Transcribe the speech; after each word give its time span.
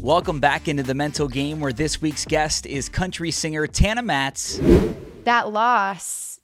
Welcome 0.00 0.38
back 0.38 0.68
into 0.68 0.84
the 0.84 0.94
mental 0.94 1.26
game 1.26 1.58
where 1.58 1.72
this 1.72 2.00
week's 2.00 2.24
guest 2.24 2.66
is 2.66 2.88
country 2.88 3.32
singer 3.32 3.66
Tana 3.66 4.02
Matz. 4.02 4.60
That 5.24 5.52
loss, 5.52 6.38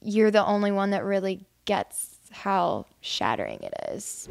you're 0.00 0.30
the 0.30 0.46
only 0.46 0.70
one 0.70 0.90
that 0.90 1.04
really 1.04 1.44
gets 1.64 2.16
how 2.30 2.86
shattering 3.06 3.60
it 3.62 3.72
is. 3.90 4.28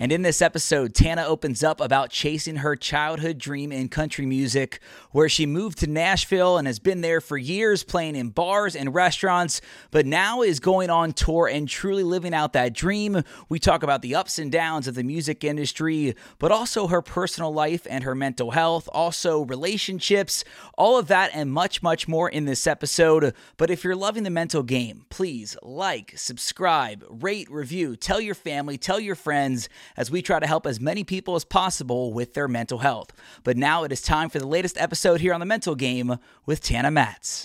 And 0.00 0.12
in 0.12 0.22
this 0.22 0.42
episode, 0.42 0.94
Tana 0.94 1.24
opens 1.24 1.64
up 1.64 1.80
about 1.80 2.10
chasing 2.10 2.56
her 2.56 2.76
childhood 2.76 3.38
dream 3.38 3.72
in 3.72 3.88
country 3.88 4.26
music, 4.26 4.80
where 5.10 5.28
she 5.28 5.46
moved 5.46 5.78
to 5.78 5.86
Nashville 5.86 6.56
and 6.56 6.66
has 6.66 6.78
been 6.78 7.00
there 7.00 7.20
for 7.20 7.36
years 7.36 7.82
playing 7.82 8.14
in 8.14 8.28
bars 8.28 8.76
and 8.76 8.94
restaurants, 8.94 9.60
but 9.90 10.06
now 10.06 10.42
is 10.42 10.60
going 10.60 10.90
on 10.90 11.12
tour 11.12 11.48
and 11.48 11.68
truly 11.68 12.04
living 12.04 12.34
out 12.34 12.52
that 12.52 12.74
dream. 12.74 13.22
We 13.48 13.58
talk 13.58 13.82
about 13.82 14.02
the 14.02 14.14
ups 14.14 14.38
and 14.38 14.52
downs 14.52 14.86
of 14.86 14.94
the 14.94 15.02
music 15.02 15.42
industry, 15.42 16.14
but 16.38 16.52
also 16.52 16.86
her 16.86 17.02
personal 17.02 17.52
life 17.52 17.86
and 17.90 18.04
her 18.04 18.14
mental 18.14 18.52
health, 18.52 18.88
also 18.92 19.44
relationships, 19.44 20.44
all 20.76 20.98
of 20.98 21.08
that 21.08 21.30
and 21.34 21.50
much, 21.50 21.82
much 21.82 22.06
more 22.06 22.28
in 22.28 22.44
this 22.44 22.66
episode. 22.66 23.34
But 23.56 23.70
if 23.70 23.82
you're 23.82 23.96
loving 23.96 24.22
the 24.22 24.30
mental 24.30 24.62
game, 24.62 25.06
please 25.08 25.56
like, 25.62 26.14
subscribe, 26.16 27.04
rate, 27.08 27.50
review, 27.50 27.96
tell 28.08 28.20
your 28.22 28.34
family, 28.34 28.78
tell 28.78 28.98
your 28.98 29.14
friends 29.14 29.68
as 29.94 30.10
we 30.10 30.22
try 30.22 30.40
to 30.40 30.46
help 30.46 30.66
as 30.66 30.80
many 30.80 31.04
people 31.04 31.34
as 31.34 31.44
possible 31.44 32.10
with 32.10 32.32
their 32.32 32.48
mental 32.48 32.78
health. 32.78 33.12
But 33.44 33.58
now 33.58 33.84
it 33.84 33.92
is 33.92 34.00
time 34.00 34.30
for 34.30 34.38
the 34.38 34.46
latest 34.46 34.78
episode 34.78 35.20
here 35.20 35.34
on 35.34 35.40
the 35.40 35.44
Mental 35.44 35.74
Game 35.74 36.16
with 36.46 36.62
Tana 36.62 36.90
Matz. 36.90 37.44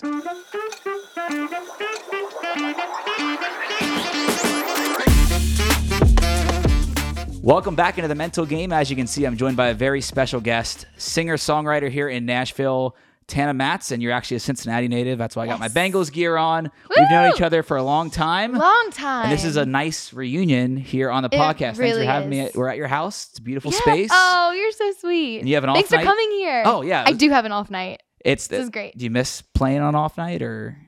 Welcome 7.42 7.74
back 7.74 7.98
into 7.98 8.08
the 8.08 8.14
mental 8.14 8.46
game. 8.46 8.72
As 8.72 8.88
you 8.88 8.96
can 8.96 9.06
see, 9.06 9.26
I'm 9.26 9.36
joined 9.36 9.58
by 9.58 9.68
a 9.68 9.74
very 9.74 10.00
special 10.00 10.40
guest, 10.40 10.86
singer 10.96 11.36
songwriter 11.36 11.90
here 11.90 12.08
in 12.08 12.24
Nashville, 12.24 12.96
Tana 13.26 13.54
Matz, 13.54 13.90
and 13.90 14.02
you're 14.02 14.12
actually 14.12 14.36
a 14.36 14.40
Cincinnati 14.40 14.88
native. 14.88 15.18
That's 15.18 15.34
why 15.36 15.44
I 15.44 15.46
got 15.46 15.58
my 15.60 15.68
Bengals 15.68 16.12
gear 16.12 16.36
on. 16.36 16.70
We've 16.90 17.10
known 17.10 17.32
each 17.34 17.40
other 17.42 17.62
for 17.62 17.76
a 17.76 17.82
long 17.82 18.10
time. 18.10 18.52
Long 18.52 18.90
time. 18.92 19.24
And 19.24 19.32
this 19.32 19.44
is 19.44 19.56
a 19.56 19.64
nice 19.66 20.12
reunion 20.12 20.76
here 20.76 21.10
on 21.10 21.22
the 21.22 21.28
It 21.32 21.38
podcast. 21.38 21.58
Thanks 21.58 21.78
for 21.78 21.82
really 21.84 22.06
having 22.06 22.28
me. 22.30 22.40
is. 22.40 22.54
We're 22.54 22.68
at 22.68 22.76
your 22.76 22.86
house. 22.88 23.28
It's 23.30 23.38
a 23.38 23.42
beautiful 23.42 23.72
Yeah. 23.72 23.78
space. 23.78 24.10
Oh, 24.12 24.52
you're 24.56 24.72
so 24.72 24.92
sweet. 24.98 25.38
And 25.40 25.48
you 25.48 25.54
have 25.54 25.64
an 25.64 25.72
Thanks 25.72 25.88
off 25.92 25.96
night? 25.98 26.04
for 26.04 26.06
coming 26.10 26.30
here. 26.32 26.62
Oh, 26.66 26.82
yeah. 26.82 27.04
I 27.06 27.12
do 27.12 27.30
have 27.30 27.44
an 27.44 27.52
off 27.52 27.70
night. 27.70 28.02
It's 28.24 28.46
This 28.46 28.62
is 28.64 28.70
great. 28.70 28.96
Do 28.96 29.04
you 29.04 29.10
miss 29.10 29.42
playing 29.42 29.80
on 29.80 29.94
off 29.94 30.16
night 30.16 30.42
or 30.42 30.78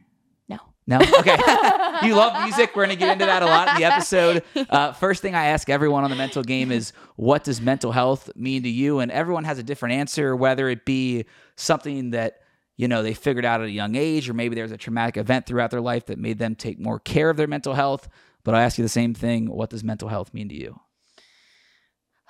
No. 0.86 0.98
Okay. 0.98 1.36
you 2.06 2.14
love 2.14 2.44
music. 2.44 2.76
We're 2.76 2.86
going 2.86 2.96
to 2.96 3.00
get 3.00 3.12
into 3.12 3.26
that 3.26 3.42
a 3.42 3.46
lot 3.46 3.68
in 3.68 3.76
the 3.76 3.84
episode. 3.84 4.44
Uh, 4.54 4.92
first 4.92 5.20
thing 5.20 5.34
I 5.34 5.46
ask 5.46 5.68
everyone 5.68 6.04
on 6.04 6.10
the 6.10 6.16
mental 6.16 6.42
game 6.42 6.70
is 6.70 6.92
what 7.16 7.44
does 7.44 7.60
mental 7.60 7.92
health 7.92 8.30
mean 8.36 8.62
to 8.62 8.68
you? 8.68 9.00
And 9.00 9.10
everyone 9.10 9.44
has 9.44 9.58
a 9.58 9.62
different 9.62 9.94
answer, 9.94 10.36
whether 10.36 10.68
it 10.68 10.84
be 10.84 11.24
something 11.56 12.10
that 12.10 12.40
you 12.76 12.88
know 12.88 13.02
they 13.02 13.14
figured 13.14 13.44
out 13.44 13.60
at 13.60 13.66
a 13.66 13.70
young 13.70 13.96
age, 13.96 14.28
or 14.28 14.34
maybe 14.34 14.54
there's 14.54 14.72
a 14.72 14.76
traumatic 14.76 15.16
event 15.16 15.46
throughout 15.46 15.70
their 15.70 15.80
life 15.80 16.06
that 16.06 16.18
made 16.18 16.38
them 16.38 16.54
take 16.54 16.78
more 16.78 17.00
care 17.00 17.30
of 17.30 17.36
their 17.36 17.46
mental 17.46 17.74
health. 17.74 18.08
But 18.44 18.54
I 18.54 18.62
ask 18.62 18.78
you 18.78 18.84
the 18.84 18.88
same 18.88 19.14
thing: 19.14 19.50
What 19.50 19.70
does 19.70 19.82
mental 19.82 20.08
health 20.08 20.32
mean 20.34 20.48
to 20.50 20.54
you? 20.54 20.78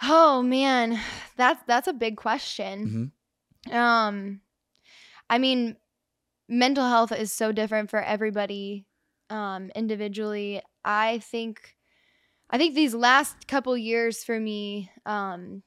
Oh 0.03 0.43
man, 0.43 0.99
that's 1.37 1.61
that's 1.67 1.89
a 1.89 1.93
big 1.93 2.17
question. 2.17 3.13
Mm-hmm. 3.67 3.77
Um, 3.77 4.41
I 5.29 5.39
mean, 5.39 5.77
mental 6.49 6.85
health 6.89 7.13
is 7.13 7.33
so 7.33 7.53
different 7.53 7.91
for 7.91 8.03
everybody, 8.03 8.87
um, 9.31 9.71
individually. 9.75 10.63
I 10.85 11.19
think, 11.19 11.77
I 12.51 12.59
think 12.59 12.75
these 12.75 12.95
last 12.95 13.49
couple 13.49 13.77
years 13.77 14.25
for 14.25 14.39
me, 14.41 14.91
um, 15.07 15.63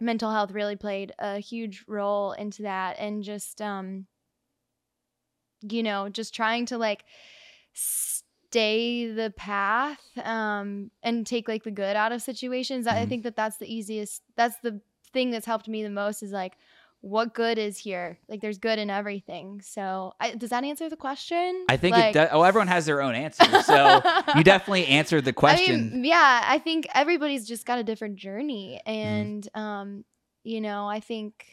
mental 0.00 0.30
health 0.32 0.52
really 0.52 0.76
played 0.76 1.12
a 1.18 1.38
huge 1.38 1.84
role 1.88 2.32
into 2.32 2.62
that, 2.62 2.98
and 2.98 3.22
just, 3.22 3.62
um, 3.62 4.06
you 5.62 5.82
know, 5.82 6.08
just 6.08 6.34
trying 6.34 6.66
to 6.66 6.78
like 6.78 7.04
stay 7.74 9.06
the 9.12 9.32
path, 9.36 10.00
um, 10.24 10.90
and 11.02 11.26
take 11.26 11.48
like 11.48 11.64
the 11.64 11.70
good 11.70 11.96
out 11.96 12.12
of 12.12 12.22
situations. 12.22 12.86
I 12.86 13.04
Mhm. 13.04 13.08
think 13.08 13.22
that 13.24 13.36
that's 13.36 13.58
the 13.58 13.72
easiest. 13.72 14.22
That's 14.36 14.58
the 14.60 14.80
thing 15.12 15.30
that's 15.30 15.46
helped 15.46 15.68
me 15.68 15.82
the 15.82 15.90
most 15.90 16.22
is 16.22 16.32
like 16.32 16.56
what 17.00 17.32
good 17.32 17.58
is 17.58 17.78
here 17.78 18.18
like 18.28 18.40
there's 18.40 18.58
good 18.58 18.78
in 18.78 18.90
everything 18.90 19.60
so 19.60 20.12
I, 20.18 20.34
does 20.34 20.50
that 20.50 20.64
answer 20.64 20.90
the 20.90 20.96
question 20.96 21.64
I 21.68 21.76
think 21.76 21.94
like, 21.94 22.10
it 22.10 22.12
does. 22.14 22.28
Oh, 22.32 22.42
everyone 22.42 22.66
has 22.68 22.86
their 22.86 23.00
own 23.00 23.14
answer, 23.14 23.44
so 23.62 24.02
you 24.36 24.42
definitely 24.42 24.86
answered 24.86 25.24
the 25.24 25.32
question. 25.32 25.74
I 25.74 25.94
mean, 25.94 26.04
yeah 26.04 26.42
i 26.44 26.58
think 26.58 26.88
everybody's 26.94 27.46
just 27.46 27.64
got 27.66 27.78
a 27.78 27.84
different 27.84 28.16
journey 28.16 28.80
Mm-hmm. 28.86 28.90
and 28.90 29.48
um 29.54 30.04
you 30.42 30.60
know 30.60 30.88
i 30.88 31.00
think 31.00 31.44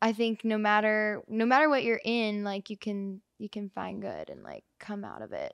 i 0.00 0.12
think 0.12 0.44
no 0.44 0.56
matter 0.56 1.22
no 1.28 1.44
matter 1.44 1.68
what 1.68 1.84
you're 1.84 2.00
in 2.04 2.44
like 2.44 2.70
you 2.70 2.76
can 2.78 3.20
you 3.38 3.48
can 3.48 3.68
find 3.68 4.00
good 4.00 4.30
and 4.30 4.42
like 4.42 4.64
come 4.80 5.04
out 5.04 5.22
of 5.22 5.32
it 5.32 5.52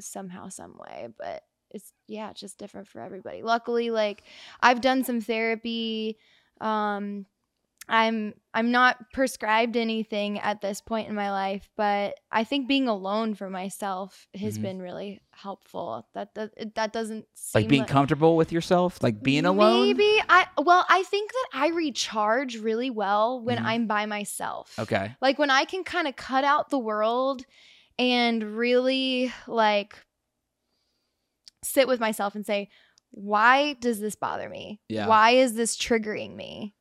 somehow 0.00 0.48
some 0.48 0.78
way 0.78 1.08
but 1.18 1.42
it's 1.70 1.92
yeah 2.08 2.30
it's 2.30 2.40
just 2.40 2.58
different 2.58 2.88
for 2.88 3.00
everybody 3.00 3.42
luckily 3.42 3.90
like 3.90 4.22
i've 4.60 4.80
done 4.80 5.04
some 5.04 5.20
therapy 5.20 6.18
um 6.60 7.26
i'm 7.92 8.32
i'm 8.54 8.70
not 8.72 8.96
prescribed 9.12 9.76
anything 9.76 10.38
at 10.40 10.60
this 10.62 10.80
point 10.80 11.08
in 11.08 11.14
my 11.14 11.30
life 11.30 11.68
but 11.76 12.14
i 12.32 12.42
think 12.42 12.66
being 12.66 12.88
alone 12.88 13.34
for 13.34 13.48
myself 13.50 14.26
has 14.34 14.58
Mhm. 14.58 14.62
been 14.62 14.82
really 14.82 15.20
helpful 15.32 16.08
that 16.14 16.34
that, 16.34 16.74
that 16.74 16.92
doesn't 16.92 17.26
seem 17.34 17.62
like 17.62 17.68
being 17.68 17.84
comfortable 17.84 18.36
with 18.36 18.50
yourself, 18.50 19.02
like 19.02 19.22
being 19.22 19.44
alone. 19.44 19.86
maybe 19.86 20.22
i 20.28 20.46
well 20.60 20.84
i 20.88 21.02
think 21.04 21.30
that 21.30 21.46
i 21.52 21.68
recharge 21.68 22.56
really 22.56 22.90
well 22.90 23.40
when 23.40 23.58
Mhm. 23.58 23.64
i'm 23.66 23.86
by 23.86 24.06
myself 24.06 24.78
Okay. 24.78 25.14
like 25.20 25.38
when 25.38 25.50
I 25.50 25.64
can 25.66 25.84
kind 25.84 26.08
of 26.08 26.16
cut 26.16 26.44
out 26.44 26.70
the 26.70 26.78
world 26.78 27.44
and 27.98 28.42
really 28.56 29.32
like 29.46 29.98
sit 31.62 31.86
with 31.86 32.00
myself 32.00 32.34
and 32.34 32.44
say, 32.44 32.68
why 33.10 33.74
does 33.74 34.00
this 34.00 34.14
bother 34.16 34.48
me? 34.48 34.80
Yeah. 34.88 35.06
Why 35.06 35.30
is 35.32 35.54
this 35.54 35.76
triggering 35.76 36.34
me? 36.34 36.74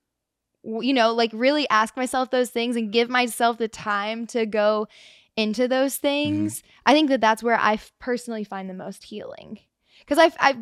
You 0.63 0.94
know, 0.94 1.13
like 1.13 1.31
really 1.33 1.67
ask 1.69 1.95
myself 1.97 2.29
those 2.29 2.49
things 2.51 2.75
and 2.75 2.91
give 2.91 3.09
myself 3.09 3.57
the 3.57 3.67
time 3.67 4.27
to 4.27 4.45
go 4.45 4.88
into 5.35 5.67
those 5.67 5.95
Mm-hmm. 5.95 6.01
things. 6.01 6.63
I 6.85 6.94
think 6.94 7.09
that 7.09 7.22
that's 7.22 7.41
where 7.41 7.57
I 7.57 7.73
f- 7.73 7.91
personally 7.99 8.44
find 8.44 8.69
the 8.69 8.73
most 8.73 9.03
healing. 9.03 9.59
Because 10.00 10.17
I've, 10.17 10.35
I've, 10.39 10.57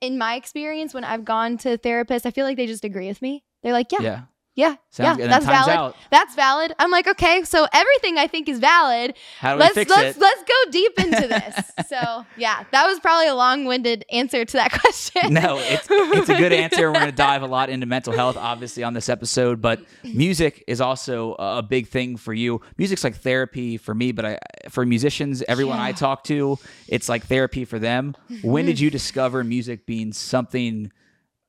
in 0.00 0.18
my 0.18 0.34
experience, 0.36 0.94
when 0.94 1.04
I've 1.04 1.24
gone 1.24 1.58
to 1.58 1.78
therapists, 1.78 2.26
I 2.26 2.30
feel 2.30 2.44
like 2.46 2.56
they 2.56 2.66
just 2.66 2.84
agree 2.84 3.08
with 3.08 3.22
me. 3.22 3.44
They're 3.62 3.72
like, 3.72 3.92
yeah, 3.92 4.02
Yeah. 4.02 4.20
Yeah, 4.60 4.76
Sounds 4.90 5.18
yeah, 5.18 5.24
good. 5.24 5.30
That's 5.30 5.46
valid. 5.46 5.74
out. 5.74 5.96
That's 6.10 6.34
valid. 6.34 6.74
I'm 6.78 6.90
like, 6.90 7.06
okay, 7.06 7.44
so 7.44 7.66
everything 7.72 8.18
I 8.18 8.26
think 8.26 8.46
is 8.46 8.58
valid. 8.58 9.14
How 9.38 9.54
do 9.54 9.60
let's 9.60 9.74
we 9.74 9.84
fix 9.84 9.90
let's 9.90 10.18
it? 10.18 10.20
let's 10.20 10.42
go 10.42 10.70
deep 10.70 10.98
into 10.98 11.28
this. 11.28 11.88
so 11.88 12.26
yeah, 12.36 12.64
that 12.70 12.86
was 12.86 13.00
probably 13.00 13.28
a 13.28 13.34
long-winded 13.34 14.04
answer 14.12 14.44
to 14.44 14.52
that 14.58 14.70
question. 14.80 15.32
no, 15.32 15.56
it's 15.58 15.86
it's 15.90 16.28
a 16.28 16.36
good 16.36 16.52
answer. 16.52 16.88
We're 16.88 16.98
going 16.98 17.06
to 17.06 17.12
dive 17.12 17.42
a 17.42 17.46
lot 17.46 17.70
into 17.70 17.86
mental 17.86 18.12
health, 18.12 18.36
obviously, 18.36 18.82
on 18.82 18.92
this 18.92 19.08
episode. 19.08 19.62
But 19.62 19.80
music 20.04 20.62
is 20.66 20.82
also 20.82 21.36
a 21.38 21.62
big 21.62 21.88
thing 21.88 22.18
for 22.18 22.34
you. 22.34 22.60
Music's 22.76 23.02
like 23.02 23.16
therapy 23.16 23.78
for 23.78 23.94
me, 23.94 24.12
but 24.12 24.26
I, 24.26 24.38
for 24.68 24.84
musicians, 24.84 25.42
everyone 25.48 25.78
I 25.78 25.92
talk 25.92 26.24
to, 26.24 26.58
it's 26.86 27.08
like 27.08 27.24
therapy 27.24 27.64
for 27.64 27.78
them. 27.78 28.14
When 28.42 28.66
did 28.66 28.76
mm-hmm. 28.76 28.84
you 28.84 28.90
discover 28.90 29.42
music 29.42 29.86
being 29.86 30.12
something 30.12 30.92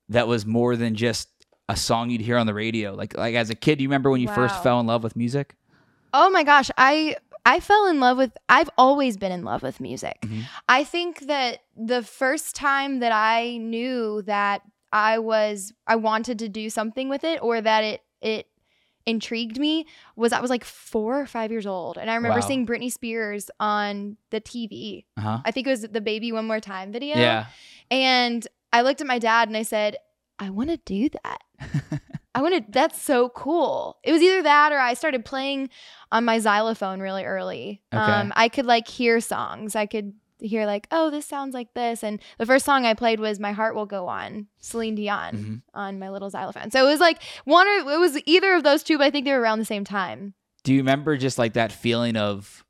that 0.07 0.27
was 0.27 0.45
more 0.45 0.75
than 0.77 0.95
just 0.95 1.27
a 1.71 1.75
song 1.77 2.09
you'd 2.09 2.21
hear 2.21 2.37
on 2.37 2.45
the 2.47 2.53
radio? 2.53 2.93
Like 2.93 3.17
like 3.17 3.35
as 3.35 3.49
a 3.49 3.55
kid, 3.55 3.77
do 3.77 3.83
you 3.83 3.89
remember 3.89 4.09
when 4.11 4.21
you 4.21 4.27
first 4.27 4.61
fell 4.63 4.79
in 4.79 4.87
love 4.87 5.03
with 5.03 5.15
music? 5.15 5.55
Oh 6.13 6.29
my 6.29 6.43
gosh, 6.43 6.69
I 6.77 7.15
I 7.45 7.59
fell 7.59 7.87
in 7.87 7.99
love 7.99 8.17
with 8.17 8.33
I've 8.49 8.69
always 8.77 9.17
been 9.17 9.31
in 9.31 9.43
love 9.43 9.63
with 9.63 9.79
music. 9.79 10.17
Mhm. 10.23 10.43
I 10.69 10.83
think 10.83 11.21
that 11.27 11.59
the 11.75 12.03
first 12.03 12.55
time 12.55 12.99
that 12.99 13.11
I 13.11 13.57
knew 13.57 14.21
that 14.23 14.61
I 14.93 15.19
was 15.19 15.73
I 15.87 15.95
wanted 15.95 16.37
to 16.39 16.49
do 16.49 16.69
something 16.69 17.07
with 17.09 17.23
it 17.23 17.39
or 17.41 17.61
that 17.61 17.83
it 17.83 18.01
it 18.21 18.47
intrigued 19.07 19.57
me 19.57 19.87
was 20.15 20.31
I 20.33 20.41
was 20.41 20.49
like 20.51 20.63
4 20.63 21.21
or 21.21 21.25
5 21.25 21.49
years 21.51 21.65
old 21.65 21.97
and 21.97 22.11
I 22.11 22.15
remember 22.15 22.39
Wow. 22.41 22.45
seeing 22.47 22.67
Britney 22.67 22.91
Spears 22.91 23.49
on 23.59 24.17
the 24.29 24.39
TV. 24.41 25.05
Uh 25.17 25.21
huh. 25.21 25.37
I 25.45 25.51
think 25.51 25.65
it 25.65 25.71
was 25.71 25.81
the 25.81 26.01
Baby 26.01 26.31
One 26.31 26.45
More 26.45 26.59
Time 26.59 26.91
video. 26.91 27.15
Yeah. 27.17 27.45
And 27.89 28.47
I 28.71 28.81
looked 28.83 29.01
at 29.01 29.07
my 29.07 29.17
dad 29.17 29.47
and 29.47 29.57
I 29.57 29.63
said, 29.63 29.97
I 30.37 30.49
want 30.51 30.69
to 30.69 30.77
do 30.77 31.09
that. 31.23 31.41
I 32.33 32.41
wanted 32.41 32.65
that's 32.71 33.01
so 33.01 33.29
cool. 33.29 33.97
It 34.03 34.11
was 34.13 34.21
either 34.21 34.43
that 34.43 34.71
or 34.71 34.79
I 34.79 34.93
started 34.93 35.25
playing 35.25 35.69
on 36.11 36.23
my 36.25 36.39
xylophone 36.39 36.99
really 37.01 37.25
early. 37.25 37.81
Okay. 37.93 38.01
Um, 38.01 38.31
I 38.35 38.47
could 38.49 38.65
like 38.65 38.87
hear 38.87 39.19
songs. 39.19 39.75
I 39.75 39.85
could 39.85 40.13
hear 40.39 40.65
like, 40.65 40.87
oh, 40.91 41.09
this 41.11 41.25
sounds 41.25 41.53
like 41.53 41.73
this. 41.73 42.03
And 42.03 42.19
the 42.37 42.45
first 42.45 42.65
song 42.65 42.85
I 42.85 42.93
played 42.93 43.19
was 43.19 43.39
My 43.39 43.51
Heart 43.51 43.75
Will 43.75 43.85
Go 43.85 44.07
On, 44.07 44.47
Celine 44.59 44.95
Dion 44.95 45.35
Mhm. 45.35 45.61
on 45.73 45.99
my 45.99 46.09
little 46.09 46.29
xylophone. 46.29 46.71
So 46.71 46.85
it 46.87 46.89
was 46.89 46.99
like 46.99 47.21
one 47.45 47.67
or 47.67 47.91
it 47.91 47.99
was 47.99 48.17
either 48.25 48.55
of 48.55 48.63
those 48.63 48.81
two, 48.81 48.97
but 48.97 49.03
I 49.03 49.11
think 49.11 49.25
they 49.25 49.33
were 49.33 49.41
around 49.41 49.59
the 49.59 49.65
same 49.65 49.83
time. 49.83 50.33
Do 50.63 50.73
you 50.73 50.79
remember 50.79 51.17
just 51.17 51.37
like 51.37 51.53
that 51.53 51.71
feeling 51.71 52.15
of 52.17 52.63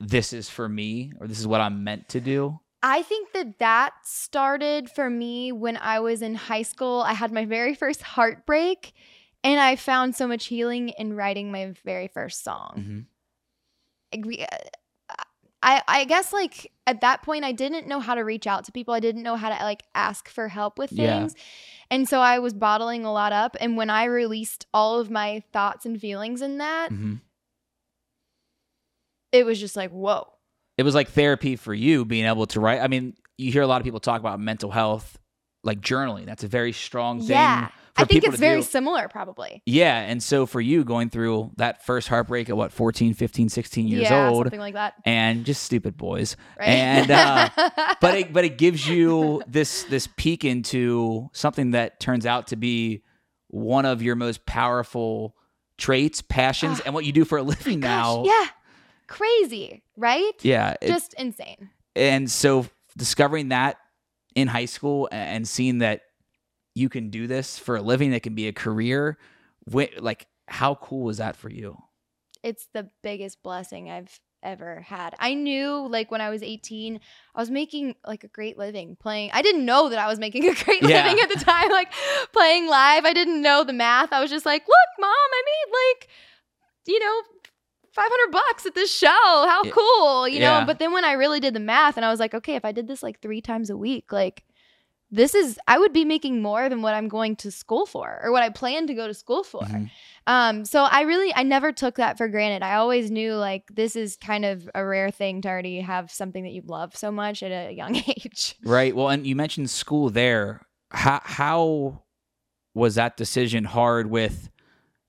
this 0.00 0.32
is 0.32 0.50
for 0.50 0.68
me 0.68 1.12
or 1.20 1.26
this 1.28 1.38
is 1.38 1.46
what 1.46 1.60
I'm 1.60 1.84
meant 1.84 2.08
to 2.10 2.20
do? 2.20 2.60
I 2.82 3.02
think 3.02 3.32
that 3.32 3.58
that 3.58 3.92
started 4.04 4.88
for 4.90 5.10
me 5.10 5.50
when 5.52 5.76
I 5.76 5.98
was 6.00 6.22
in 6.22 6.34
high 6.36 6.62
school. 6.62 7.00
I 7.02 7.12
had 7.12 7.32
my 7.32 7.44
very 7.44 7.74
first 7.74 8.02
heartbreak, 8.02 8.92
and 9.42 9.58
I 9.60 9.74
found 9.76 10.14
so 10.14 10.28
much 10.28 10.46
healing 10.46 10.90
in 10.90 11.14
writing 11.14 11.50
my 11.50 11.74
very 11.84 12.06
first 12.08 12.44
song. 12.44 13.06
Mhm. 14.14 14.44
I, 15.60 15.82
I 15.88 16.04
guess 16.04 16.32
like 16.32 16.70
at 16.86 17.00
that 17.00 17.22
point 17.22 17.44
I 17.44 17.50
didn't 17.52 17.88
know 17.88 17.98
how 17.98 18.14
to 18.14 18.20
reach 18.22 18.46
out 18.46 18.64
to 18.66 18.72
people. 18.72 18.94
I 18.94 19.00
didn't 19.00 19.24
know 19.24 19.34
how 19.36 19.48
to 19.48 19.64
like 19.64 19.82
ask 19.94 20.28
for 20.28 20.46
help 20.48 20.78
with 20.78 20.92
Yeah. 20.92 21.18
things. 21.18 21.34
And 21.90 22.08
so 22.08 22.20
I 22.20 22.38
was 22.38 22.54
bottling 22.54 23.04
a 23.04 23.12
lot 23.12 23.32
up 23.32 23.56
and 23.60 23.76
when 23.76 23.90
I 23.90 24.04
released 24.04 24.66
all 24.72 25.00
of 25.00 25.10
my 25.10 25.42
thoughts 25.52 25.84
and 25.84 26.00
feelings 26.00 26.42
in 26.42 26.58
that, 26.58 26.92
Mhm. 26.92 27.20
it 29.32 29.44
was 29.44 29.58
just 29.58 29.74
like, 29.76 29.90
whoa. 29.90 30.32
It 30.78 30.84
was 30.84 30.94
like 30.94 31.08
therapy 31.10 31.56
for 31.56 31.74
you 31.74 32.04
being 32.06 32.24
able 32.24 32.46
to 32.46 32.60
write. 32.60 32.80
I 32.80 32.88
mean, 32.88 33.14
you 33.36 33.52
hear 33.52 33.62
a 33.62 33.66
lot 33.66 33.80
of 33.80 33.84
people 33.84 34.00
talk 34.00 34.20
about 34.20 34.40
mental 34.40 34.70
health, 34.70 35.18
like 35.64 35.80
journaling. 35.80 36.24
That's 36.24 36.44
a 36.44 36.48
very 36.48 36.72
strong 36.72 37.18
thing. 37.20 37.30
Yeah. 37.30 37.68
I 37.96 38.04
think 38.04 38.22
it's 38.22 38.38
very 38.38 38.60
do. 38.60 38.62
similar 38.62 39.08
probably. 39.08 39.60
Yeah. 39.66 39.98
And 39.98 40.22
so 40.22 40.46
for 40.46 40.60
you 40.60 40.84
going 40.84 41.10
through 41.10 41.50
that 41.56 41.84
first 41.84 42.06
heartbreak 42.06 42.48
at 42.48 42.56
what, 42.56 42.70
14, 42.72 43.12
15, 43.12 43.48
16 43.48 43.88
years 43.88 44.02
yeah, 44.02 44.28
old, 44.28 44.46
something 44.46 44.60
like 44.60 44.74
that. 44.74 44.94
and 45.04 45.44
just 45.44 45.64
stupid 45.64 45.96
boys. 45.96 46.36
Right. 46.60 46.68
And, 46.68 47.10
uh, 47.10 47.48
but 48.00 48.14
it, 48.16 48.32
but 48.32 48.44
it 48.44 48.56
gives 48.56 48.86
you 48.88 49.42
this 49.48 49.82
this 49.84 50.08
peek 50.16 50.44
into 50.44 51.28
something 51.32 51.72
that 51.72 51.98
turns 51.98 52.24
out 52.24 52.46
to 52.48 52.56
be 52.56 53.02
one 53.48 53.84
of 53.84 54.00
your 54.00 54.14
most 54.14 54.46
powerful 54.46 55.34
traits, 55.76 56.22
passions, 56.22 56.78
Ah, 56.80 56.82
and 56.86 56.94
what 56.94 57.04
you 57.04 57.10
do 57.12 57.24
for 57.24 57.38
a 57.38 57.42
living 57.42 57.80
Gosh, 57.80 57.88
now. 57.88 58.24
yeah. 58.24 58.46
Crazy, 59.08 59.82
right? 59.96 60.32
Yeah, 60.42 60.74
it- 60.80 60.88
Just 60.88 61.14
insane. 61.14 61.70
and 61.96 62.30
so 62.30 62.66
discovering 62.96 63.48
that 63.48 63.78
in 64.34 64.46
high 64.48 64.66
school 64.66 65.08
and 65.10 65.46
seeing 65.48 65.78
that 65.78 66.02
you 66.74 66.88
can 66.88 67.10
do 67.10 67.26
this 67.26 67.58
for 67.58 67.76
a 67.76 67.82
living, 67.82 68.10
that 68.12 68.22
can 68.22 68.34
be 68.34 68.46
a 68.48 68.52
career, 68.52 69.18
like 69.98 70.26
how 70.46 70.74
cool 70.76 71.02
was 71.04 71.16
that 71.18 71.36
for 71.36 71.50
you? 71.50 71.76
it's 72.44 72.68
the 72.72 72.88
biggest 73.02 73.42
blessing 73.42 73.90
I've 73.90 74.20
ever 74.44 74.80
had. 74.82 75.16
I 75.18 75.34
knew 75.34 75.88
like 75.90 76.12
when 76.12 76.20
I 76.20 76.30
was 76.30 76.40
18, 76.40 77.00
I 77.34 77.40
was 77.40 77.50
making 77.50 77.96
like 78.06 78.22
a 78.22 78.28
great 78.28 78.56
living 78.56 78.94
playing. 78.94 79.30
I 79.32 79.42
didn't 79.42 79.64
know 79.66 79.88
that 79.88 79.98
I 79.98 80.06
was 80.06 80.20
making 80.20 80.48
a 80.48 80.54
great 80.64 80.80
Yeah. 80.82 81.02
living 81.04 81.18
at 81.20 81.28
the 81.30 81.44
time 81.44 81.68
like 81.70 81.92
playing 82.32 82.68
live. 82.68 83.04
I 83.04 83.12
didn't 83.12 83.42
know 83.42 83.64
the 83.64 83.72
math. 83.72 84.12
I 84.12 84.20
was 84.20 84.30
just 84.30 84.46
like, 84.46 84.62
"Look, 84.62 85.00
mom, 85.00 85.10
I 85.10 85.42
made 85.44 85.72
like 85.98 86.08
you 86.86 87.00
know 87.00 87.22
500 87.98 88.32
bucks 88.32 88.66
at 88.66 88.74
this 88.74 88.92
show. 88.96 89.08
How 89.08 89.62
Yeah. 89.64 89.70
cool." 89.72 90.28
You 90.28 90.40
Yeah. 90.40 90.60
know, 90.60 90.66
but 90.66 90.78
then 90.78 90.92
when 90.92 91.04
I 91.04 91.12
really 91.12 91.40
did 91.40 91.54
the 91.54 91.60
math 91.60 91.96
and 91.96 92.04
I 92.06 92.10
was 92.10 92.20
like, 92.20 92.34
"Okay, 92.34 92.54
if 92.54 92.64
I 92.64 92.72
did 92.72 92.86
this 92.86 93.02
like 93.02 93.20
3 93.20 93.40
times 93.40 93.70
a 93.70 93.76
week, 93.76 94.12
like 94.12 94.44
this 95.10 95.34
is 95.34 95.58
I 95.66 95.78
would 95.78 95.92
be 95.94 96.04
making 96.04 96.42
more 96.42 96.68
than 96.68 96.82
what 96.82 96.94
I'm 96.94 97.08
going 97.08 97.34
to 97.36 97.50
school 97.50 97.86
for 97.86 98.20
or 98.22 98.30
what 98.30 98.42
I 98.42 98.50
plan 98.50 98.86
to 98.88 98.94
go 98.94 99.06
to 99.06 99.14
school 99.14 99.42
for." 99.42 99.64
Mhm. 99.64 99.90
Um, 100.26 100.64
so 100.66 100.84
I 100.84 101.00
really 101.02 101.32
I 101.34 101.42
never 101.42 101.72
took 101.72 101.96
that 101.96 102.18
for 102.18 102.28
granted. 102.28 102.62
I 102.62 102.74
always 102.74 103.10
knew 103.10 103.34
like 103.34 103.64
this 103.74 103.96
is 103.96 104.16
kind 104.16 104.44
of 104.44 104.68
a 104.74 104.84
rare 104.84 105.10
thing 105.10 105.40
to 105.42 105.48
already 105.48 105.80
have 105.80 106.10
something 106.10 106.44
that 106.44 106.52
you 106.52 106.62
love 106.66 106.94
so 106.94 107.10
much 107.10 107.42
at 107.42 107.50
a 107.50 107.72
young 107.72 107.96
age. 108.06 108.54
Right. 108.62 108.94
Well, 108.94 109.08
and 109.08 109.26
you 109.26 109.34
mentioned 109.34 109.70
school 109.70 110.10
there. 110.10 110.60
How 110.90 111.20
how 111.24 112.02
was 112.74 112.94
that 112.96 113.16
decision 113.16 113.64
hard 113.64 114.08
with, 114.10 114.50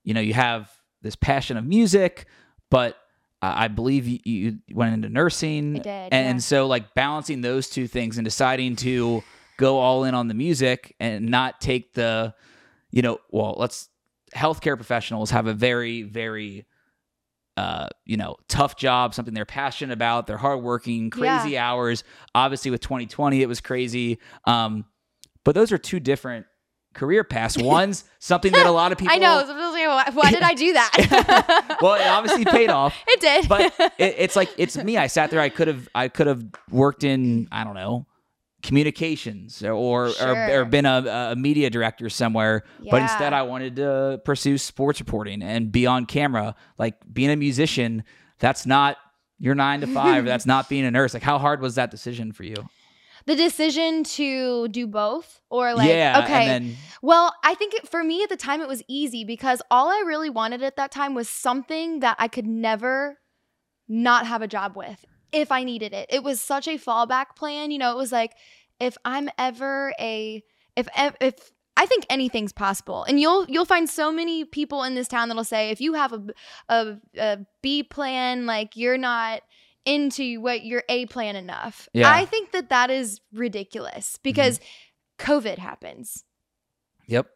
you 0.02 0.14
know, 0.14 0.20
you 0.20 0.34
have 0.34 0.70
this 1.02 1.14
passion 1.16 1.56
of 1.56 1.64
music, 1.64 2.26
but 2.70 2.96
uh, 3.42 3.52
I 3.56 3.68
believe 3.68 4.06
you, 4.06 4.18
you 4.24 4.58
went 4.72 4.94
into 4.94 5.08
nursing. 5.08 5.76
I 5.76 5.78
did, 5.78 5.88
And, 5.88 6.12
yeah. 6.12 6.30
and 6.30 6.42
so 6.42 6.66
like 6.66 6.94
balancing 6.94 7.40
those 7.40 7.68
two 7.68 7.86
things 7.86 8.18
and 8.18 8.24
deciding 8.24 8.76
to 8.76 9.22
go 9.56 9.78
all 9.78 10.04
in 10.04 10.14
on 10.14 10.28
the 10.28 10.34
music 10.34 10.94
and 11.00 11.28
not 11.28 11.60
take 11.60 11.94
the, 11.94 12.34
you 12.90 13.02
know, 13.02 13.18
well, 13.30 13.54
let's 13.58 13.88
healthcare 14.34 14.76
professionals 14.76 15.30
have 15.30 15.46
a 15.46 15.54
very, 15.54 16.02
very 16.02 16.66
uh, 17.56 17.88
you 18.06 18.16
know, 18.16 18.36
tough 18.48 18.76
job, 18.76 19.12
something 19.12 19.34
they're 19.34 19.44
passionate 19.44 19.92
about. 19.92 20.26
They're 20.26 20.38
hardworking, 20.38 21.10
crazy 21.10 21.58
hours. 21.58 22.04
Obviously, 22.34 22.70
with 22.70 22.80
2020, 22.80 23.42
it 23.42 23.46
was 23.46 23.60
crazy. 23.60 24.18
Um, 24.46 24.86
but 25.44 25.54
those 25.54 25.70
are 25.70 25.76
two 25.76 26.00
different 26.00 26.46
career 26.94 27.24
paths. 27.24 27.56
One's 27.56 28.04
something 28.18 28.52
that 28.52 28.66
a 28.66 28.70
lot 28.70 28.92
of 28.92 28.98
people. 28.98 29.14
I 29.14 29.18
know. 29.18 29.44
So 29.44 29.52
I 29.52 29.66
was 29.66 29.74
like, 29.74 30.14
why, 30.14 30.22
why 30.22 30.30
did 30.30 30.42
I 30.42 30.54
do 30.54 30.72
that? 30.72 31.76
Well, 31.80 31.94
it 31.94 32.06
obviously 32.06 32.44
paid 32.44 32.68
off. 32.68 32.94
it 33.08 33.20
did. 33.20 33.48
But 33.48 33.72
it, 33.98 34.14
it's 34.18 34.36
like 34.36 34.50
it's 34.58 34.76
me. 34.76 34.98
I 34.98 35.06
sat 35.06 35.30
there. 35.30 35.40
I 35.40 35.48
could 35.48 35.68
have. 35.68 35.88
I 35.94 36.08
could 36.08 36.26
have 36.26 36.44
worked 36.70 37.04
in. 37.04 37.48
I 37.50 37.64
don't 37.64 37.74
know 37.74 38.06
communications 38.62 39.62
or 39.62 40.08
or, 40.20 40.50
or, 40.50 40.64
been 40.66 40.84
a, 40.84 41.30
a 41.32 41.34
media 41.34 41.70
director 41.70 42.10
somewhere 42.10 42.62
but 42.90 43.00
instead 43.00 43.32
i 43.32 43.40
wanted 43.40 43.76
to 43.76 44.20
pursue 44.26 44.58
sports 44.58 45.00
reporting 45.00 45.42
and 45.42 45.72
be 45.72 45.86
on 45.86 46.04
camera 46.04 46.54
like 46.76 46.94
being 47.10 47.30
a 47.30 47.36
musician 47.36 48.04
that's 48.38 48.66
not 48.66 48.98
your 49.38 49.54
nine 49.54 49.80
to 49.80 49.86
five 49.86 50.26
that's 50.26 50.44
not 50.44 50.68
being 50.68 50.84
a 50.84 50.90
nurse 50.90 51.14
like 51.14 51.22
how 51.22 51.38
hard 51.38 51.62
was 51.62 51.76
that 51.76 51.90
decision 51.90 52.32
for 52.32 52.44
you 52.44 52.54
the 53.26 53.36
decision 53.36 54.04
to 54.04 54.68
do 54.68 54.86
both 54.86 55.40
or 55.50 55.74
like 55.74 55.88
yeah 55.88 56.22
okay. 56.24 56.46
then 56.46 56.76
Well, 57.02 57.34
I 57.42 57.54
think 57.54 57.74
it, 57.74 57.88
for 57.88 58.04
me 58.04 58.22
at 58.22 58.28
the 58.28 58.36
time 58.36 58.60
it 58.60 58.68
was 58.68 58.82
easy 58.88 59.24
because 59.24 59.62
all 59.70 59.88
I 59.88 60.02
really 60.06 60.30
wanted 60.30 60.62
at 60.62 60.76
that 60.76 60.90
time 60.90 61.14
was 61.14 61.28
something 61.28 62.00
that 62.00 62.16
I 62.18 62.28
could 62.28 62.46
never 62.46 63.18
not 63.88 64.26
have 64.26 64.42
a 64.42 64.48
job 64.48 64.76
with 64.76 65.04
if 65.32 65.50
I 65.50 65.64
needed 65.64 65.92
it. 65.92 66.06
It 66.10 66.22
was 66.22 66.40
such 66.40 66.68
a 66.68 66.78
fallback 66.78 67.36
plan. 67.36 67.70
You 67.70 67.78
know, 67.78 67.92
it 67.92 67.96
was 67.96 68.12
like 68.12 68.32
if 68.78 68.96
I'm 69.04 69.28
ever 69.38 69.94
a 69.98 70.42
if 70.76 70.88
if 71.20 71.34
I 71.76 71.86
think 71.86 72.04
anything's 72.10 72.52
possible, 72.52 73.04
and 73.04 73.20
you'll 73.20 73.46
you'll 73.48 73.64
find 73.64 73.88
so 73.88 74.12
many 74.12 74.44
people 74.44 74.82
in 74.82 74.94
this 74.94 75.08
town 75.08 75.28
that'll 75.28 75.44
say 75.44 75.70
if 75.70 75.80
you 75.80 75.94
have 75.94 76.12
a 76.12 76.22
a, 76.68 76.96
a 77.18 77.38
B 77.62 77.82
plan, 77.82 78.46
like 78.46 78.76
you're 78.76 78.98
not 78.98 79.42
into 79.84 80.40
what 80.40 80.64
your 80.64 80.82
A 80.88 81.06
plan 81.06 81.36
enough. 81.36 81.88
Yeah. 81.92 82.12
I 82.12 82.24
think 82.24 82.52
that 82.52 82.68
that 82.68 82.90
is 82.90 83.20
ridiculous 83.32 84.18
because 84.22 84.60
COVID 85.18 85.58
happens. 85.58 86.24
yep 87.06 87.28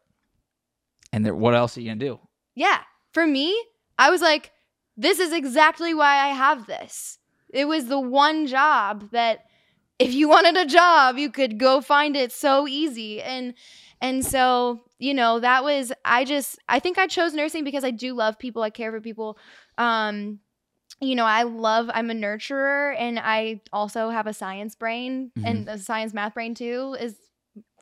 and 1.12 1.24
there, 1.24 1.34
what 1.34 1.54
else 1.54 1.76
are 1.76 1.80
you 1.80 1.90
gonna 1.90 2.00
do 2.00 2.18
Yeah. 2.54 2.80
For 3.12 3.26
me, 3.26 3.56
I 3.98 4.10
was 4.10 4.20
like, 4.20 4.50
this 4.96 5.20
is 5.20 5.32
exactly 5.32 5.94
why 5.94 6.16
I 6.16 6.28
have 6.28 6.66
this. 6.66 7.18
It 7.52 7.66
was 7.66 7.86
the 7.86 8.00
one 8.00 8.46
job 8.48 9.10
that 9.12 9.44
if 10.00 10.12
you 10.12 10.28
wanted 10.28 10.56
a 10.56 10.66
job, 10.66 11.16
you 11.18 11.30
could 11.30 11.58
go 11.58 11.80
find 11.80 12.16
it 12.16 12.32
so 12.32 12.66
easy. 12.66 13.22
And 13.22 13.54
and 14.00 14.26
so, 14.26 14.82
you 14.98 15.14
know, 15.14 15.38
that 15.38 15.62
was 15.62 15.92
I 16.04 16.24
just 16.24 16.58
I 16.68 16.80
think 16.80 16.98
I 16.98 17.06
chose 17.06 17.32
nursing 17.32 17.62
because 17.62 17.84
I 17.84 17.92
do 17.92 18.14
love 18.14 18.38
people. 18.38 18.62
I 18.62 18.70
care 18.70 18.90
for 18.90 19.00
people. 19.00 19.38
Um 19.78 20.40
you 21.00 21.14
know, 21.14 21.24
I 21.24 21.42
love 21.42 21.90
I'm 21.92 22.10
a 22.10 22.14
nurturer 22.14 22.94
and 22.98 23.18
I 23.18 23.60
also 23.72 24.10
have 24.10 24.26
a 24.26 24.32
science 24.32 24.74
brain 24.74 25.32
mm-hmm. 25.36 25.46
and 25.46 25.68
a 25.68 25.78
science 25.78 26.14
math 26.14 26.34
brain 26.34 26.54
too 26.54 26.96
is 26.98 27.16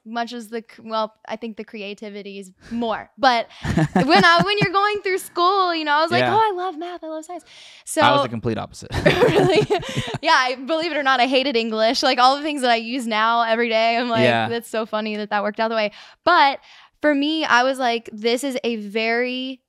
much 0.04 0.32
as 0.32 0.48
the 0.48 0.64
well, 0.82 1.14
I 1.28 1.36
think 1.36 1.56
the 1.56 1.64
creativity 1.64 2.38
is 2.38 2.50
more. 2.70 3.10
But 3.16 3.48
when 3.64 4.24
I 4.24 4.42
when 4.44 4.56
you're 4.60 4.72
going 4.72 5.00
through 5.02 5.18
school, 5.18 5.74
you 5.74 5.84
know, 5.84 5.92
I 5.92 6.02
was 6.02 6.10
like, 6.10 6.22
Yeah. 6.22 6.34
oh, 6.34 6.40
I 6.40 6.52
love 6.56 6.76
math, 6.76 7.04
I 7.04 7.08
love 7.08 7.24
science. 7.24 7.44
So 7.84 8.00
i 8.00 8.10
was 8.12 8.22
the 8.22 8.28
complete 8.28 8.58
opposite 8.58 8.90
really, 9.04 9.60
yeah, 10.22 10.34
I 10.34 10.56
believe 10.56 10.90
it 10.92 10.96
or 10.96 11.02
not, 11.02 11.20
I 11.20 11.26
hated 11.26 11.56
English. 11.56 12.02
Like 12.02 12.18
all 12.18 12.36
the 12.36 12.42
things 12.42 12.62
that 12.62 12.70
I 12.70 12.76
use 12.76 13.06
now 13.06 13.42
every 13.42 13.68
day, 13.68 13.96
I'm 13.96 14.08
like, 14.08 14.24
Yeah. 14.24 14.48
that's 14.48 14.68
so 14.68 14.86
funny 14.86 15.16
that 15.16 15.30
that 15.30 15.42
worked 15.42 15.60
out 15.60 15.68
the 15.68 15.76
way. 15.76 15.92
But 16.24 16.58
for 17.00 17.14
me, 17.14 17.44
I 17.44 17.62
was 17.62 17.78
like, 17.78 18.08
this 18.12 18.42
is 18.44 18.58
a 18.64 18.76
very 18.76 19.60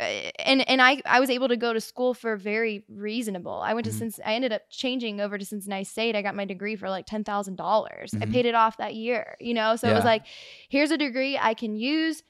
and 0.00 0.68
and 0.68 0.80
I 0.80 1.02
I 1.04 1.20
was 1.20 1.30
able 1.30 1.48
to 1.48 1.56
go 1.56 1.72
to 1.72 1.80
school 1.80 2.14
for 2.14 2.36
very 2.36 2.84
reasonable. 2.88 3.60
I 3.62 3.74
went 3.74 3.84
to 3.84 3.90
Mhm. 3.90 3.96
since 3.96 4.20
I 4.24 4.34
ended 4.34 4.52
up 4.52 4.62
changing 4.70 5.20
over 5.20 5.36
to 5.36 5.44
Cincinnati 5.44 5.84
State. 5.84 6.16
I 6.16 6.22
got 6.22 6.34
my 6.34 6.44
degree 6.44 6.76
for 6.76 6.88
like 6.88 7.06
ten 7.06 7.22
thousand 7.24 7.56
dollars. 7.56 8.14
I 8.20 8.26
Mhm. 8.26 8.32
paid 8.32 8.46
it 8.46 8.54
off 8.54 8.78
that 8.78 8.94
year. 8.94 9.36
You 9.40 9.54
know, 9.54 9.76
so 9.76 9.88
it 9.88 9.94
was 9.94 10.04
like, 10.04 10.24
here's 10.68 10.90
a 10.90 10.96
degree 10.98 11.36
I 11.38 11.54
can 11.54 11.76
use 11.76 12.22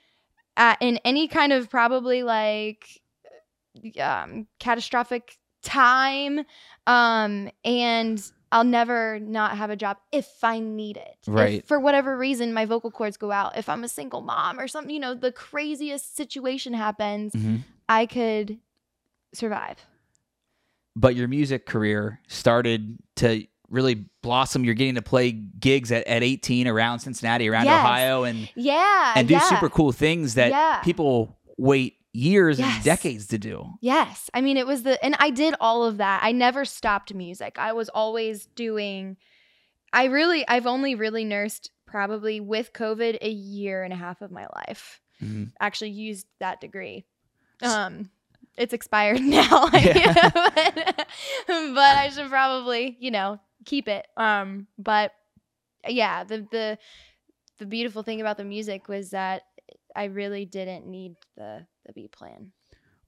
at, 0.56 0.78
in 0.80 0.98
any 1.04 1.28
kind 1.28 1.52
of 1.52 1.70
probably 1.70 2.22
like 2.22 2.86
um, 4.00 4.46
catastrophic 4.58 5.36
time, 5.62 6.40
um, 6.86 7.50
and 7.64 8.20
I'll 8.52 8.64
never 8.64 9.20
not 9.20 9.56
have 9.56 9.70
a 9.70 9.76
job 9.76 9.98
if 10.10 10.42
I 10.42 10.58
need 10.58 10.96
it. 10.96 11.16
If 11.22 11.28
Right. 11.28 11.66
for 11.66 11.78
whatever 11.78 12.16
reason, 12.16 12.52
my 12.52 12.64
vocal 12.64 12.90
cords 12.90 13.16
go 13.16 13.30
out. 13.30 13.56
If 13.56 13.68
I'm 13.68 13.84
a 13.84 13.88
single 13.88 14.20
mom 14.22 14.58
or 14.58 14.66
something, 14.66 14.92
you 14.92 15.00
know, 15.00 15.14
the 15.14 15.30
craziest 15.32 16.16
situation 16.16 16.74
happens, 16.74 17.32
Mhm. 17.32 17.60
I 17.88 18.06
could 18.06 18.58
survive. 19.34 19.86
but 20.96 21.14
your 21.14 21.28
music 21.28 21.66
career 21.66 22.20
started 22.26 22.98
to 23.14 23.46
really 23.68 24.04
blossom 24.22 24.64
you're 24.64 24.74
getting 24.74 24.96
to 24.96 25.02
play 25.02 25.30
gigs 25.30 25.92
at, 25.92 26.04
at 26.08 26.24
18 26.24 26.66
around 26.66 26.98
cincinnati 26.98 27.48
around 27.48 27.66
Yes. 27.66 27.78
ohio 27.84 28.24
and 28.24 28.50
Yeah. 28.56 29.12
and 29.14 29.28
do 29.28 29.34
yeah. 29.34 29.40
super 29.40 29.68
cool 29.70 29.92
things 29.92 30.34
that 30.34 30.50
Yeah. 30.50 30.80
people 30.82 31.38
wait 31.56 31.94
years 32.12 32.58
Yes. 32.58 32.76
and 32.76 32.84
decades 32.84 33.26
to 33.28 33.38
do. 33.38 33.66
Yes. 33.80 34.28
I 34.34 34.40
mean, 34.40 34.56
it 34.56 34.66
was 34.66 34.82
the, 34.82 35.02
and 35.04 35.14
I 35.18 35.30
did 35.30 35.54
all 35.60 35.84
of 35.84 35.98
that. 35.98 36.20
I 36.22 36.32
never 36.32 36.64
stopped 36.64 37.14
music. 37.14 37.56
I 37.58 37.72
was 37.72 37.88
always 37.88 38.46
doing, 38.46 39.16
I 39.92 40.04
really, 40.06 40.46
I've 40.48 40.66
only 40.66 40.94
really 40.94 41.24
nursed 41.24 41.70
probably 41.86 42.40
with 42.40 42.72
COVID 42.72 43.18
a 43.22 43.30
year 43.30 43.82
and 43.84 43.92
a 43.92 43.96
half 43.96 44.22
of 44.22 44.30
my 44.30 44.46
life. 44.54 45.00
Mhm. 45.22 45.52
Actually 45.60 45.90
used 45.90 46.26
that 46.40 46.60
degree. 46.60 47.04
Um, 47.62 48.10
it's 48.56 48.72
expired 48.72 49.20
now, 49.20 49.68
Yeah. 49.72 50.30
but, 50.32 50.74
but 51.46 51.96
I 51.96 52.10
should 52.12 52.28
probably, 52.28 52.96
you 53.00 53.10
know, 53.10 53.40
keep 53.66 53.86
it. 53.88 54.06
Um, 54.16 54.66
but 54.78 55.12
yeah, 55.86 56.24
the, 56.24 56.46
the, 56.50 56.78
the 57.58 57.66
beautiful 57.66 58.02
thing 58.02 58.20
about 58.20 58.36
the 58.36 58.44
music 58.44 58.88
was 58.88 59.10
that 59.10 59.42
I 59.94 60.04
really 60.04 60.44
didn't 60.44 60.86
need 60.86 61.14
the, 61.36 61.66
the 61.94 62.02
B 62.02 62.08
plan. 62.08 62.52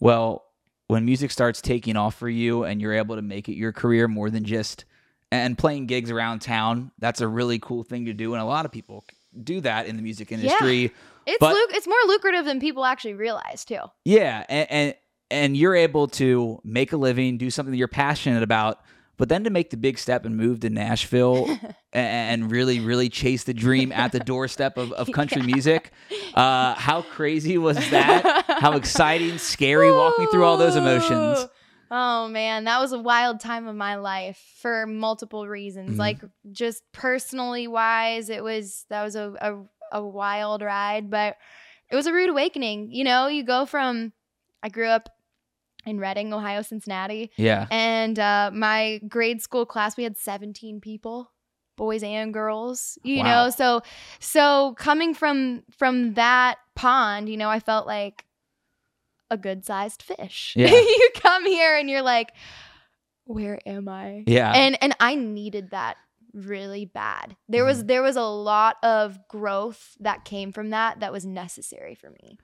Well, 0.00 0.44
when 0.88 1.04
music 1.04 1.30
starts 1.30 1.60
taking 1.60 1.96
off 1.96 2.14
for 2.14 2.28
you 2.28 2.64
and 2.64 2.80
you're 2.80 2.92
able 2.94 3.16
to 3.16 3.22
make 3.22 3.48
it 3.48 3.54
your 3.54 3.72
career 3.72 4.08
more 4.08 4.30
than 4.30 4.44
just 4.44 4.84
and 5.30 5.56
playing 5.56 5.86
gigs 5.86 6.10
around 6.10 6.40
town, 6.40 6.90
that's 6.98 7.20
a 7.20 7.28
really 7.28 7.58
cool 7.58 7.84
thing 7.84 8.04
to 8.06 8.12
do. 8.12 8.34
And 8.34 8.42
a 8.42 8.44
lot 8.44 8.66
of 8.66 8.72
people 8.72 9.04
do 9.42 9.60
that 9.62 9.86
in 9.86 9.96
the 9.96 10.02
music 10.02 10.30
industry. 10.32 10.92
It's 11.26 11.38
But- 11.38 11.54
luc- 11.54 11.74
it's 11.74 11.86
more 11.86 11.96
lucrative 12.06 12.44
than 12.44 12.60
people 12.60 12.84
actually 12.84 13.14
realize 13.14 13.64
too. 13.64 13.78
Yeah, 14.04 14.44
and, 14.48 14.70
and 14.70 14.94
and 15.30 15.56
you're 15.56 15.74
able 15.74 16.08
to 16.08 16.60
make 16.62 16.92
a 16.92 16.96
living, 16.98 17.38
do 17.38 17.48
something 17.48 17.70
that 17.70 17.78
you're 17.78 17.88
passionate 17.88 18.42
about, 18.42 18.80
but 19.18 19.28
then 19.28 19.44
to 19.44 19.50
make 19.50 19.70
the 19.70 19.76
big 19.76 19.98
step 19.98 20.24
and 20.24 20.36
move 20.36 20.60
to 20.60 20.70
Nashville 20.70 21.46
and 21.92 22.50
really, 22.50 22.80
really 22.80 23.08
chase 23.08 23.44
the 23.44 23.54
dream 23.54 23.92
at 23.92 24.12
the 24.12 24.20
doorstep 24.20 24.76
of, 24.78 24.92
of 24.92 25.10
country 25.12 25.40
Yeah. 25.42 25.46
music. 25.54 25.90
Uh, 26.34 26.74
how 26.74 27.02
crazy 27.02 27.58
was 27.58 27.76
that? 27.90 28.44
How 28.48 28.72
exciting, 28.72 29.38
scary. 29.38 29.90
Walk 29.92 30.18
me 30.18 30.26
through 30.30 30.44
all 30.44 30.56
those 30.56 30.76
emotions. 30.76 31.46
Oh 31.94 32.26
man, 32.28 32.64
that 32.64 32.80
was 32.80 32.92
a 32.92 32.98
wild 32.98 33.38
time 33.40 33.66
of 33.66 33.76
my 33.76 33.96
life 33.96 34.40
for 34.62 34.86
multiple 34.86 35.46
reasons. 35.46 35.96
Mhm. 35.96 35.98
Like 35.98 36.18
just 36.50 36.82
personally 36.92 37.68
wise, 37.68 38.30
it 38.30 38.42
was 38.42 38.86
that 38.88 39.02
was 39.02 39.14
a, 39.14 39.34
a 39.40 39.98
a 39.98 40.02
wild 40.06 40.62
ride, 40.62 41.10
but 41.10 41.36
it 41.90 41.94
was 41.96 42.06
a 42.06 42.12
rude 42.14 42.30
awakening. 42.30 42.90
You 42.92 43.04
know, 43.04 43.26
you 43.26 43.44
go 43.44 43.66
from 43.66 44.14
I 44.62 44.70
grew 44.70 44.86
up 44.86 45.10
in 45.84 45.98
Reading, 45.98 46.32
Ohio, 46.32 46.62
Cincinnati, 46.62 47.30
Yeah. 47.36 47.66
and 47.70 48.18
uh, 48.18 48.50
my 48.54 49.00
grade 49.08 49.42
school 49.42 49.66
class 49.66 49.96
we 49.96 50.04
had 50.04 50.16
17 50.16 50.80
people 50.80 51.30
boys 51.76 52.02
and 52.02 52.34
girls 52.34 52.98
you 53.02 53.18
Wow. 53.22 53.44
know 53.46 53.50
so 53.50 53.80
so 54.20 54.74
coming 54.76 55.14
from 55.14 55.62
from 55.76 56.14
that 56.14 56.56
pond 56.76 57.30
you 57.30 57.36
know 57.38 57.48
i 57.48 57.60
felt 57.60 57.86
like 57.86 58.26
a 59.30 59.38
good 59.38 59.64
sized 59.64 60.02
fish 60.02 60.52
Yeah. 60.54 60.68
you 60.70 61.10
come 61.14 61.46
here 61.46 61.74
and 61.76 61.88
you're 61.88 62.02
like 62.02 62.32
where 63.24 63.58
am 63.66 63.88
i 63.88 64.22
Yeah. 64.26 64.52
and 64.52 64.76
and 64.82 64.94
i 65.00 65.14
needed 65.14 65.70
that 65.70 65.96
really 66.34 66.84
bad 66.84 67.36
there 67.48 67.64
was 67.64 67.86
there 67.86 68.02
was 68.02 68.16
a 68.16 68.22
lot 68.22 68.76
of 68.82 69.18
growth 69.28 69.96
that 70.00 70.26
came 70.26 70.52
from 70.52 70.70
that 70.70 71.00
that 71.00 71.10
was 71.10 71.24
necessary 71.24 71.94
for 71.94 72.10
me 72.10 72.36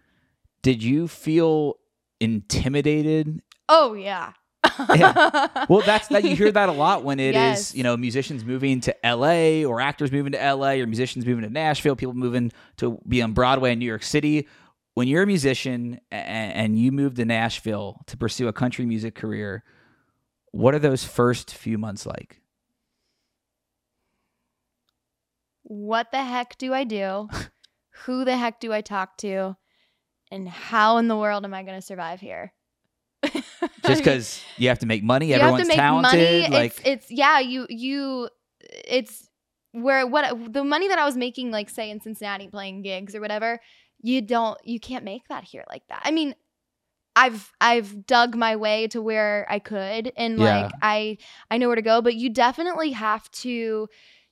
Did 0.62 0.83
you 0.83 1.07
feel 1.07 1.76
intimidated? 2.20 3.40
oh 3.68 3.94
yeah 3.94 4.32
Yeah. 4.94 5.46
Well, 5.68 5.82
that's 5.84 6.08
that 6.08 6.25
you 6.25 6.34
hear 6.37 6.50
that 6.52 6.68
a 6.68 6.72
lot 6.72 7.04
when 7.04 7.20
it 7.20 7.30
is 7.30 7.34
Yes. 7.34 7.75
you 7.75 7.82
know, 7.82 7.96
musicians 7.96 8.44
moving 8.44 8.80
to 8.82 8.94
LA 9.04 9.64
or 9.64 9.80
actors 9.80 10.10
moving 10.12 10.32
to 10.32 10.38
LA 10.54 10.72
or 10.82 10.87
musicians 10.87 11.25
moving 11.26 11.44
to 11.44 11.50
Nashville, 11.50 11.96
people 11.96 12.14
moving 12.14 12.50
to 12.78 12.98
be 13.08 13.22
on 13.22 13.32
Broadway 13.32 13.72
in 13.72 13.78
New 13.78 13.87
York 13.87 14.02
City. 14.02 14.46
When 14.94 15.06
you're 15.08 15.22
a 15.22 15.26
musician 15.26 16.00
a- 16.10 16.14
and 16.14 16.78
you 16.78 16.90
move 16.92 17.14
to 17.16 17.25
Nashville 17.25 18.00
to 18.06 18.16
pursue 18.16 18.48
a 18.48 18.52
country 18.52 18.84
music 18.84 19.14
career, 19.14 19.62
what 20.52 20.75
are 20.75 20.78
those 20.80 21.04
first 21.04 21.54
few 21.54 21.78
months 21.78 22.04
like? 22.06 22.40
what 25.62 26.10
the 26.12 26.22
heck 26.25 26.56
do 26.58 26.72
I 26.72 26.84
do? 26.84 27.28
Who 28.06 28.25
the 28.25 28.37
heck 28.37 28.60
do 28.60 28.72
I 28.72 28.80
talk 28.80 29.16
to? 29.18 29.56
And 30.30 30.49
how 30.49 30.99
in 30.99 31.08
the 31.08 31.16
world 31.16 31.44
am 31.44 31.54
I 31.54 31.62
going 31.62 31.76
to 31.76 31.82
survive 31.82 32.20
here? 32.20 32.52
Just 33.82 34.02
because 34.02 34.42
you 34.56 34.68
have 34.68 34.78
to 34.80 34.87
make 34.87 35.02
money, 35.02 35.28
you 35.28 35.35
everyone's 35.35 35.61
have 35.61 35.66
to 35.66 35.68
make 35.68 35.76
talented. 35.76 36.42
money. 36.42 36.49
like 36.52 36.73
it's, 36.78 36.80
it's 36.85 37.11
yeah, 37.11 37.40
you 37.40 37.66
you 37.68 38.28
it's 38.61 39.28
where 39.73 40.06
what 40.06 40.52
the 40.52 40.64
money 40.64 40.88
that 40.88 40.99
I 40.99 41.04
was 41.04 41.16
making, 41.16 41.50
like 41.50 41.70
say 41.70 41.90
in 41.90 42.00
Cincinnati 42.00 42.49
playing 42.49 42.82
gigs 42.82 43.14
or 43.14 43.20
whatever, 43.20 43.61
you 44.00 44.20
don't 44.20 44.58
you 44.64 44.78
can't 44.78 45.04
make 45.04 45.26
that 45.28 45.44
here 45.44 45.64
like 45.68 45.82
that. 45.88 46.02
I 46.04 46.11
mean, 46.11 46.35
I've 47.16 47.52
I've 47.61 48.06
dug 48.06 48.37
my 48.37 48.56
way 48.56 48.87
to 48.88 49.02
where 49.02 49.47
I 49.49 49.58
could 49.58 50.12
and 50.16 50.38
Yeah. 50.38 50.62
like 50.62 50.73
I 50.82 51.18
I 51.50 51.58
know 51.58 51.66
where 51.68 51.76
to 51.76 51.82
go, 51.82 52.00
but 52.00 52.14
you 52.14 52.30
definitely 52.30 52.92
have 52.92 53.30
to 53.32 53.88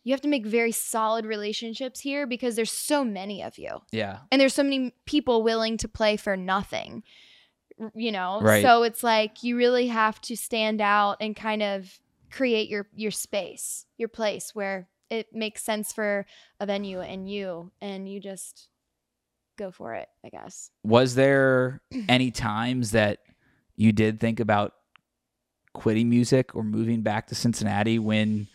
you 0.07 0.13
have 0.13 0.21
to 0.21 0.29
make 0.29 0.47
very 0.47 0.71
solid 0.71 1.27
relationships 1.27 1.99
here 1.99 2.29
because 2.29 2.55
there's 2.55 2.71
so 2.71 3.05
many 3.05 3.43
of 3.43 3.59
you 3.59 3.83
yeah. 3.91 4.19
and 4.31 4.41
there's 4.41 4.55
so 4.55 4.63
many 4.63 4.95
people 5.05 5.43
willing 5.43 5.77
to 5.77 5.89
play 5.89 6.17
for 6.17 6.37
nothing 6.37 7.03
you 7.95 8.13
know 8.13 8.41
Right. 8.41 8.63
so 8.63 8.85
it's 8.85 9.03
like 9.03 9.43
you 9.43 9.57
really 9.57 9.89
have 9.89 10.21
to 10.23 10.37
stand 10.37 10.81
out 10.81 11.17
and 11.21 11.35
kind 11.35 11.61
of 11.63 11.99
create 12.31 12.69
your 12.69 12.87
your 12.95 13.11
space 13.11 13.85
your 13.99 14.09
place 14.09 14.55
where 14.55 14.89
it 15.11 15.35
makes 15.35 15.63
sense 15.65 15.93
for 15.93 16.25
a 16.61 16.67
venue 16.67 17.01
and 17.01 17.29
you 17.29 17.73
and 17.81 18.09
you 18.09 18.21
just 18.21 18.69
go 19.59 19.73
for 19.73 19.95
it 19.95 20.09
i 20.25 20.29
guess 20.29 20.71
Was 20.85 21.17
there 21.17 21.83
any 22.09 22.31
times 22.31 22.93
that 22.93 23.19
you 23.75 23.93
did 23.93 24.21
think 24.21 24.39
about 24.39 24.73
quitting 25.75 26.09
music 26.09 26.55
or 26.55 26.63
moving 26.65 27.03
back 27.03 27.27
to 27.27 27.35
Cincinnati 27.35 27.99
when 27.99 28.49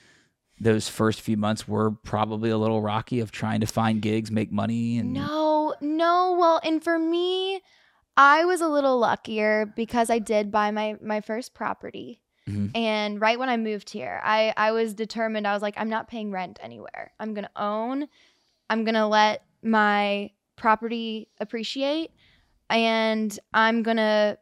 those 0.62 0.88
first 0.88 1.20
few 1.22 1.36
months 1.38 1.68
were 1.68 1.90
probably 1.92 2.52
a 2.52 2.58
little 2.58 2.82
rocky 2.84 3.20
of 3.20 3.32
trying 3.32 3.60
to 3.62 3.66
find 3.68 4.02
gigs, 4.02 4.30
make 4.30 4.52
money 4.52 4.98
and 5.00 5.12
no 5.14 5.74
no 5.82 6.36
well 6.40 6.60
and 6.64 6.84
for 6.84 7.00
me 7.00 7.60
i 8.16 8.46
was 8.46 8.62
a 8.62 8.68
little 8.68 9.00
luckier 9.00 9.66
because 9.76 10.10
i 10.10 10.20
did 10.20 10.52
buy 10.52 10.70
my 10.72 10.96
my 11.02 11.20
first 11.22 11.54
property 11.54 12.22
Mhm. 12.48 12.72
and 12.76 13.22
right 13.22 13.40
when 13.40 13.50
i 13.50 13.56
moved 13.58 13.90
here 13.90 14.20
i 14.24 14.54
i 14.58 14.72
was 14.72 14.94
determined 14.94 15.48
i 15.48 15.54
was 15.54 15.62
like 15.62 15.76
i'm 15.78 15.90
not 15.90 16.08
paying 16.08 16.32
rent 16.32 16.60
anywhere 16.62 17.12
i'm 17.20 17.34
gonna 17.34 17.50
own 17.56 18.08
i'm 18.70 18.84
gonna 18.84 19.08
let 19.08 19.44
my 19.64 20.30
property 20.58 21.30
appreciate 21.40 22.12
and 22.70 23.40
i'm 23.54 23.82
gonna 23.84 24.38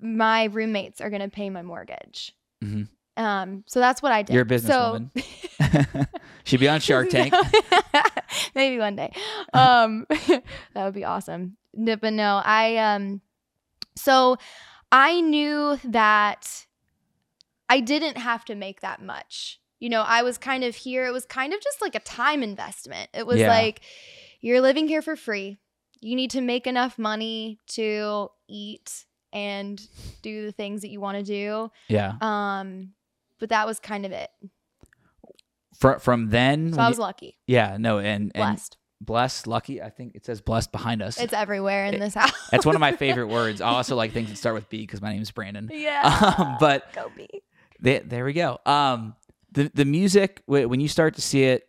my 0.00 0.44
roommates 0.44 1.00
are 1.00 1.10
gonna 1.10 1.28
pay 1.28 1.48
my 1.50 1.62
mortgage 1.62 2.34
Mhm. 2.62 2.88
Um 3.16 3.64
so 3.66 3.80
that's 3.80 4.02
what 4.02 4.12
i 4.12 4.22
did 4.22 4.34
You're 4.34 4.46
a 4.48 4.58
So- 4.58 5.08
businesswoman. 5.14 6.08
She'd 6.44 6.60
be 6.60 6.68
on 6.68 6.80
Shark 6.80 7.08
Tank. 7.10 7.34
Maybe 8.54 8.78
one 8.78 8.94
day. 8.94 9.12
Um, 9.52 10.06
that 10.08 10.42
would 10.84 10.94
be 10.94 11.04
awesome. 11.04 11.56
No, 11.74 11.96
but 11.96 12.12
no, 12.12 12.40
I 12.44 12.76
um, 12.76 13.20
so 13.96 14.36
I 14.92 15.20
knew 15.20 15.78
that 15.84 16.66
I 17.68 17.80
didn't 17.80 18.18
have 18.18 18.44
to 18.44 18.54
make 18.54 18.80
that 18.82 19.02
much. 19.02 19.60
You 19.80 19.88
know, 19.88 20.02
I 20.02 20.22
was 20.22 20.38
kind 20.38 20.62
of 20.62 20.76
here. 20.76 21.06
It 21.06 21.12
was 21.12 21.24
kind 21.26 21.52
of 21.52 21.60
just 21.60 21.80
like 21.80 21.94
a 21.94 22.00
time 22.00 22.42
investment. 22.42 23.10
It 23.12 23.26
was 23.26 23.40
Yeah. 23.40 23.48
like 23.48 23.80
you're 24.40 24.60
living 24.60 24.86
here 24.88 25.02
for 25.02 25.16
free. 25.16 25.58
You 26.00 26.14
need 26.14 26.30
to 26.30 26.40
make 26.40 26.66
enough 26.66 26.98
money 26.98 27.58
to 27.68 28.28
eat 28.48 29.04
and 29.32 29.80
do 30.22 30.46
the 30.46 30.52
things 30.52 30.82
that 30.82 30.88
you 30.90 31.00
want 31.00 31.18
to 31.18 31.24
do. 31.24 31.70
Yeah. 31.88 32.12
Um, 32.20 32.92
but 33.38 33.48
that 33.50 33.66
was 33.66 33.78
kind 33.80 34.04
of 34.06 34.12
it. 34.12 34.30
From 35.78 36.00
from 36.00 36.30
then, 36.30 36.72
So 36.72 36.80
I 36.80 36.88
was 36.88 36.98
lucky, 36.98 37.36
yeah, 37.46 37.76
no, 37.78 37.98
and 37.98 38.32
and 38.34 38.54
blessed. 38.56 38.76
blessed, 39.02 39.46
lucky. 39.46 39.82
I 39.82 39.90
think 39.90 40.14
it 40.14 40.24
says 40.24 40.40
blessed 40.40 40.72
behind 40.72 41.02
us. 41.02 41.20
It's 41.20 41.34
everywhere 41.34 41.84
in 41.84 41.94
It- 41.94 42.00
this 42.00 42.14
house. 42.14 42.32
That's 42.50 42.64
one 42.64 42.74
of 42.74 42.80
my 42.80 42.92
favorite 42.92 43.26
words. 43.28 43.60
I 43.60 43.68
also 43.68 43.94
like 43.94 44.12
things 44.12 44.30
that 44.30 44.36
start 44.36 44.54
with 44.54 44.70
B 44.70 44.78
because 44.78 45.02
my 45.02 45.12
name 45.12 45.20
is 45.20 45.30
Brandon. 45.30 45.68
Yeah. 45.72 46.34
Um, 46.38 46.56
but 46.60 46.90
go 46.94 47.10
be. 47.14 47.28
There, 47.80 48.00
there 48.00 48.24
we 48.24 48.32
go. 48.32 48.58
Um, 48.64 49.14
the 49.52 49.70
the 49.74 49.84
music 49.84 50.42
when 50.46 50.80
you 50.80 50.88
start 50.88 51.16
to 51.16 51.20
see 51.22 51.44
it 51.44 51.68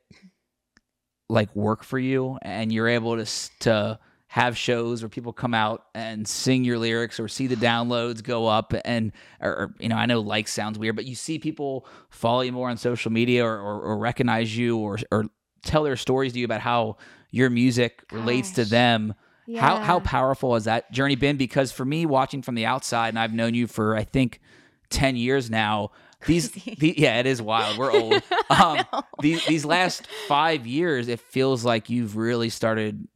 like 1.30 1.54
work 1.54 1.84
for 1.84 2.00
you, 2.00 2.38
and 2.42 2.72
you're 2.72 2.88
able 2.88 3.18
to 3.18 3.24
s- 3.24 3.52
to 3.62 4.00
have 4.30 4.58
shows 4.58 5.02
where 5.02 5.10
people 5.10 5.32
come 5.32 5.54
out 5.54 5.86
and 5.96 6.28
sing 6.28 6.66
your 6.66 6.78
lyrics 6.78 7.20
or 7.20 7.28
see 7.28 7.48
the 7.48 7.56
downloads 7.56 8.22
go 8.22 8.46
up, 8.46 8.74
and 8.84 9.12
or, 9.42 9.52
or, 9.52 9.76
you 9.80 9.88
know 9.88 9.96
I 9.96 10.06
know 10.06 10.20
like 10.20 10.48
sounds 10.48 10.78
weird, 10.78 10.96
but 10.96 11.06
you 11.06 11.16
see 11.16 11.40
people 11.40 11.88
follow 12.10 12.42
you 12.42 12.52
more 12.52 12.70
on 12.70 12.78
social 12.78 13.12
media 13.12 13.46
or, 13.46 13.58
or, 13.58 13.82
or 13.82 13.98
recognize 13.98 14.56
you 14.56 14.78
or 14.78 14.98
or 15.12 15.26
tell 15.64 15.84
their 15.84 15.96
stories 15.96 16.34
to 16.34 16.40
you 16.40 16.46
about 16.46 16.62
how 16.62 16.98
your 17.32 17.50
music 17.50 18.04
relates 18.12 18.52
to 18.52 18.62
Gosh. 18.64 18.70
them. 18.70 19.16
How 19.56 19.78
how 19.78 20.02
powerful 20.02 20.56
has 20.56 20.66
that 20.66 20.92
journey 20.92 21.16
been? 21.16 21.38
Because 21.38 21.72
for 21.72 21.86
me, 21.86 22.06
watching 22.06 22.42
from 22.42 22.56
the 22.56 22.66
outside, 22.66 23.10
and 23.10 23.20
I've 23.20 23.34
known 23.34 23.54
you 23.54 23.66
for 23.66 23.96
I 23.96 24.04
think 24.04 24.42
ten 24.90 25.16
years 25.16 25.50
now. 25.50 25.92
These, 26.26 26.52
the, 26.52 26.96
yeah, 26.98 27.20
it 27.20 27.28
is 27.28 27.42
wild. 27.42 27.78
We're 27.78 27.92
old. 27.92 28.22
Um, 28.50 28.86
these 29.22 29.46
these 29.46 29.66
last 29.66 30.08
five 30.28 30.66
years, 30.66 31.10
it 31.10 31.20
feels 31.20 31.66
like 31.66 31.90
you've 31.90 32.16
really 32.16 32.48
started 32.50 33.08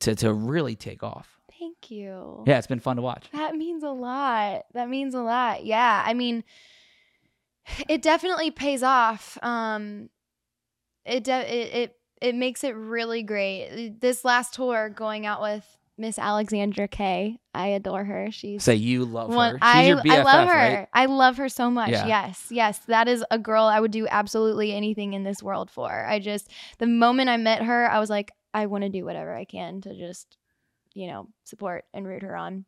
to 0.00 0.14
to 0.16 0.32
really 0.32 0.76
take 0.76 1.02
off. 1.02 1.38
Thank 1.58 1.90
you. 1.90 2.44
Yeah, 2.46 2.58
it's 2.58 2.66
been 2.68 2.78
fun 2.80 2.96
to 2.96 3.02
watch. 3.02 3.26
That 3.32 3.56
means 3.56 3.82
a 3.82 3.90
lot. 3.90 4.66
That 4.74 4.88
means 4.88 5.14
a 5.14 5.20
lot. 5.22 5.64
Yeah. 5.64 6.02
I 6.06 6.14
mean, 6.14 6.44
it 7.88 8.00
definitely 8.00 8.50
pays 8.50 8.82
off. 8.82 9.36
Um, 9.42 10.08
it, 11.04 11.24
de- 11.24 11.32
it, 11.54 11.74
it, 11.74 11.96
it 12.22 12.34
makes 12.34 12.62
it 12.64 12.76
really 12.76 13.22
great. 13.22 14.00
This 14.00 14.24
last 14.24 14.54
tour 14.54 14.88
going 14.88 15.26
out 15.26 15.42
with 15.42 15.64
Miss 15.96 16.16
Alexandra 16.18 16.86
Kay. 16.86 17.38
I 17.52 17.68
adore 17.68 18.04
her. 18.04 18.30
She's 18.30 18.62
Say 18.62 18.76
you 18.76 19.04
love 19.04 19.34
one- 19.34 19.58
her. 19.58 19.58
She's 19.58 19.96
I, 19.96 20.02
BFF, 20.04 20.10
I 20.10 20.22
love 20.22 20.48
her. 20.48 20.54
right? 20.54 20.88
I 20.92 21.06
love 21.06 21.36
her 21.38 21.48
so 21.48 21.70
much. 21.70 21.90
Yeah. 21.90 22.06
Yes, 22.06 22.46
yes. 22.50 22.78
That 22.86 23.08
is 23.08 23.24
a 23.32 23.38
girl 23.38 23.64
I 23.64 23.80
would 23.80 23.90
do 23.90 24.06
absolutely 24.08 24.72
anything 24.72 25.12
in 25.14 25.24
this 25.24 25.42
world 25.42 25.70
for. 25.72 25.90
I 25.90 26.20
just, 26.20 26.50
the 26.78 26.86
moment 26.86 27.30
I 27.30 27.36
met 27.36 27.62
her, 27.64 27.90
I 27.90 27.98
was 27.98 28.10
like, 28.10 28.30
I 28.54 28.66
want 28.66 28.82
to 28.82 28.88
do 28.90 29.04
whatever 29.04 29.34
I 29.34 29.44
can 29.44 29.80
to 29.82 29.94
just, 29.96 30.36
you 30.94 31.06
know, 31.08 31.28
support 31.44 31.84
and 31.94 32.06
root 32.06 32.22
her 32.22 32.36
on. 32.36 32.64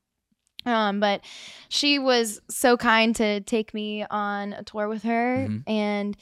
Um, 0.67 1.01
but 1.01 1.23
she 1.71 1.99
was 1.99 2.41
so 2.51 2.77
kind 2.77 3.17
to 3.17 3.41
take 3.41 3.73
me 3.73 4.05
on 4.11 4.53
a 4.53 4.63
tour 4.63 4.89
with 4.89 5.05
her 5.05 5.47
Mhm. 5.49 5.63
and 5.67 6.17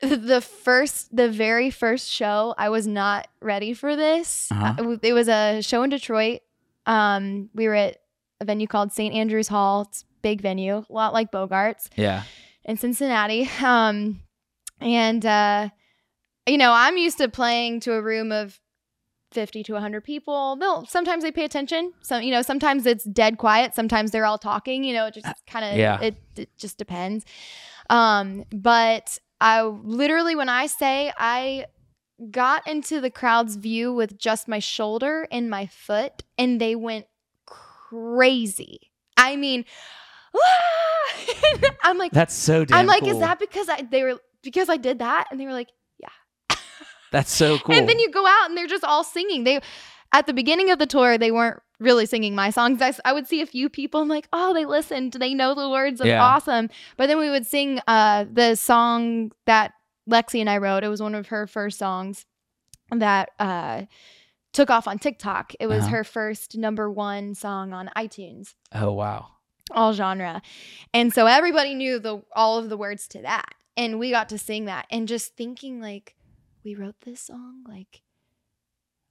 the 0.00 0.40
first 0.40 1.14
the 1.14 1.30
very 1.30 1.70
first 1.70 2.10
show 2.10 2.54
i 2.58 2.68
was 2.68 2.86
not 2.86 3.28
ready 3.40 3.72
for 3.72 3.96
this 3.96 4.50
Uh-huh. 4.52 4.74
Uh, 4.78 4.96
it 5.02 5.12
was 5.14 5.26
a 5.28 5.62
show 5.62 5.82
in 5.84 5.90
detroit 5.90 6.40
um 6.84 7.48
we 7.54 7.66
were 7.66 7.74
at 7.74 7.98
a 8.40 8.44
venue 8.44 8.66
called 8.66 8.92
st 8.92 9.14
andrews 9.14 9.48
hall 9.48 9.82
it's 9.82 10.02
a 10.02 10.04
big 10.20 10.42
venue 10.42 10.76
a 10.78 10.84
lot 10.92 11.14
like 11.14 11.32
bogarts 11.32 11.88
Yeah. 11.96 12.24
in 12.64 12.76
cincinnati 12.76 13.48
um 13.62 14.20
and 14.80 15.24
uh 15.24 15.70
you 16.46 16.58
know 16.58 16.72
i'm 16.72 16.96
used 16.96 17.18
to 17.18 17.28
playing 17.28 17.80
to 17.80 17.92
a 17.92 18.02
room 18.02 18.32
of 18.32 18.60
50 19.32 19.64
to 19.64 19.72
100 19.74 20.02
people. 20.04 20.56
They'll 20.56 20.86
sometimes 20.86 21.22
they 21.22 21.32
pay 21.32 21.44
attention. 21.44 21.92
Some 22.00 22.22
you 22.22 22.30
know 22.30 22.40
sometimes 22.42 22.86
it's 22.86 23.04
dead 23.04 23.36
quiet. 23.38 23.74
Sometimes 23.74 24.10
they're 24.10 24.24
all 24.24 24.38
talking 24.38 24.82
you 24.84 24.94
know 24.94 25.06
it 25.06 25.14
just 25.14 25.26
kind 25.46 25.64
of 25.64 25.76
Yeah. 25.76 26.00
it, 26.00 26.14
it 26.36 26.48
just 26.56 26.78
depends. 26.78 27.24
Um 27.90 28.44
but 28.52 29.18
i 29.40 29.60
literally 29.62 30.34
when 30.34 30.48
i 30.48 30.66
say 30.66 31.12
i 31.18 31.66
got 32.30 32.66
into 32.66 33.00
the 33.02 33.10
crowd's 33.10 33.56
view 33.56 33.92
with 33.92 34.16
just 34.16 34.48
my 34.48 34.58
shoulder 34.60 35.28
and 35.30 35.50
my 35.50 35.66
foot 35.66 36.22
and 36.38 36.58
they 36.58 36.74
went 36.74 37.04
crazy. 37.44 38.92
I 39.18 39.36
mean 39.36 39.64
i'm 41.82 41.98
like 41.98 42.12
That's 42.12 42.34
so 42.34 42.64
i'm 42.70 42.86
like 42.86 43.02
cool. 43.02 43.10
is 43.10 43.18
that 43.18 43.38
because 43.38 43.68
i 43.68 43.82
they 43.82 44.02
were 44.02 44.18
because 44.42 44.68
i 44.68 44.76
did 44.76 45.00
that? 45.00 45.26
And 45.30 45.38
they 45.40 45.44
were 45.46 45.52
like 45.52 45.70
That's 47.12 47.32
so 47.32 47.58
cool. 47.58 47.74
and 47.76 47.88
then 47.88 47.98
you 47.98 48.10
go 48.10 48.26
out 48.26 48.48
and 48.48 48.56
they're 48.56 48.66
just 48.66 48.84
all 48.84 49.04
singing. 49.04 49.44
They 49.44 49.60
at 50.12 50.26
the 50.26 50.32
beginning 50.34 50.70
of 50.70 50.78
the 50.78 50.86
tour, 50.86 51.18
they 51.18 51.30
weren't 51.30 51.60
really 51.78 52.06
singing 52.06 52.34
my 52.34 52.50
songs. 52.50 52.80
I, 52.80 52.94
I 53.04 53.12
would 53.12 53.26
see 53.26 53.42
a 53.42 53.46
few 53.46 53.68
people. 53.68 54.00
I'm 54.00 54.08
like, 54.08 54.28
oh, 54.32 54.54
they 54.54 54.64
listened. 54.64 55.12
They 55.14 55.34
know 55.34 55.54
the 55.54 55.68
words. 55.68 55.98
That's 55.98 56.08
Yeah. 56.08 56.24
awesome. 56.24 56.70
But 56.96 57.08
then 57.08 57.18
we 57.18 57.28
would 57.28 57.46
sing 57.46 57.80
uh, 57.86 58.24
the 58.32 58.54
song 58.54 59.32
that 59.46 59.72
Lexi 60.08 60.40
and 60.40 60.48
I 60.48 60.56
wrote. 60.58 60.84
It 60.84 60.88
was 60.88 61.02
one 61.02 61.14
of 61.14 61.26
her 61.28 61.46
first 61.46 61.78
songs 61.78 62.24
that 62.90 63.30
uh, 63.38 63.82
took 64.52 64.70
off 64.70 64.88
on 64.88 64.98
TikTok. 64.98 65.52
It 65.60 65.66
was 65.66 65.80
Uh-huh. 65.84 65.96
her 65.96 66.04
first 66.04 66.56
number 66.56 66.90
one 66.90 67.34
song 67.34 67.72
on 67.74 67.90
iTunes 67.96 68.54
oh 68.74 68.92
wow. 68.92 69.26
all 69.72 69.92
genre. 69.92 70.40
And 70.94 71.12
so 71.12 71.26
everybody 71.26 71.74
knew 71.74 71.98
the 71.98 72.22
all 72.34 72.56
of 72.58 72.68
the 72.70 72.76
words 72.76 73.06
to 73.08 73.22
that. 73.22 73.54
And 73.76 73.98
we 73.98 74.10
got 74.10 74.30
to 74.30 74.38
sing 74.38 74.64
that 74.66 74.86
and 74.90 75.06
just 75.06 75.36
thinking 75.36 75.80
like 75.80 76.14
we 76.66 76.74
wrote 76.74 76.96
this 77.02 77.20
song 77.20 77.62
like 77.68 78.02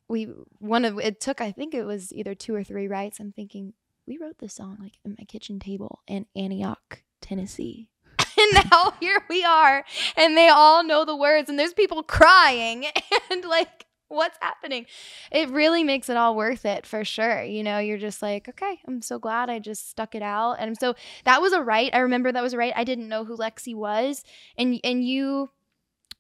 we 0.10 0.26
one 0.60 0.84
of 0.84 1.00
it 1.00 1.22
took 1.22 1.40
I 1.40 1.54
think 1.54 1.74
it 1.74 1.86
was 1.86 2.12
either 2.14 2.36
two 2.36 2.54
or 2.54 2.66
three 2.66 2.88
writes. 2.88 3.20
I'm 3.20 3.32
thinking 3.32 3.74
we 4.06 4.18
wrote 4.18 4.40
this 4.40 4.54
song 4.54 4.78
like 4.82 4.98
at 5.06 5.18
my 5.18 5.24
kitchen 5.24 5.58
table 5.58 6.02
in 6.06 6.26
Antioch, 6.36 7.04
Tennessee. 7.22 7.90
and 8.20 8.66
now 8.72 8.94
here 9.00 9.22
we 9.30 9.46
are 9.46 9.86
and 10.18 10.36
they 10.36 10.50
all 10.50 10.84
know 10.84 11.06
the 11.06 11.16
words 11.16 11.50
and 11.50 11.58
there's 11.58 11.74
people 11.74 12.04
crying 12.04 12.86
and 13.32 13.46
like 13.46 13.86
what's 14.10 14.38
happening 14.42 14.86
it 15.32 15.50
really 15.50 15.84
makes 15.84 16.10
it 16.10 16.18
all 16.18 16.36
worth 16.36 16.66
it 16.66 16.86
for 16.86 17.04
sure 17.04 17.44
you 17.44 17.64
know 17.64 17.80
you're 17.80 17.98
just 17.98 18.22
like 18.22 18.48
okay 18.48 18.80
i'm 18.88 19.02
so 19.02 19.18
glad 19.18 19.50
i 19.50 19.58
just 19.58 19.90
stuck 19.90 20.14
it 20.14 20.22
out 20.22 20.54
and 20.60 20.78
so 20.80 20.94
that 21.24 21.42
was 21.42 21.54
a 21.54 21.62
right 21.62 21.90
i 21.94 22.00
remember 22.00 22.32
that 22.32 22.44
was 22.44 22.54
a 22.54 22.58
right 22.58 22.74
i 22.76 22.84
didn't 22.84 23.10
know 23.10 23.26
who 23.26 23.36
lexi 23.36 23.74
was 23.74 24.24
and 24.58 24.80
and 24.84 25.04
you 25.04 25.50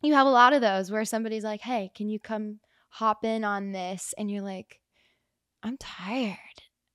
you 0.06 0.14
have 0.14 0.28
a 0.28 0.32
lot 0.32 0.54
of 0.54 0.62
those 0.62 0.92
where 0.92 1.06
somebody's 1.06 1.44
like 1.44 1.62
hey 1.62 1.92
can 1.96 2.10
you 2.10 2.20
come 2.20 2.60
hop 2.90 3.26
in 3.26 3.44
on 3.44 3.72
this 3.72 4.14
and 4.18 4.30
you're 4.32 4.42
like 4.44 4.80
i'm 5.64 5.78
tired 5.78 6.38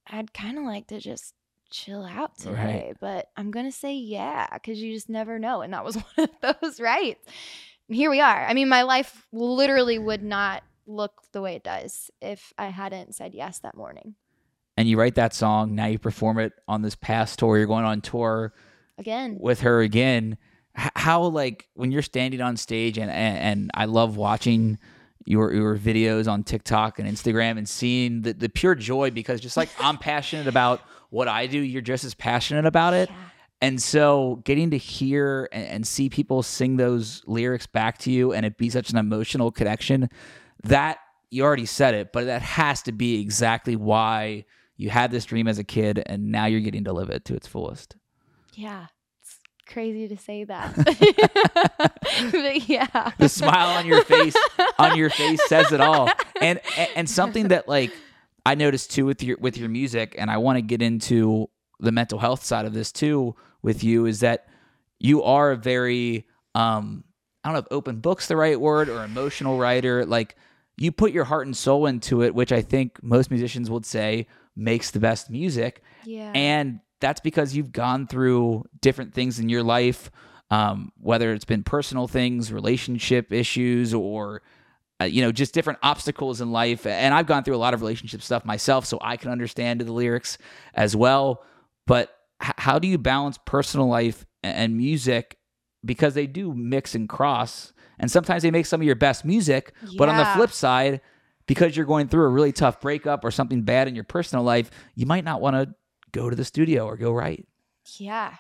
i'd 0.09 0.33
kind 0.33 0.59
of 0.59 0.65
like 0.65 0.87
to 0.87 0.99
just 1.01 1.35
chill 1.71 2.05
out 2.05 2.33
Right. 2.45 2.57
today 2.57 2.93
but 3.01 3.29
i'm 3.37 3.51
gonna 3.51 3.71
say 3.73 3.95
yeah 3.95 4.47
because 4.55 4.81
you 4.81 4.93
just 4.93 5.09
never 5.09 5.39
know 5.39 5.61
and 5.63 5.73
that 5.73 5.85
was 5.85 5.97
one 6.17 6.29
of 6.43 6.57
those 6.61 6.81
right? 6.81 7.17
and 7.89 7.97
here 7.97 8.11
we 8.11 8.21
are 8.21 8.47
i 8.47 8.55
mean 8.55 8.69
my 8.69 8.83
life 8.83 9.27
literally 9.33 9.99
would 9.99 10.23
not 10.23 10.63
look 10.87 11.13
the 11.33 11.41
way 11.41 11.55
it 11.55 11.63
does 11.65 12.11
if 12.21 12.53
i 12.59 12.67
hadn't 12.67 13.15
said 13.15 13.35
yes 13.35 13.61
that 13.61 13.77
morning 13.77 14.15
And 14.77 14.89
you 14.89 14.99
write 14.99 15.17
that 15.17 15.35
song. 15.35 15.75
Now 15.75 15.87
you 15.87 15.99
perform 15.99 16.39
it 16.39 16.53
on 16.67 16.81
this 16.83 16.97
past 16.97 17.39
tour. 17.39 17.59
You're 17.59 17.67
going 17.67 17.85
on 17.85 18.01
tour 18.01 18.55
again 18.99 19.37
with 19.39 19.61
her 19.61 19.81
again. 19.83 20.39
How 20.75 21.23
like 21.25 21.69
when 21.75 21.91
you're 21.93 22.03
standing 22.03 22.41
on 22.41 22.57
stage 22.57 22.99
and 22.99 23.11
and, 23.11 23.39
and 23.39 23.71
I 23.75 23.87
love 23.87 24.17
watching 24.17 24.79
your 25.25 25.53
your 25.53 25.77
videos 25.77 26.31
on 26.31 26.43
TikTok 26.43 26.99
and 26.99 27.09
Instagram 27.09 27.59
and 27.59 27.69
seeing 27.69 28.23
the, 28.23 28.33
the 28.33 28.49
pure 28.49 28.75
joy 28.75 29.11
because 29.11 29.41
just 29.41 29.57
like 29.57 29.69
I'm 29.79 29.99
passionate 29.99 30.47
about 30.47 30.81
what 31.11 31.29
I 31.29 31.47
do, 31.47 31.59
you're 31.59 31.83
just 31.83 32.05
as 32.05 32.15
passionate 32.15 32.67
about 32.67 32.95
it. 32.95 33.11
Yeah. 33.11 33.17
And 33.63 33.83
so 33.83 34.41
getting 34.45 34.71
to 34.71 34.79
hear 34.79 35.49
and, 35.53 35.67
and 35.67 35.87
see 35.87 36.09
people 36.09 36.43
sing 36.43 36.77
those 36.77 37.23
lyrics 37.27 37.67
back 37.67 37.99
to 37.99 38.11
you 38.11 38.33
and 38.33 38.47
it 38.47 38.57
be 38.57 38.71
such 38.71 38.91
an 38.91 38.97
emotional 38.97 39.51
connection, 39.51 40.09
that 40.63 40.99
you 41.31 41.45
already 41.45 41.67
said 41.67 41.95
it, 41.95 42.13
but 42.13 42.27
that 42.27 42.43
has 42.43 42.83
to 42.83 42.93
be 42.93 43.21
exactly 43.21 43.77
why 43.77 44.45
you 44.77 44.89
had 44.89 45.11
this 45.11 45.27
dream 45.27 45.47
as 45.47 45.59
a 45.59 45.65
kid 45.65 46.03
and 46.07 46.33
now 46.33 46.47
you're 46.47 46.61
getting 46.61 46.85
to 46.85 46.93
live 46.93 47.11
it 47.11 47.25
to 47.27 47.35
its 47.35 47.47
fullest. 47.47 47.97
yeah 48.55 48.87
crazy 49.73 50.09
to 50.09 50.17
say 50.17 50.45
that. 50.45 50.75
But 52.33 52.69
yeah. 52.69 53.13
The 53.19 53.29
smile 53.29 53.79
on 53.79 53.87
your 53.87 54.03
face 54.05 54.37
on 54.79 54.97
your 54.97 55.11
face 55.11 55.41
says 55.49 55.73
it 55.73 55.81
all. 55.81 56.11
And 56.43 56.59
and, 56.79 56.89
and 56.97 57.11
something 57.11 57.49
that 57.49 57.69
like 57.69 57.93
I 58.47 58.55
noticed 58.55 58.93
too 58.93 59.05
with 59.05 59.23
your 59.23 59.37
with 59.39 59.59
your 59.59 59.69
music 59.69 60.15
and 60.17 60.31
I 60.31 60.39
want 60.39 60.57
to 60.57 60.63
get 60.63 60.81
into 60.81 61.51
the 61.81 61.93
mental 61.93 62.19
health 62.19 62.43
side 62.43 62.65
of 62.65 62.73
this 62.73 62.93
too 62.93 63.37
with 63.61 63.85
you 63.85 64.07
is 64.07 64.21
that 64.21 64.49
you 64.99 65.23
are 65.23 65.51
a 65.51 65.57
very 65.57 66.27
um 66.55 67.05
I 67.45 67.49
don't 67.49 67.55
know 67.55 67.59
if 67.59 67.67
open 67.71 68.01
book's 68.01 68.27
the 68.27 68.37
right 68.37 68.59
word 68.59 68.89
or 68.89 69.05
emotional 69.05 69.59
writer. 69.59 70.07
Like 70.07 70.35
you 70.79 70.93
put 70.93 71.13
your 71.13 71.25
heart 71.25 71.45
and 71.47 71.55
soul 71.55 71.85
into 71.85 72.23
it 72.23 72.35
which 72.35 72.51
I 72.51 72.63
think 72.63 73.03
most 73.03 73.31
musicians 73.31 73.69
would 73.71 73.85
say 73.85 74.29
makes 74.57 74.93
the 74.93 75.01
best 75.01 75.29
music. 75.29 75.83
Yeah. 76.05 76.33
And 76.35 76.81
that's 77.01 77.21
because 77.21 77.57
you've 77.57 77.73
gone 77.73 78.07
through 78.07 78.65
different 78.81 79.15
things 79.15 79.39
in 79.39 79.49
your 79.49 79.63
life, 79.63 80.11
um, 80.51 80.93
whether 81.01 81.33
it's 81.33 81.45
been 81.45 81.63
personal 81.63 82.07
things, 82.09 82.53
relationship 82.53 83.33
issues, 83.33 83.95
or 83.95 84.43
uh, 85.01 85.05
you 85.05 85.23
know 85.23 85.33
just 85.33 85.55
different 85.55 85.79
obstacles 85.83 86.41
in 86.41 86.53
life. 86.53 86.87
And 86.87 87.15
I've 87.15 87.27
gone 87.27 87.45
through 87.45 87.57
a 87.57 87.59
lot 87.59 87.75
of 87.75 87.81
relationship 87.81 88.23
stuff 88.23 88.45
myself, 88.45 88.85
so 88.87 88.99
I 89.01 89.17
can 89.17 89.31
understand 89.31 89.81
the 89.81 89.93
lyrics 89.93 90.39
as 90.75 90.95
well. 90.95 91.43
But 91.87 92.15
h- 92.43 92.53
how 92.59 92.79
do 92.79 92.87
you 92.89 92.99
balance 92.99 93.39
personal 93.45 93.89
life 93.89 94.27
and 94.43 94.77
music 94.77 95.37
because 95.85 96.15
they 96.15 96.27
do 96.27 96.55
mix 96.55 96.95
and 96.95 97.09
cross, 97.09 97.73
and 97.99 98.11
sometimes 98.11 98.43
they 98.43 98.51
make 98.51 98.67
some 98.67 98.81
of 98.81 98.87
your 98.87 98.97
best 98.97 99.25
music. 99.25 99.73
But 99.97 100.09
on 100.09 100.17
the 100.17 100.25
flip 100.37 100.51
side, 100.53 101.01
because 101.47 101.77
you're 101.77 101.87
going 101.87 102.09
through 102.09 102.25
a 102.25 102.29
really 102.29 102.53
tough 102.53 102.81
breakup 102.81 103.25
or 103.25 103.31
something 103.31 103.63
bad 103.63 103.89
in 103.89 103.95
your 103.95 104.05
personal 104.05 104.45
life, 104.45 104.71
you 104.95 105.07
might 105.07 105.25
not 105.25 105.41
want 105.41 105.57
to 105.57 105.75
go 106.13 106.31
to 106.31 106.37
the 106.37 106.45
studio 106.45 106.87
or 106.87 106.97
go 106.97 107.13
write. 107.13 107.47
Yeah. 107.99 108.37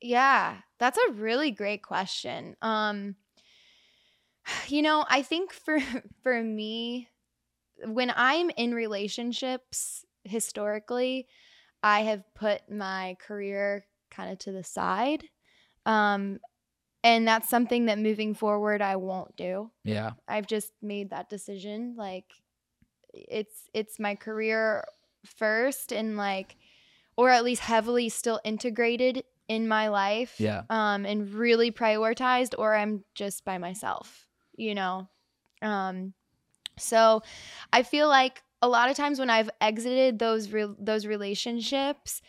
Yeah. 0.00 0.58
That's 0.78 0.98
a 0.98 1.12
really 1.12 1.50
great 1.50 1.82
question. 1.82 2.56
Um 2.62 3.16
you 4.68 4.82
know, 4.82 5.04
I 5.08 5.22
think 5.22 5.52
for 5.52 5.78
for 6.22 6.42
me 6.42 7.08
when 7.84 8.12
I'm 8.14 8.50
in 8.50 8.74
relationships 8.74 10.04
historically, 10.24 11.26
I 11.82 12.02
have 12.02 12.22
put 12.34 12.70
my 12.70 13.16
career 13.20 13.86
kind 14.10 14.30
of 14.32 14.38
to 14.40 14.52
the 14.52 14.64
side. 14.64 15.24
Um 15.86 16.38
and 17.04 17.26
that's 17.26 17.48
something 17.48 17.86
that 17.86 17.98
moving 17.98 18.34
forward 18.34 18.80
I 18.80 18.96
won't 18.96 19.34
do. 19.36 19.72
Yeah. 19.84 20.12
I've 20.28 20.46
just 20.46 20.72
made 20.80 21.10
that 21.10 21.28
decision. 21.28 21.96
Like 21.96 22.26
it's 23.12 23.68
it's 23.74 23.98
my 23.98 24.14
career 24.14 24.84
first 25.24 25.92
and 25.92 26.16
like 26.16 26.56
or 27.16 27.30
at 27.30 27.44
least 27.44 27.62
heavily 27.62 28.08
still 28.08 28.40
integrated 28.44 29.24
in 29.48 29.68
my 29.68 29.88
life. 29.88 30.36
Yeah. 30.38 30.62
Um 30.70 31.04
and 31.06 31.32
really 31.34 31.70
prioritized 31.70 32.54
or 32.58 32.74
I'm 32.74 33.04
just 33.14 33.44
by 33.44 33.58
myself, 33.58 34.26
you 34.56 34.74
know. 34.74 35.08
Um 35.60 36.14
so 36.78 37.22
I 37.72 37.82
feel 37.82 38.08
like 38.08 38.42
a 38.62 38.68
lot 38.68 38.88
of 38.90 38.96
times 38.96 39.18
when 39.18 39.28
I've 39.30 39.50
exited 39.60 40.18
those 40.18 40.50
re- 40.52 40.74
those 40.78 41.04
relationships, 41.06 42.22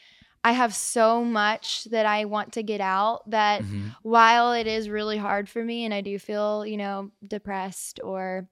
I 0.43 0.51
have 0.51 0.73
so 0.75 1.23
much 1.23 1.85
that 1.85 2.05
I 2.05 2.25
want 2.25 2.53
to 2.53 2.63
get 2.63 2.81
out 2.81 3.29
that 3.29 3.61
Mhm. 3.61 3.95
while 4.01 4.51
it 4.51 4.67
is 4.67 4.89
really 4.89 5.17
hard 5.17 5.47
for 5.47 5.63
me 5.63 5.85
and 5.85 5.93
I 5.93 6.01
do 6.01 6.19
feel, 6.19 6.65
you 6.65 6.75
know, 6.77 7.11
depressed 7.25 7.99
or 8.03 8.49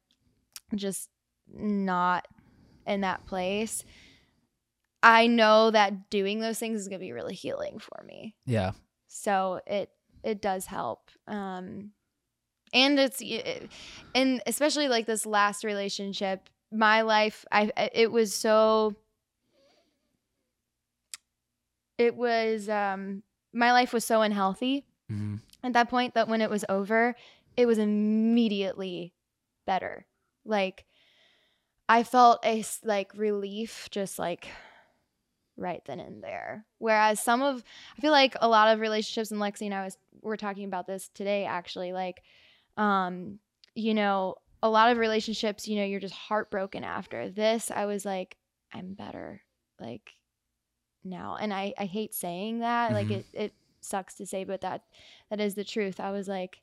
just 0.75 1.09
not 1.53 2.25
in 2.87 3.01
that 3.01 3.25
place, 3.25 3.83
I 5.03 5.27
know 5.27 5.71
that 5.71 6.09
doing 6.09 6.39
those 6.39 6.59
things 6.59 6.79
is 6.81 6.87
going 6.87 6.99
to 6.99 7.05
be 7.05 7.11
really 7.11 7.33
healing 7.35 7.79
for 7.79 8.03
me. 8.05 8.35
Yeah. 8.45 8.71
So 9.07 9.61
it 9.65 9.89
it 10.23 10.41
does 10.41 10.65
help. 10.67 11.09
Um 11.27 11.91
and 12.73 12.99
it's 12.99 13.19
it, 13.21 13.69
and 14.15 14.41
especially 14.45 14.87
like 14.87 15.05
this 15.05 15.25
last 15.25 15.63
relationship, 15.63 16.47
my 16.71 17.01
life 17.01 17.45
I 17.51 17.71
it 17.93 18.11
was 18.11 18.33
so 18.33 18.95
it 21.97 22.15
was 22.15 22.69
um 22.69 23.23
my 23.53 23.71
life 23.71 23.93
was 23.93 24.05
so 24.05 24.21
unhealthy 24.21 24.85
Mhm. 25.11 25.39
at 25.63 25.73
that 25.73 25.89
point 25.89 26.13
that 26.13 26.27
when 26.29 26.41
it 26.41 26.49
was 26.49 26.63
over, 26.69 27.15
it 27.57 27.65
was 27.65 27.77
immediately 27.77 29.13
better. 29.65 30.05
Like 30.45 30.85
I 31.89 32.03
felt 32.03 32.39
a 32.45 32.63
like 32.83 33.11
relief 33.15 33.89
just 33.91 34.17
like 34.17 34.47
right 35.61 35.81
then 35.85 35.99
and 35.99 36.23
there. 36.23 36.65
Whereas 36.79 37.19
some 37.21 37.41
of 37.41 37.63
I 37.97 38.01
feel 38.01 38.11
like 38.11 38.35
a 38.41 38.47
lot 38.47 38.67
of 38.73 38.79
relationships 38.79 39.31
and 39.31 39.39
Lexi 39.39 39.65
and 39.65 39.73
I 39.73 39.83
was 39.85 39.97
we're 40.21 40.35
talking 40.37 40.65
about 40.65 40.87
this 40.87 41.09
today 41.13 41.45
actually 41.45 41.93
like 41.93 42.21
um 42.77 43.39
you 43.75 43.93
know 43.93 44.35
a 44.63 44.69
lot 44.69 44.91
of 44.91 44.97
relationships 44.97 45.67
you 45.67 45.77
know 45.77 45.85
you're 45.85 45.99
just 45.99 46.13
heartbroken 46.13 46.83
after. 46.83 47.29
This 47.29 47.71
I 47.71 47.85
was 47.85 48.03
like 48.05 48.37
I'm 48.73 48.93
better 48.93 49.41
like 49.79 50.11
now 51.03 51.37
and 51.39 51.53
I 51.53 51.73
I 51.77 51.85
hate 51.85 52.13
saying 52.13 52.59
that 52.59 52.91
like 52.93 53.07
Mhm. 53.07 53.19
it 53.19 53.25
it 53.33 53.53
sucks 53.81 54.13
to 54.15 54.25
say 54.25 54.43
but 54.43 54.61
that 54.61 54.83
that 55.29 55.39
is 55.39 55.55
the 55.55 55.63
truth. 55.63 55.99
I 55.99 56.11
was 56.11 56.27
like 56.27 56.61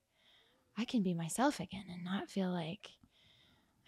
I 0.77 0.85
can 0.85 1.03
be 1.03 1.15
myself 1.15 1.59
again 1.59 1.85
and 1.93 2.05
not 2.05 2.31
feel 2.31 2.51
like 2.51 2.91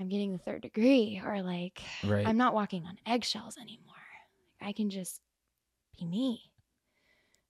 I'm 0.01 0.09
getting 0.09 0.33
the 0.33 0.39
third 0.39 0.63
degree 0.63 1.21
or 1.25 1.43
like 1.43 1.83
Right. 2.05 2.27
I'm 2.27 2.37
not 2.39 2.55
walking 2.55 2.85
on 2.87 2.99
eggshells 3.07 3.57
anymore. 3.59 3.95
I 4.61 4.73
can 4.73 4.91
just 4.91 5.21
be 5.99 6.05
me. 6.07 6.41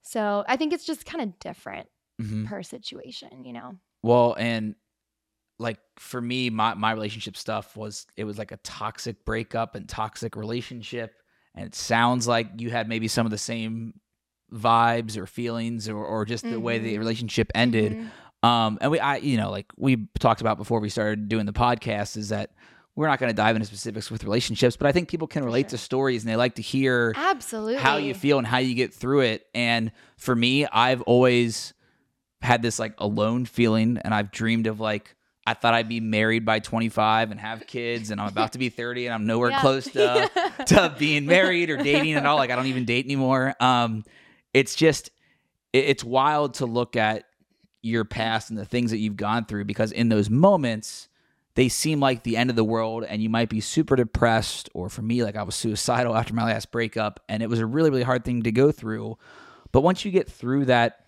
So 0.02 0.44
I 0.48 0.56
think 0.56 0.72
it's 0.72 0.84
just 0.86 1.04
kind 1.06 1.22
of 1.22 1.38
different 1.38 1.88
Mhm. 2.20 2.46
per 2.46 2.62
situation, 2.62 3.44
you 3.44 3.52
know? 3.52 3.76
Well, 4.02 4.34
and 4.38 4.74
like 5.58 5.78
for 5.98 6.20
me, 6.20 6.48
my 6.50 6.74
my 6.74 6.92
relationship 6.92 7.36
stuff 7.36 7.76
was 7.76 8.06
it 8.16 8.24
was 8.24 8.38
like 8.38 8.50
a 8.52 8.56
toxic 8.58 9.24
breakup 9.24 9.74
and 9.74 9.88
toxic 9.88 10.36
relationship, 10.36 11.14
and 11.54 11.66
it 11.66 11.74
sounds 11.74 12.26
like 12.26 12.48
you 12.58 12.70
had 12.70 12.88
maybe 12.88 13.08
some 13.08 13.26
of 13.26 13.30
the 13.30 13.38
same 13.38 14.00
vibes 14.52 15.16
or 15.16 15.26
feelings 15.26 15.88
or 15.88 16.02
or 16.04 16.24
just 16.24 16.44
the 16.48 16.58
way 16.58 16.78
the 16.78 16.94
Mhm. 16.94 16.98
relationship 16.98 17.50
ended. 17.54 17.96
Mhm. 17.96 18.10
Um, 18.42 18.78
and 18.80 18.90
we, 18.90 18.98
I, 18.98 19.16
you 19.16 19.36
know, 19.36 19.50
like 19.50 19.66
we 19.76 20.08
talked 20.18 20.40
about 20.40 20.56
before 20.56 20.80
we 20.80 20.88
started 20.88 21.28
doing 21.28 21.44
the 21.44 21.52
podcast, 21.52 22.16
is 22.16 22.30
that 22.30 22.52
we're 23.00 23.06
not 23.08 23.18
going 23.18 23.30
to 23.30 23.34
dive 23.34 23.56
into 23.56 23.66
specifics 23.66 24.10
with 24.10 24.24
relationships, 24.24 24.76
but 24.76 24.86
I 24.86 24.92
think 24.92 25.08
people 25.08 25.26
can 25.26 25.42
relate 25.42 25.62
sure. 25.62 25.70
to 25.70 25.78
stories 25.78 26.22
and 26.22 26.30
they 26.30 26.36
like 26.36 26.56
to 26.56 26.62
hear 26.62 27.14
Absolutely. 27.16 27.76
how 27.76 27.96
you 27.96 28.12
feel 28.12 28.36
and 28.36 28.46
how 28.46 28.58
you 28.58 28.74
get 28.74 28.92
through 28.92 29.20
it. 29.20 29.46
And 29.54 29.90
for 30.18 30.36
me, 30.36 30.66
I've 30.66 31.00
always 31.02 31.72
had 32.42 32.60
this 32.60 32.78
like 32.78 32.92
alone 32.98 33.46
feeling, 33.46 33.96
and 34.04 34.12
I've 34.12 34.30
dreamed 34.30 34.66
of 34.66 34.80
like 34.80 35.14
I 35.46 35.54
thought 35.54 35.72
I'd 35.72 35.88
be 35.88 36.00
married 36.00 36.44
by 36.44 36.58
25 36.58 37.30
and 37.30 37.40
have 37.40 37.66
kids, 37.66 38.10
and 38.10 38.20
I'm 38.20 38.28
about 38.34 38.52
to 38.52 38.58
be 38.58 38.68
30, 38.68 39.06
and 39.06 39.14
I'm 39.14 39.24
nowhere 39.26 39.48
Yeah. 39.50 39.60
close 39.62 39.84
to 39.92 40.30
to 40.66 40.94
being 40.98 41.24
married 41.24 41.70
or 41.70 41.78
dating 41.78 42.12
at 42.12 42.26
all. 42.26 42.36
Like 42.36 42.50
I 42.50 42.56
don't 42.56 42.66
even 42.66 42.84
date 42.84 43.06
anymore. 43.06 43.54
Um, 43.60 44.04
it's 44.52 44.74
just 44.74 45.10
it- 45.72 45.86
it's 45.86 46.04
wild 46.04 46.52
to 46.54 46.66
look 46.66 46.96
at 46.96 47.24
your 47.80 48.04
past 48.04 48.50
and 48.50 48.58
the 48.58 48.66
things 48.66 48.90
that 48.90 48.98
you've 48.98 49.16
gone 49.16 49.46
through 49.46 49.64
because 49.64 49.90
in 49.90 50.10
those 50.10 50.28
moments 50.28 51.08
they 51.54 51.68
seem 51.68 52.00
like 52.00 52.22
the 52.22 52.36
end 52.36 52.50
of 52.50 52.56
the 52.56 52.64
world 52.64 53.04
and 53.04 53.22
you 53.22 53.28
might 53.28 53.48
be 53.48 53.60
super 53.60 53.96
depressed 53.96 54.68
or 54.74 54.88
for 54.88 55.02
me 55.02 55.22
like 55.24 55.36
I 55.36 55.42
was 55.42 55.54
suicidal 55.54 56.16
after 56.16 56.34
my 56.34 56.44
last 56.44 56.70
breakup 56.70 57.20
and 57.28 57.42
it 57.42 57.48
was 57.48 57.58
a 57.58 57.66
really 57.66 57.90
really 57.90 58.02
hard 58.02 58.24
thing 58.24 58.42
to 58.42 58.52
go 58.52 58.72
through. 58.72 59.18
But 59.72 59.82
once 59.82 60.04
you 60.04 60.10
get 60.10 60.30
through 60.30 60.66
that 60.66 61.04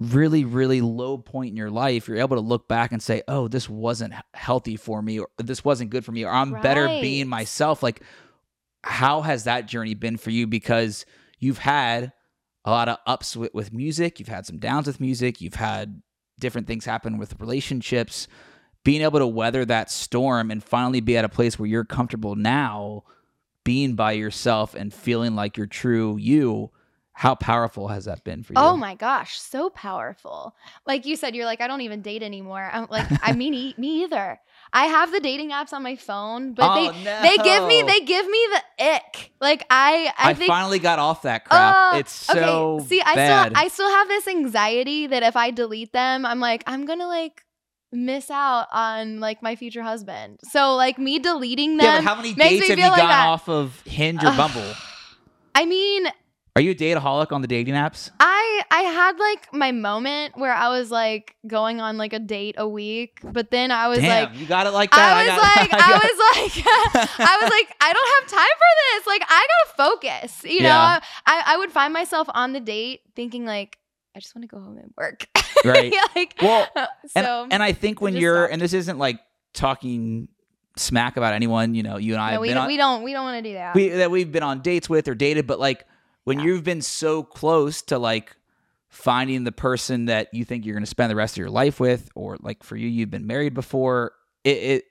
really 0.00 0.44
really 0.44 0.80
low 0.80 1.16
point 1.16 1.50
in 1.50 1.56
your 1.56 1.70
life 1.70 2.08
you're 2.08 2.18
able 2.18 2.36
to 2.36 2.42
look 2.42 2.66
back 2.66 2.90
and 2.90 3.00
say 3.00 3.22
oh 3.28 3.46
this 3.46 3.68
wasn't 3.70 4.12
healthy 4.34 4.76
for 4.76 5.00
me 5.00 5.20
or 5.20 5.28
this 5.38 5.64
wasn't 5.64 5.88
good 5.88 6.04
for 6.04 6.10
me 6.10 6.24
or 6.24 6.32
I'm 6.32 6.52
better 6.60 6.88
being 6.88 7.28
myself. 7.28 7.82
Like 7.82 8.02
how 8.82 9.22
has 9.22 9.44
that 9.44 9.66
journey 9.66 9.94
been 9.94 10.16
for 10.16 10.30
you? 10.30 10.46
Because 10.46 11.06
you've 11.38 11.58
had 11.58 12.12
a 12.66 12.70
lot 12.70 12.88
of 12.88 12.98
ups 13.06 13.36
with, 13.36 13.54
with 13.54 13.72
music 13.72 14.18
you've 14.18 14.28
had 14.28 14.46
some 14.46 14.58
downs 14.58 14.86
with 14.86 15.00
music 15.00 15.40
you've 15.40 15.54
had 15.54 16.02
different 16.40 16.66
things 16.66 16.84
happen 16.84 17.18
with 17.18 17.38
relationships 17.38 18.26
being 18.84 19.02
able 19.02 19.18
to 19.18 19.26
weather 19.26 19.64
that 19.64 19.90
storm 19.90 20.50
and 20.50 20.62
finally 20.62 21.00
be 21.00 21.16
at 21.16 21.24
a 21.24 21.28
place 21.28 21.58
where 21.58 21.66
you're 21.66 21.84
comfortable 21.84 22.36
now 22.36 23.02
being 23.64 23.94
by 23.94 24.12
yourself 24.12 24.74
and 24.74 24.92
feeling 24.92 25.34
like 25.34 25.56
you're 25.56 25.66
true 25.66 26.16
you 26.18 26.70
how 27.14 27.34
powerful 27.34 27.88
has 27.88 28.04
that 28.06 28.24
been 28.24 28.42
for 28.42 28.54
you 28.54 28.58
Oh 28.58 28.76
my 28.76 28.96
gosh, 28.96 29.38
so 29.40 29.70
powerful. 29.70 30.54
Like 30.84 31.06
you 31.06 31.14
said, 31.14 31.36
you're 31.36 31.44
like, 31.44 31.60
I 31.60 31.68
don't 31.68 31.80
even 31.80 32.02
date 32.02 32.24
anymore. 32.24 32.68
I'm 32.72 32.88
like, 32.90 33.06
I 33.22 33.32
mean, 33.32 33.54
e- 33.54 33.74
me 33.78 34.02
either. 34.02 34.40
I 34.72 34.86
have 34.86 35.12
the 35.12 35.20
dating 35.20 35.50
apps 35.50 35.72
on 35.72 35.84
my 35.84 35.94
phone, 35.94 36.54
but 36.54 36.64
Oh, 36.64 36.92
they 36.92 37.36
they 37.36 37.36
give 37.38 37.66
me 37.68 37.82
they 37.86 38.00
give 38.00 38.26
me 38.26 38.48
the 38.50 38.84
ick. 38.96 39.32
Like 39.40 39.64
I 39.70 40.12
I, 40.18 40.30
I, 40.30 40.34
think 40.34 40.48
finally 40.48 40.80
got 40.80 40.98
off 40.98 41.22
that 41.22 41.44
crap 41.44 41.76
Oh, 41.78 41.98
it's 41.98 42.12
so 42.12 42.76
okay. 42.78 42.88
See, 42.88 43.00
I 43.00 43.14
bad. 43.14 43.52
still 43.52 43.62
I 43.62 43.68
still 43.68 43.90
have 43.90 44.08
this 44.08 44.26
anxiety 44.26 45.06
that 45.06 45.22
if 45.22 45.36
I 45.36 45.52
delete 45.52 45.92
them, 45.92 46.26
I'm 46.26 46.40
like 46.40 46.64
I'm 46.66 46.84
gonna 46.84 47.06
like 47.06 47.44
miss 47.94 48.30
out 48.30 48.66
on 48.72 49.20
like 49.20 49.42
my 49.42 49.56
future 49.56 49.82
husband. 49.82 50.40
So 50.50 50.74
like 50.74 50.98
me 50.98 51.18
deleting 51.18 51.76
them. 51.78 51.86
yeah, 51.86 51.98
but 51.98 52.04
how 52.04 52.14
many 52.16 52.34
dates 52.34 52.68
have 52.68 52.78
you 52.78 52.84
like 52.88 52.96
gone 52.98 53.08
that. 53.08 53.26
off 53.28 53.48
of 53.48 53.80
Hinge 53.86 54.22
or 54.22 54.34
Bumble? 54.36 54.72
I 55.54 55.64
mean, 55.66 56.06
Are 56.56 56.62
you 56.62 56.72
a 56.72 56.74
dateaholic 56.74 57.30
on 57.32 57.40
the 57.42 57.46
dating 57.48 57.74
apps? 57.74 58.10
I 58.18 58.62
I 58.70 58.82
had 58.82 59.18
like 59.18 59.52
my 59.54 59.70
moment 59.72 60.36
where 60.36 60.52
I 60.52 60.68
was 60.68 60.90
like 60.90 61.36
going 61.46 61.80
on 61.80 61.96
like 61.96 62.12
a 62.12 62.18
date 62.18 62.56
a 62.58 62.68
week, 62.68 63.20
but 63.22 63.50
then 63.52 63.70
I 63.70 63.86
was 63.88 63.98
Damn, 64.00 64.30
like. 64.32 64.40
you 64.40 64.46
got 64.46 64.66
it 64.66 64.70
like 64.70 64.90
that. 64.90 64.98
I 64.98 65.24
was 65.24 65.28
got- 65.28 65.56
like, 65.56 65.72
I, 65.82 65.90
got- 65.90 66.02
was 66.02 66.18
like, 66.34 67.20
I 67.20 67.38
was 67.42 67.50
like, 67.50 67.76
I 67.80 67.92
don't 67.92 68.22
have 68.22 68.30
time 68.40 68.56
for 68.58 68.72
this. 68.98 69.06
Like, 69.06 69.22
I 69.28 69.46
gotta 69.52 69.90
focus. 69.90 70.44
You 70.44 70.62
know, 70.62 70.70
I, 70.70 71.00
I 71.26 71.56
would 71.58 71.70
find 71.70 71.92
myself 71.92 72.28
on 72.34 72.52
the 72.52 72.60
date 72.60 73.02
thinking 73.14 73.44
like, 73.46 73.78
I 74.16 74.20
just 74.20 74.34
want 74.34 74.42
to 74.42 74.48
go 74.48 74.60
home 74.60 74.78
and 74.78 74.92
work. 74.96 75.26
Right. 75.64 75.94
like, 76.14 76.34
Well, 76.40 76.66
uh, 76.76 76.86
and, 77.14 77.24
so 77.26 77.48
and 77.50 77.62
I 77.62 77.72
think 77.72 78.00
when 78.00 78.14
you're, 78.16 78.42
stopped. 78.44 78.52
and 78.52 78.62
this 78.62 78.72
isn't 78.72 78.98
like 78.98 79.18
talking 79.52 80.28
smack 80.76 81.16
about 81.16 81.34
anyone, 81.34 81.74
you 81.74 81.82
know, 81.82 81.96
you 81.96 82.14
and 82.14 82.22
I 82.22 82.26
no, 82.28 82.32
have 82.32 82.40
we 82.42 82.52
on, 82.52 82.66
we 82.66 82.76
don't 82.76 83.02
we 83.02 83.12
don't 83.12 83.24
want 83.24 83.42
to 83.44 83.48
do 83.50 83.54
that. 83.54 83.74
we 83.74 83.88
that 83.90 84.10
we've 84.10 84.30
been 84.32 84.42
on 84.42 84.60
dates 84.60 84.88
with 84.88 85.06
or 85.08 85.14
dated, 85.14 85.46
but 85.46 85.60
like 85.60 85.84
when 86.24 86.38
Yeah. 86.40 86.46
you've 86.46 86.64
been 86.64 86.82
so 86.82 87.22
close 87.22 87.82
to 87.82 87.98
like 87.98 88.34
finding 88.88 89.44
the 89.44 89.52
person 89.52 90.06
that 90.06 90.32
you 90.32 90.44
think 90.44 90.64
you're 90.64 90.74
going 90.74 90.82
to 90.84 90.90
spend 90.90 91.10
the 91.10 91.16
rest 91.16 91.34
of 91.34 91.38
your 91.38 91.50
life 91.50 91.78
with, 91.80 92.08
or 92.14 92.36
like 92.40 92.62
for 92.62 92.76
you, 92.76 92.88
you've 92.88 93.10
been 93.10 93.26
married 93.26 93.54
before, 93.54 94.12
it, 94.44 94.56
it 94.56 94.84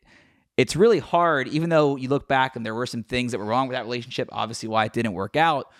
it's 0.57 0.75
really 0.75 0.99
hard. 0.99 1.47
Even 1.47 1.69
though 1.69 1.95
you 1.95 2.09
look 2.09 2.27
back 2.27 2.55
and 2.55 2.65
there 2.65 2.75
were 2.75 2.85
some 2.85 3.03
things 3.03 3.31
that 3.31 3.39
were 3.39 3.45
wrong 3.45 3.67
with 3.67 3.75
that 3.75 3.83
relationship, 3.85 4.29
obviously 4.31 4.69
why 4.69 4.85
it 4.85 4.93
didn't 4.93 5.13
work 5.13 5.35
out. 5.35 5.71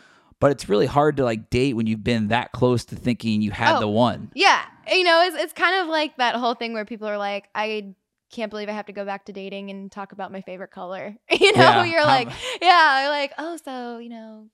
But 0.44 0.52
it's 0.52 0.68
really 0.68 0.88
hard 0.88 1.16
to 1.18 1.24
like 1.24 1.50
date 1.50 1.74
when 1.74 1.88
you've 1.88 2.04
been 2.04 2.28
that 2.28 2.52
close 2.52 2.84
to 2.88 2.98
thinking 2.98 3.42
you 3.42 3.52
had 3.52 3.78
Oh. 3.78 3.80
the 3.80 3.88
one. 3.88 4.30
yeah, 4.36 4.62
you 4.92 5.06
know, 5.06 5.22
it's 5.24 5.38
it's 5.38 5.54
kind 5.54 5.82
of 5.82 5.88
like 5.88 6.18
that 6.18 6.36
whole 6.36 6.54
thing 6.54 6.74
where 6.74 6.84
people 6.84 7.08
are 7.08 7.18
like, 7.18 7.48
I 7.56 7.96
can't 8.30 8.50
believe 8.50 8.68
I 8.68 8.74
have 8.74 8.88
to 8.88 8.92
go 8.92 9.06
back 9.06 9.24
to 9.28 9.32
dating 9.32 9.70
and 9.70 9.90
talk 9.90 10.12
about 10.12 10.34
my 10.34 10.42
favorite 10.42 10.72
color. 10.72 11.16
You 11.32 11.54
know, 11.54 11.62
Yeah, 11.62 11.84
you're 11.86 12.02
um, 12.02 12.08
like, 12.08 12.30
yeah, 12.62 13.08
like, 13.10 13.32
oh, 13.38 13.56
so 13.64 14.00
you 14.00 14.10
know, 14.10 14.48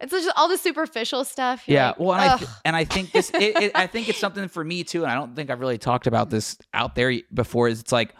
it's 0.00 0.10
just 0.10 0.28
all 0.36 0.48
the 0.48 0.58
superficial 0.58 1.24
stuff. 1.24 1.62
Yeah, 1.68 1.90
like, 1.90 2.00
well, 2.00 2.12
and 2.14 2.30
I, 2.32 2.36
th- 2.38 2.50
and 2.64 2.76
I 2.76 2.84
think 2.84 3.12
this, 3.12 3.30
it, 3.30 3.56
it, 3.62 3.72
I 3.76 3.86
think 3.86 4.08
it's 4.08 4.18
something 4.18 4.48
for 4.48 4.64
me 4.64 4.82
too, 4.82 5.04
and 5.04 5.12
I 5.12 5.14
don't 5.14 5.36
think 5.36 5.50
I've 5.50 5.60
really 5.60 5.78
talked 5.78 6.08
about 6.08 6.28
this 6.28 6.58
out 6.74 6.96
there 6.96 7.12
before. 7.32 7.68
Is 7.68 7.78
it's 7.78 7.92
like 7.92 8.16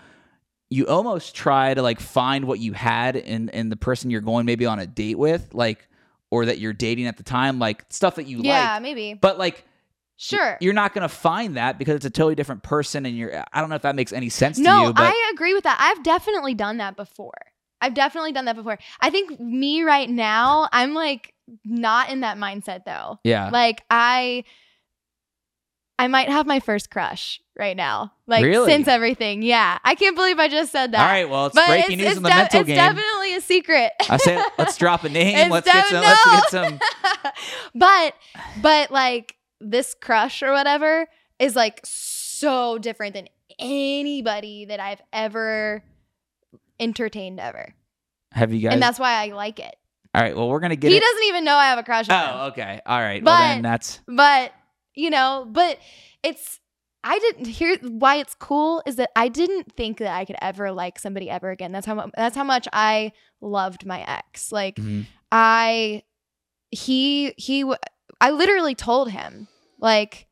you 0.70 0.86
almost 0.86 1.34
try 1.34 1.74
to 1.74 1.82
like 1.82 1.98
find 1.98 2.44
what 2.44 2.60
you 2.60 2.72
had 2.72 3.16
in 3.16 3.48
in 3.48 3.68
the 3.68 3.76
person 3.76 4.10
you're 4.10 4.20
going 4.20 4.46
maybe 4.46 4.64
on 4.64 4.78
a 4.78 4.86
date 4.86 5.18
with, 5.18 5.52
like, 5.54 5.88
or 6.30 6.46
that 6.46 6.58
you're 6.58 6.72
dating 6.72 7.06
at 7.06 7.16
the 7.16 7.22
time, 7.22 7.58
like 7.58 7.84
stuff 7.90 8.16
that 8.16 8.26
you 8.26 8.38
yeah, 8.42 8.52
like, 8.52 8.62
Yeah, 8.74 8.78
maybe 8.80 9.14
but 9.14 9.38
like 9.38 9.64
sure. 10.16 10.56
you're 10.60 10.72
not 10.74 10.92
gonna 10.94 11.08
find 11.08 11.56
that 11.56 11.78
because 11.78 11.96
it's 11.96 12.04
a 12.04 12.10
totally 12.10 12.34
different 12.34 12.62
person, 12.62 13.06
and 13.06 13.16
you're. 13.16 13.44
I 13.52 13.60
don't 13.60 13.70
know 13.70 13.76
if 13.76 13.82
that 13.82 13.94
makes 13.94 14.12
any 14.12 14.28
sense 14.28 14.56
to 14.56 14.62
No, 14.62 14.88
you, 14.88 14.92
but 14.92 15.04
I 15.12 15.30
agree 15.34 15.54
with 15.54 15.64
that. 15.64 15.76
I've 15.80 16.02
definitely 16.02 16.54
done 16.54 16.78
that 16.78 16.96
before. 16.96 17.32
I've 17.80 17.94
definitely 17.94 18.32
done 18.32 18.46
that 18.46 18.56
before. 18.56 18.78
I 19.00 19.10
think 19.10 19.38
me 19.38 19.82
right 19.82 20.08
now, 20.08 20.68
I'm 20.72 20.94
like 20.94 21.34
not 21.64 22.10
in 22.10 22.20
that 22.20 22.38
mindset 22.38 22.84
though. 22.86 23.18
yeah, 23.22 23.50
Like 23.52 23.82
I 23.90 24.44
I 25.98 26.08
might 26.08 26.28
have 26.28 26.46
my 26.46 26.60
first 26.60 26.90
crush 26.90 27.40
right 27.58 27.76
now. 27.76 28.12
Like 28.26 28.44
Really? 28.44 28.70
since 28.70 28.86
everything. 28.86 29.42
Yeah. 29.42 29.78
I 29.82 29.94
can't 29.94 30.14
believe 30.14 30.38
I 30.38 30.48
just 30.48 30.70
said 30.70 30.92
that. 30.92 31.00
all 31.00 31.06
right. 31.06 31.28
Well, 31.28 31.46
it's 31.46 31.54
But 31.54 31.68
breaking 31.68 31.92
it's, 31.92 31.98
news 32.00 32.06
it's 32.08 32.16
in 32.18 32.22
the 32.22 32.28
de- 32.28 32.34
mental 32.34 32.60
it's 32.60 32.66
game. 32.66 32.76
definitely 32.76 33.25
a 33.36 33.40
secret. 33.40 33.92
I 34.08 34.16
say 34.16 34.42
let's 34.58 34.76
drop 34.78 35.04
a 35.04 35.08
name. 35.08 35.36
It's 35.36 35.50
let's 35.50 35.66
get 35.66 35.86
some. 35.86 36.02
no. 36.02 36.14
Let's 36.26 36.50
get 36.50 36.50
some. 36.50 37.32
but 37.74 38.14
but 38.62 38.90
like 38.90 39.36
this 39.60 39.94
crush 39.94 40.42
or 40.42 40.52
whatever 40.52 41.06
is 41.38 41.56
like 41.56 41.80
so 41.84 42.78
different 42.78 43.14
than 43.14 43.28
anybody 43.58 44.66
that 44.66 44.80
I've 44.80 45.00
ever 45.12 45.82
entertained 46.78 47.40
ever. 47.40 47.74
Have 48.32 48.52
you 48.52 48.60
guys? 48.60 48.74
And 48.74 48.82
that's 48.82 48.98
why 48.98 49.12
I 49.12 49.28
like 49.28 49.60
it. 49.60 49.74
all 50.14 50.22
right. 50.22 50.36
Well, 50.36 50.48
we're 50.48 50.60
gonna 50.60 50.76
get 50.76 50.90
he 50.90 50.96
it. 50.96 51.00
doesn't 51.00 51.24
even 51.24 51.44
know 51.44 51.54
I 51.56 51.66
have 51.66 51.78
a 51.78 51.82
crush 51.82 52.08
on 52.08 52.16
oh, 52.16 52.26
him. 52.26 52.34
Oh, 52.34 52.46
okay. 52.48 52.80
All 52.84 53.00
right. 53.00 53.22
well, 53.22 53.38
then 53.38 53.62
But- 53.62 53.68
that's 53.68 54.00
But, 54.06 54.52
you 54.94 55.10
know, 55.10 55.46
but 55.50 55.78
it's 56.22 56.60
I 57.08 57.18
didn't 57.20 57.46
hear 57.46 57.76
why 57.82 58.16
it's 58.16 58.34
cool 58.34 58.82
is 58.84 58.96
that 58.96 59.10
I 59.14 59.28
didn't 59.28 59.72
think 59.72 59.98
that 59.98 60.12
I 60.12 60.24
could 60.24 60.34
ever 60.42 60.72
like 60.72 60.98
somebody 60.98 61.30
ever 61.30 61.50
again. 61.50 61.70
That's 61.70 61.86
how 61.86 62.10
that's 62.16 62.34
how 62.36 62.42
much 62.42 62.66
I 62.72 63.12
loved 63.40 63.86
my 63.86 64.00
ex. 64.02 64.50
Like 64.50 64.74
mhm. 64.76 65.06
I 65.30 66.02
he 66.72 67.32
he 67.36 67.64
I 68.20 68.30
literally 68.30 68.74
told 68.74 69.10
him 69.12 69.46
like 69.78 70.26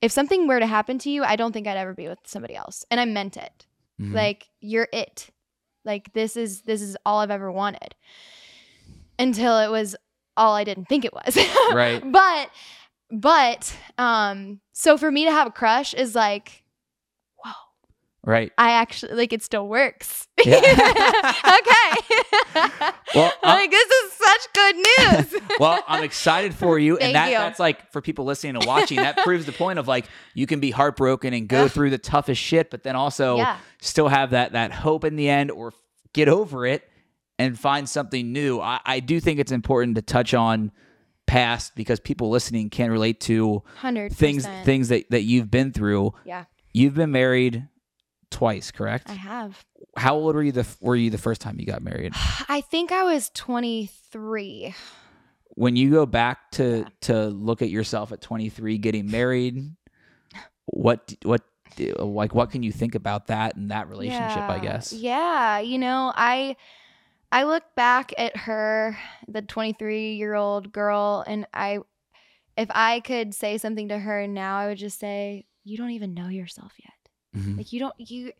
if 0.00 0.12
something 0.12 0.46
were 0.46 0.60
to 0.60 0.66
happen 0.66 0.98
to 1.00 1.10
you, 1.10 1.24
I 1.24 1.34
don't 1.34 1.52
think 1.52 1.66
I'd 1.66 1.76
ever 1.76 1.94
be 1.94 2.06
with 2.06 2.20
somebody 2.24 2.54
else. 2.54 2.84
And 2.92 3.00
I 3.00 3.06
meant 3.06 3.36
it. 3.36 3.66
Mhm. 4.00 4.14
Like 4.14 4.48
you're 4.60 4.88
it. 4.92 5.30
Like 5.84 6.12
this 6.12 6.36
is 6.36 6.62
this 6.62 6.80
is 6.80 6.96
all 7.04 7.18
I've 7.18 7.32
ever 7.32 7.50
wanted. 7.50 7.96
Until 9.18 9.58
it 9.58 9.68
was 9.68 9.96
all 10.36 10.54
I 10.54 10.62
didn't 10.62 10.86
think 10.86 11.04
it 11.04 11.12
was. 11.12 11.36
Right. 11.74 12.02
But 12.04 12.50
but 13.10 13.76
um 13.98 14.60
so 14.72 14.96
for 14.96 15.10
me 15.10 15.24
to 15.24 15.30
have 15.32 15.46
a 15.46 15.50
crush 15.50 15.94
is 15.94 16.14
like 16.14 16.62
whoa, 17.44 17.52
right. 18.24 18.52
I 18.58 18.72
actually 18.72 19.14
like 19.14 19.32
it 19.32 19.42
still 19.42 19.66
works. 19.68 20.28
Yeah. 20.44 20.56
okay. 21.44 22.92
Well, 23.14 23.32
uh, 23.42 23.46
like 23.48 23.70
this 23.70 23.88
is 23.90 24.12
such 24.12 24.52
good 24.54 24.76
news. 24.76 25.42
well, 25.58 25.82
I'm 25.88 26.04
excited 26.04 26.54
for 26.54 26.78
you, 26.78 26.96
and 26.98 27.14
that 27.16 27.30
you. 27.30 27.38
that's 27.38 27.58
like 27.58 27.90
for 27.92 28.00
people 28.00 28.24
listening 28.24 28.54
and 28.56 28.64
watching. 28.64 28.98
That 28.98 29.16
proves 29.18 29.46
the 29.46 29.52
point 29.52 29.78
of 29.80 29.88
like 29.88 30.06
you 30.34 30.46
can 30.46 30.60
be 30.60 30.70
heartbroken 30.70 31.34
and 31.34 31.48
go 31.48 31.66
through 31.66 31.90
the 31.90 31.98
toughest 31.98 32.40
shit, 32.40 32.70
but 32.70 32.82
then 32.84 32.94
also 32.94 33.36
Yeah. 33.38 33.56
still 33.80 34.06
have 34.08 34.30
that 34.30 34.52
that 34.52 34.70
hope 34.72 35.04
in 35.04 35.16
the 35.16 35.28
end, 35.28 35.50
or 35.50 35.72
get 36.12 36.28
over 36.28 36.66
it 36.66 36.88
and 37.38 37.58
find 37.58 37.88
something 37.88 38.32
new. 38.32 38.60
I, 38.60 38.78
I 38.84 39.00
do 39.00 39.18
think 39.18 39.40
it's 39.40 39.52
important 39.52 39.96
to 39.96 40.02
touch 40.02 40.32
on 40.34 40.70
past 41.30 41.74
because 41.76 42.00
people 42.00 42.28
listening 42.30 42.70
can 42.70 42.90
relate 42.90 43.20
to 43.20 43.62
Hundred 43.76 44.12
things 44.12 44.46
things 44.64 44.88
that 44.88 45.08
that 45.10 45.22
you've 45.22 45.50
been 45.50 45.72
through. 45.72 46.12
Yeah, 46.24 46.44
You've 46.72 46.94
been 46.94 47.12
married 47.12 47.68
twice, 48.30 48.70
correct? 48.70 49.08
I 49.10 49.14
have. 49.14 49.64
How 49.96 50.14
old 50.16 50.34
were 50.34 50.42
you 50.42 50.52
the 50.52 50.66
were 50.80 50.96
you 50.96 51.10
the 51.10 51.18
first 51.18 51.40
time 51.40 51.58
you 51.58 51.66
got 51.66 51.82
married? 51.82 52.12
I 52.48 52.60
think 52.60 52.92
I 52.92 53.04
was 53.04 53.30
23. 53.34 54.74
when 55.54 55.76
you 55.76 55.90
go 55.90 56.06
back 56.06 56.50
to 56.52 56.78
Yeah. 56.78 56.84
to 57.02 57.26
look 57.28 57.60
at 57.62 57.70
yourself 57.70 58.12
at 58.12 58.20
23 58.20 58.78
getting 58.78 59.10
married 59.10 59.74
what 60.66 61.14
what 61.24 61.42
like 61.98 62.34
what 62.34 62.50
can 62.50 62.62
you 62.62 62.70
think 62.72 62.94
about 62.94 63.26
that 63.28 63.56
and 63.56 63.70
that 63.70 63.88
relationship 63.88 64.42
i 64.48 64.58
guess 64.58 64.92
Yeah, 64.92 65.58
you 65.60 65.78
know, 65.78 66.12
I 66.14 66.56
I 67.32 67.44
look 67.44 67.62
back 67.76 68.12
at 68.18 68.36
her, 68.36 68.98
the 69.28 69.42
23 69.42 70.14
year 70.14 70.34
old 70.34 70.72
girl, 70.72 71.24
and 71.26 71.46
I, 71.54 71.78
if 72.56 72.68
I 72.70 73.00
could 73.00 73.34
say 73.34 73.56
something 73.58 73.88
to 73.88 73.98
her 73.98 74.26
now, 74.26 74.58
I 74.58 74.66
would 74.68 74.78
just 74.78 74.98
say, 74.98 75.46
"You 75.64 75.76
don't 75.76 75.90
even 75.90 76.14
know 76.14 76.28
yourself 76.28 76.72
yet. 76.82 77.42
Mhm. 77.42 77.56
Like 77.58 77.72
you 77.72 77.78
don't 77.80 77.94
you 77.98 78.32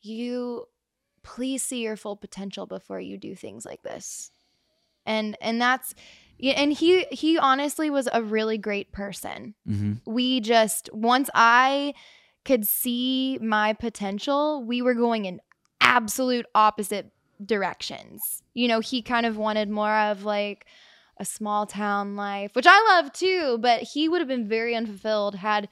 you 0.00 0.66
please 1.22 1.62
see 1.62 1.82
your 1.82 1.96
full 1.96 2.16
potential 2.16 2.66
before 2.66 3.00
you 3.00 3.18
do 3.18 3.34
things 3.34 3.66
like 3.66 3.82
this." 3.82 4.30
And 5.04 5.36
and 5.40 5.60
that's 5.60 5.94
yeah, 6.38 6.54
and 6.54 6.72
he 6.72 7.04
he 7.10 7.36
honestly 7.38 7.90
was 7.90 8.08
a 8.12 8.22
really 8.22 8.56
great 8.58 8.92
person. 8.92 9.54
Mhm. 9.68 10.00
we 10.06 10.40
just 10.40 10.88
once 10.92 11.28
I 11.34 11.92
could 12.44 12.66
see 12.66 13.38
my 13.42 13.74
potential, 13.74 14.64
we 14.64 14.80
were 14.80 14.94
going 14.94 15.26
in 15.26 15.40
absolute 15.80 16.46
opposite 16.54 17.10
directions. 17.44 18.42
You 18.54 18.68
know, 18.68 18.80
he 18.80 19.02
kind 19.02 19.26
of 19.26 19.36
wanted 19.36 19.68
more 19.68 19.92
of 19.94 20.24
like 20.24 20.66
a 21.18 21.24
small 21.24 21.66
town 21.66 22.16
life, 22.16 22.54
which 22.54 22.66
I 22.68 22.80
love 22.96 23.12
too, 23.12 23.58
but 23.60 23.82
he 23.82 24.08
would 24.08 24.20
have 24.20 24.28
been 24.28 24.48
very 24.48 24.74
unfulfilled 24.74 25.36
had 25.36 25.68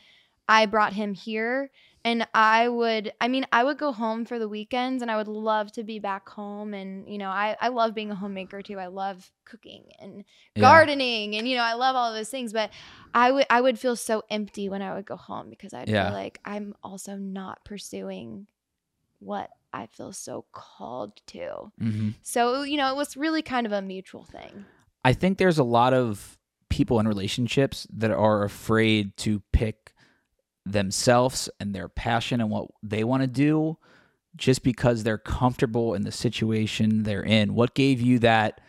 I 0.49 0.67
brought 0.67 0.93
him 0.93 1.15
here. 1.15 1.71
And 2.05 2.27
I 2.33 2.69
would, 2.69 3.13
I 3.21 3.27
mean, 3.27 3.47
I 3.53 3.65
would 3.65 3.79
go 3.79 3.91
home 3.91 4.25
for 4.25 4.39
the 4.39 4.49
weekends 4.49 5.03
and 5.03 5.11
I 5.11 5.17
would 5.17 5.27
love 5.27 5.73
to 5.73 5.83
be 5.83 5.99
back 5.99 6.29
home. 6.29 6.73
And, 6.73 7.09
you 7.09 7.19
know, 7.19 7.31
I, 7.31 7.57
I 7.61 7.67
love 7.69 7.95
being 7.95 8.13
a 8.13 8.15
homemaker 8.15 8.63
too. 8.63 8.79
I 8.79 8.87
love 8.87 9.29
cooking 9.45 9.85
and 10.01 10.25
Yeah. 10.55 10.61
gardening 10.63 11.37
and 11.37 11.47
you 11.49 11.57
know 11.57 11.63
i 11.63 11.75
love 11.75 11.95
all 11.95 12.11
of 12.11 12.17
those 12.17 12.29
things 12.29 12.53
but 12.53 12.69
i 13.15 13.31
would 13.31 13.47
i 13.49 13.61
would 13.61 13.79
feel 13.79 13.95
so 13.95 14.25
empty 14.29 14.69
when 14.69 14.83
i 14.83 14.93
would 14.93 15.07
go 15.07 15.15
home 15.15 15.49
because 15.49 15.73
i'd 15.73 15.89
Yeah. 15.89 16.07
feel 16.07 16.15
like 16.15 16.41
i'm 16.45 16.75
also 16.83 17.15
not 17.15 17.65
pursuing 17.65 18.49
what 19.21 19.51
i 19.83 19.87
feel 19.87 20.13
so 20.13 20.45
called 20.53 21.13
to. 21.27 21.71
Mhm. 21.81 22.15
so 22.23 22.63
you 22.63 22.77
know 22.77 22.89
it 22.93 22.97
was 22.97 23.17
really 23.17 23.43
kind 23.43 23.67
of 23.67 23.73
a 23.73 23.83
mutual 23.83 24.25
thing. 24.25 24.65
I 25.05 25.13
think 25.13 25.39
there's 25.39 25.59
a 25.59 25.65
lot 25.65 25.93
of 25.95 26.37
people 26.69 26.99
in 27.01 27.07
relationships 27.07 27.87
that 27.93 28.11
are 28.11 28.43
afraid 28.43 29.17
to 29.19 29.41
pick 29.53 29.93
themselves 30.65 31.49
and 31.61 31.75
their 31.75 31.89
passion 31.89 32.41
and 32.41 32.51
what 32.51 32.67
they 32.83 33.05
want 33.05 33.23
to 33.23 33.29
do 33.29 33.79
just 34.35 34.63
because 34.63 35.03
they're 35.03 35.17
comfortable 35.41 35.95
in 35.95 36.03
the 36.03 36.13
situation 36.13 37.05
they're 37.05 37.23
in. 37.23 37.55
What 37.55 37.75
gave 37.75 38.01
you 38.01 38.19
that 38.19 38.61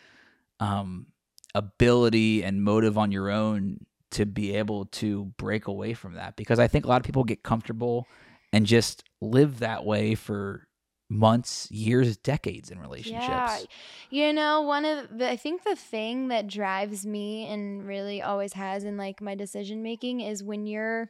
um, 0.60 1.08
ability 1.56 2.43
and 2.43 2.63
motive 2.63 2.98
on 2.98 3.12
your 3.12 3.30
own 3.32 3.86
to 4.12 4.26
be 4.26 4.56
able 4.56 4.86
to 4.86 5.26
break 5.38 5.67
away 5.67 5.93
from 5.93 6.13
that? 6.13 6.36
Because 6.36 6.60
i 6.60 6.67
think 6.67 6.86
a 6.86 6.88
lot 6.88 7.02
of 7.02 7.06
people 7.06 7.24
get 7.24 7.43
comfortable 7.43 8.08
and 8.54 8.65
just 8.65 9.04
live 9.22 9.60
that 9.60 9.86
way 9.86 10.15
for 10.15 10.67
months 11.10 11.72
years 11.72 12.17
decades 12.17 12.70
in 12.70 12.80
relationships 12.80 13.30
Yeah. 13.30 14.28
You 14.28 14.34
know, 14.34 14.62
one 14.62 14.84
of 14.86 15.17
the, 15.17 15.30
I 15.30 15.38
think 15.38 15.63
the 15.63 15.76
thing 15.76 16.28
that 16.30 16.48
drives 16.48 17.06
me 17.06 17.48
and 17.48 17.88
really 17.88 18.22
always 18.22 18.54
has 18.54 18.84
in 18.84 18.98
like 18.98 19.22
my 19.22 19.36
decision 19.36 19.82
making 19.84 20.22
is 20.22 20.43
when 20.43 20.65
you're 20.67 21.10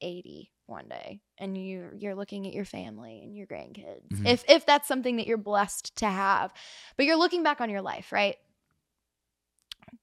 80 0.00 0.50
one 0.66 0.88
day 0.88 1.20
and 1.38 1.56
you 1.58 1.90
you're 1.98 2.14
looking 2.14 2.46
at 2.46 2.54
your 2.54 2.64
family 2.64 3.20
and 3.22 3.36
your 3.36 3.46
grandkids. 3.46 4.08
Mhm. 4.08 4.26
If 4.26 4.44
if 4.48 4.66
that's 4.66 4.88
something 4.88 5.16
that 5.16 5.26
you're 5.26 5.36
blessed 5.36 5.94
to 5.96 6.06
have. 6.06 6.52
But 6.96 7.06
you're 7.06 7.18
looking 7.18 7.42
back 7.42 7.60
on 7.60 7.70
your 7.70 7.82
life, 7.82 8.12
right? 8.12 8.36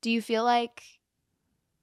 Do 0.02 0.10
you 0.10 0.22
feel 0.22 0.44
like 0.44 0.84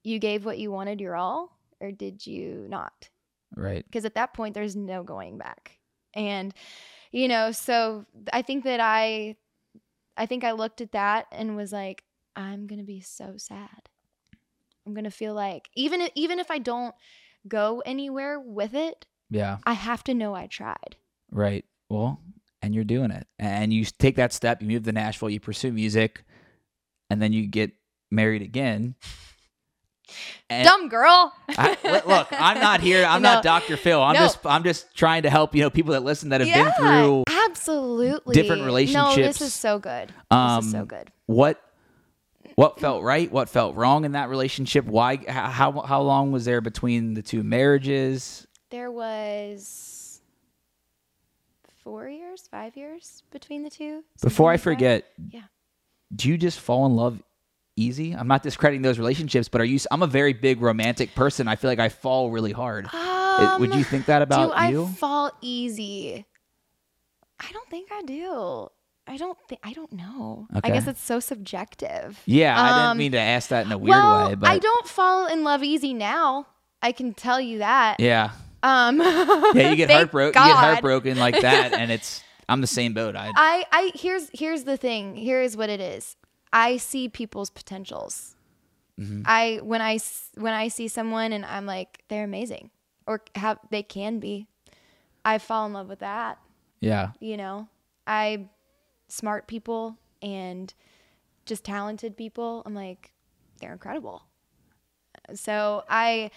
you 0.05 0.19
gave 0.19 0.45
what 0.45 0.59
you 0.59 0.71
wanted 0.71 1.01
your 1.01 1.17
all 1.17 1.59
or 1.81 1.93
did 1.93 2.27
you 2.27 2.67
not? 2.69 3.11
right 3.57 3.85
because 3.87 4.05
at 4.05 4.15
that 4.15 4.35
point 4.35 4.53
there's 4.55 4.77
no 4.77 5.03
going 5.03 5.39
back 5.39 5.78
and 6.19 6.53
you 7.13 7.29
know 7.29 7.53
so 7.53 8.05
i 8.33 8.43
think 8.43 8.65
that 8.65 8.81
i 8.81 9.35
i 10.17 10.27
think 10.27 10.45
i 10.45 10.53
looked 10.53 10.81
at 10.81 10.93
that 10.93 11.27
and 11.33 11.57
was 11.57 11.73
like 11.73 12.05
i'm 12.37 12.67
gonna 12.67 12.83
be 12.83 13.01
so 13.01 13.35
sad 13.37 13.89
i'm 14.87 14.95
gonna 14.95 15.11
feel 15.11 15.35
like 15.35 15.69
even 15.75 16.01
if, 16.01 16.11
even 16.15 16.39
if 16.39 16.51
i 16.51 16.59
don't 16.59 16.95
go 17.47 17.83
anywhere 17.87 18.39
with 18.39 18.75
it 18.75 19.07
yeah 19.31 19.59
i 19.65 19.73
have 19.73 20.05
to 20.05 20.13
know 20.13 20.35
i 20.35 20.47
tried 20.47 20.97
Right. 21.31 21.65
Well, 21.89 22.21
and 22.63 22.75
you're 22.75 22.85
doing 22.85 23.11
it. 23.11 23.27
And 23.39 23.73
you 23.73 23.85
take 23.85 24.17
that 24.17 24.33
step, 24.33 24.63
you 24.63 24.69
move 24.69 24.85
to 24.85 24.93
Nashville, 24.93 25.31
you 25.31 25.41
pursue 25.41 25.73
music, 25.73 26.25
and 27.11 27.21
then 27.21 27.33
you 27.33 27.47
get 27.47 27.73
married 28.11 28.43
again. 28.43 28.95
And 30.51 30.65
dumb 30.65 30.89
girl 30.89 31.33
I, 31.51 31.77
look, 32.07 32.29
I'm 32.33 32.59
not 32.61 32.81
here. 32.81 33.05
I'm 33.05 33.21
not 33.23 33.43
Dr. 33.45 33.77
Phil. 33.77 34.03
I'm 34.03 34.15
No. 34.15 34.21
just 34.21 34.39
I'm 34.47 34.65
just 34.65 34.95
trying 34.95 35.23
to 35.25 35.31
help, 35.31 35.55
you 35.55 35.61
know, 35.63 35.71
people 35.71 35.93
that 35.93 36.03
listen 36.03 36.31
that 36.31 36.41
have 36.41 36.49
yeah, 36.49 36.65
been 36.65 36.73
through 36.75 37.25
absolutely 37.45 38.35
different 38.35 38.65
relationships. 38.65 39.17
no 39.17 39.23
this 39.23 39.41
is 39.43 39.53
so 39.55 39.79
good 39.79 40.13
Um, 40.31 40.57
this 40.57 40.67
is 40.67 40.73
so 40.73 40.85
good 40.85 41.11
what 41.27 41.61
what 42.55 42.81
felt 42.81 43.03
right, 43.05 43.31
what 43.31 43.49
felt 43.49 43.77
wrong 43.77 44.05
in 44.05 44.13
that 44.13 44.29
relationship. 44.31 44.85
Why 44.87 45.17
how 45.29 45.83
how 45.83 46.01
long 46.03 46.33
was 46.33 46.45
there 46.45 46.61
between 46.61 47.15
the 47.15 47.23
two 47.23 47.43
marriages? 47.43 48.47
there 48.71 48.91
was 48.91 50.21
four 51.85 52.09
years 52.09 52.49
five 52.51 52.77
years 52.77 53.23
between 53.31 53.63
the 53.63 53.71
two 53.71 54.03
Before 54.23 54.51
I 54.51 54.57
something 54.57 54.73
like 54.73 54.81
that. 54.81 55.05
forget, 55.17 55.33
Yeah. 55.35 55.41
do 56.15 56.29
you 56.29 56.37
just 56.39 56.61
fall 56.61 56.85
in 56.87 56.97
love 56.97 57.23
easy? 57.79 58.13
I'm 58.13 58.29
not 58.29 58.43
discrediting 58.43 58.83
those 58.83 58.99
relationships, 58.99 59.49
but 59.49 59.61
are 59.61 59.65
you? 59.65 59.79
I'm 59.91 60.03
a 60.03 60.07
very 60.07 60.33
big 60.33 60.61
romantic 60.61 61.15
person. 61.15 61.49
I 61.49 61.57
feel 61.57 61.71
like 61.71 61.79
I 61.79 61.89
fall 61.89 62.31
really 62.31 62.53
hard. 62.53 62.87
It- 62.87 63.61
Would 63.61 63.71
Um, 63.73 63.79
you 63.79 63.85
think 63.85 64.07
that 64.07 64.21
about 64.23 64.57
do 64.57 64.65
you? 64.73 64.85
I 64.85 64.89
fall 64.95 65.31
easy? 65.41 66.27
I 67.41 67.53
don't 67.53 67.69
think 67.71 67.91
I 67.93 68.03
do. 68.03 68.69
I 69.07 69.17
don't 69.17 69.39
think 69.49 69.61
I 69.65 69.73
don't 69.73 69.93
know. 69.93 70.49
Okay. 70.57 70.69
I 70.69 70.75
guess 70.75 70.87
it's 70.87 71.01
so 71.03 71.19
subjective. 71.21 72.21
yeah, 72.27 72.61
I 72.61 72.69
didn't 72.69 72.91
Um, 72.91 72.99
mean 72.99 73.13
to 73.13 73.19
ask 73.21 73.49
that 73.51 73.65
in 73.65 73.73
a 73.73 73.79
weird 73.79 73.91
well, 73.91 74.29
way, 74.29 74.35
but 74.35 74.51
I 74.51 74.59
don't 74.59 74.87
fall 74.87 75.27
in 75.27 75.45
love 75.45 75.63
easy 75.63 75.95
now. 75.95 76.47
I 76.83 76.93
can 76.93 77.15
tell 77.15 77.41
you 77.41 77.59
that. 77.59 78.01
yeah, 78.01 78.31
Um 78.63 78.99
yeah, 79.55 79.71
you 79.71 79.77
get 79.77 79.91
heartbroken. 79.99 80.43
You 80.43 80.49
get 80.49 80.57
heartbroken 80.57 81.17
like 81.17 81.41
that, 81.41 81.73
and 81.73 81.91
it's 81.97 82.23
I'm 82.51 82.61
the 82.61 82.67
same 82.67 82.93
boat. 82.93 83.15
I 83.17 83.31
I, 83.35 83.65
I 83.73 83.93
here's 83.95 84.29
here's 84.35 84.65
the 84.65 84.77
thing. 84.77 85.15
Here's 85.17 85.57
what 85.57 85.71
it 85.71 85.81
is. 85.81 86.17
I 86.53 86.77
see 86.77 87.09
people's 87.09 87.51
potentials. 87.51 88.37
Mm-hmm. 88.99 89.23
I 89.27 89.61
when 89.63 89.81
I 89.81 89.99
when 90.37 90.55
I 90.55 90.69
see 90.69 90.89
someone 90.89 91.33
and 91.33 91.45
I'm 91.45 91.67
like 91.67 92.03
they're 92.09 92.25
amazing 92.25 92.71
or 93.07 93.23
have 93.35 93.59
they 93.71 93.83
can 93.83 94.19
be. 94.19 94.47
I 95.25 95.39
fall 95.39 95.67
in 95.67 95.73
love 95.73 95.89
with 95.89 95.99
that. 96.01 96.39
yeah. 96.81 97.11
You 97.21 97.37
know, 97.37 97.69
I 98.07 98.49
smart 99.09 99.47
people 99.47 99.97
and 100.23 100.73
just 101.45 101.65
talented 101.65 102.17
people. 102.17 102.63
I'm 102.67 102.75
like 102.75 103.13
they're 103.61 103.73
incredible. 103.73 104.23
So 105.35 105.85
I 105.89 106.31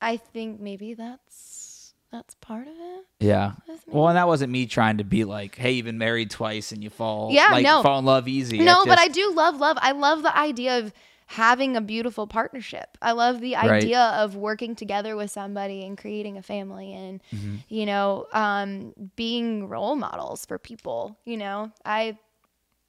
I 0.00 0.16
think 0.16 0.60
maybe 0.60 0.94
that's 0.94 1.71
that's 2.12 2.34
part 2.36 2.68
of 2.68 2.74
it. 2.74 3.04
Yeah. 3.20 3.52
Well, 3.86 4.08
and 4.08 4.16
that 4.16 4.26
wasn't 4.28 4.52
me 4.52 4.66
trying 4.66 4.98
to 4.98 5.04
be 5.04 5.24
like, 5.24 5.56
hey, 5.56 5.72
you've 5.72 5.86
been 5.86 5.98
married 5.98 6.30
twice 6.30 6.70
and 6.72 6.84
you 6.84 6.90
fall, 6.90 7.30
Yeah, 7.32 7.48
like, 7.50 7.64
no. 7.64 7.82
fall 7.82 7.98
in 7.98 8.04
love 8.04 8.28
easy. 8.28 8.58
No, 8.58 8.80
It's 8.82 8.86
but 8.86 8.98
I 8.98 9.08
do 9.08 9.32
love 9.34 9.56
love. 9.58 9.78
I 9.80 9.92
love 9.92 10.22
the 10.22 10.36
idea 10.36 10.78
of 10.78 10.92
having 11.26 11.76
a 11.76 11.80
beautiful 11.80 12.26
partnership. 12.26 12.98
I 13.00 13.12
love 13.12 13.40
the 13.40 13.54
Right. 13.54 13.70
idea 13.82 14.00
of 14.00 14.36
working 14.36 14.74
together 14.76 15.16
with 15.16 15.30
somebody 15.30 15.82
and 15.84 15.96
creating 15.96 16.36
a 16.36 16.42
family 16.42 16.92
and 16.92 17.22
Mm-hmm. 17.34 17.56
you 17.68 17.86
know, 17.86 18.26
um, 18.32 18.92
being 19.16 19.68
role 19.68 19.96
models 19.96 20.44
for 20.44 20.58
people. 20.58 21.16
You 21.24 21.38
know, 21.38 21.72
I, 21.86 22.18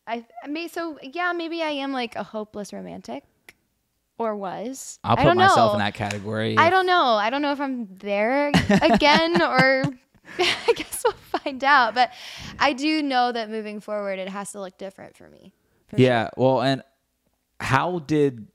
I, 0.05 0.25
I 0.43 0.47
may 0.47 0.67
so 0.67 0.97
yeah, 1.01 1.31
maybe 1.31 1.61
I 1.61 1.69
am 1.69 1.93
like 1.93 2.17
a 2.17 2.23
hopeless 2.23 2.73
romantic, 2.73 3.23
or 4.23 4.35
was. 4.35 4.99
I'll 5.03 5.13
I 5.13 5.21
put 5.21 5.23
don't 5.25 5.37
myself 5.37 5.71
know. 5.71 5.73
in 5.73 5.79
that 5.79 5.93
category. 5.93 6.57
I 6.57 6.69
don't 6.69 6.85
know. 6.85 7.03
I 7.15 7.29
don't 7.29 7.41
know 7.41 7.51
if 7.51 7.59
I'm 7.61 7.87
there 7.97 8.49
again 8.81 9.41
or 9.41 9.83
I 10.39 10.73
guess 10.75 11.03
we'll 11.03 11.13
find 11.41 11.63
out. 11.63 11.93
But 11.95 12.11
I 12.59 12.73
do 12.73 13.01
know 13.03 13.31
that 13.31 13.49
moving 13.49 13.79
forward, 13.79 14.19
it 14.19 14.29
has 14.29 14.51
to 14.53 14.59
look 14.61 14.77
different 14.77 15.15
for 15.17 15.29
me. 15.29 15.53
for 15.87 15.99
Yeah. 15.99 16.29
Well, 16.37 16.61
and 16.61 16.81
how 17.59 17.99
did 17.99 18.47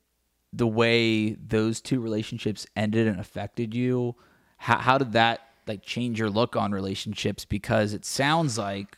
the 0.52 0.66
way 0.66 1.33
those 1.35 1.81
two 1.81 2.00
relationships 2.00 2.66
ended 2.74 3.07
and 3.07 3.20
affected 3.20 3.74
you? 3.74 4.14
How, 4.57 4.78
how 4.78 4.98
did 4.98 5.12
that 5.12 5.40
like 5.66 5.83
change 5.83 6.18
your 6.18 6.31
look 6.31 6.57
on 6.57 6.72
relationships? 6.72 7.44
Because 7.44 7.92
it 7.92 8.04
sounds 8.04 8.57
like 8.59 8.96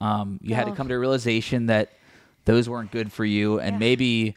um, 0.00 0.38
you 0.42 0.54
had 0.54 0.66
to 0.66 0.72
Oh. 0.72 0.74
come 0.74 0.88
to 0.88 0.94
a 0.94 0.98
realization 0.98 1.66
that 1.66 1.90
those 2.44 2.68
weren't 2.68 2.90
good 2.90 3.10
for 3.10 3.24
you, 3.24 3.58
and 3.58 3.74
Yeah. 3.74 3.78
maybe 3.78 4.36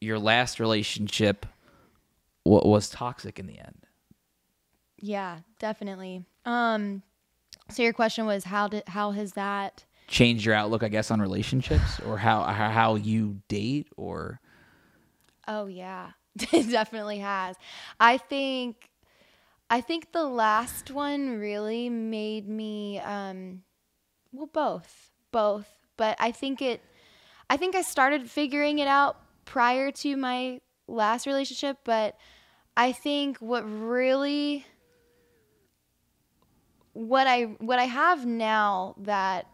your 0.00 0.18
last 0.18 0.60
relationship 0.60 1.46
wa 2.44 2.60
was 2.64 2.88
toxic 2.88 3.38
in 3.38 3.46
the 3.46 3.58
end. 3.58 3.86
Yeah, 5.00 5.40
definitely. 5.58 6.24
Um, 6.44 7.02
so 7.70 7.82
your 7.82 7.92
question 7.92 8.26
was 8.26 8.44
how 8.44 8.68
did 8.68 8.84
how 8.88 9.12
has 9.12 9.32
that? 9.32 9.84
Changed 10.06 10.44
your 10.44 10.54
outlook, 10.54 10.82
I 10.82 10.88
guess, 10.88 11.10
on 11.10 11.20
relationships, 11.20 12.00
or 12.00 12.18
how 12.18 12.42
how 12.44 12.70
how 12.70 12.94
you 12.94 13.42
date, 13.48 13.88
or 13.96 14.40
Oh 15.46 15.66
yeah, 15.66 16.12
it 16.52 16.70
definitely 16.70 17.18
has. 17.18 17.56
I 18.00 18.18
think, 18.18 18.90
I 19.70 19.80
think 19.80 20.12
the 20.12 20.24
last 20.24 20.90
one 20.90 21.38
really 21.38 21.88
made 21.88 22.48
me. 22.48 22.98
Um, 23.00 23.62
well, 24.32 24.50
both, 24.52 25.10
both. 25.32 25.68
But 25.96 26.16
I 26.20 26.32
think 26.32 26.62
it. 26.62 26.82
I 27.50 27.56
think 27.56 27.74
I 27.74 27.82
started 27.82 28.30
figuring 28.30 28.78
it 28.78 28.88
out 28.88 29.16
prior 29.48 29.90
to 29.90 30.14
my 30.14 30.60
last 30.86 31.26
relationship, 31.26 31.78
but 31.82 32.16
I 32.76 32.92
think 32.92 33.38
what 33.38 33.62
really 33.62 34.66
what 36.92 37.26
I 37.26 37.44
what 37.58 37.78
I 37.78 37.84
have 37.84 38.26
now 38.26 38.94
that 38.98 39.46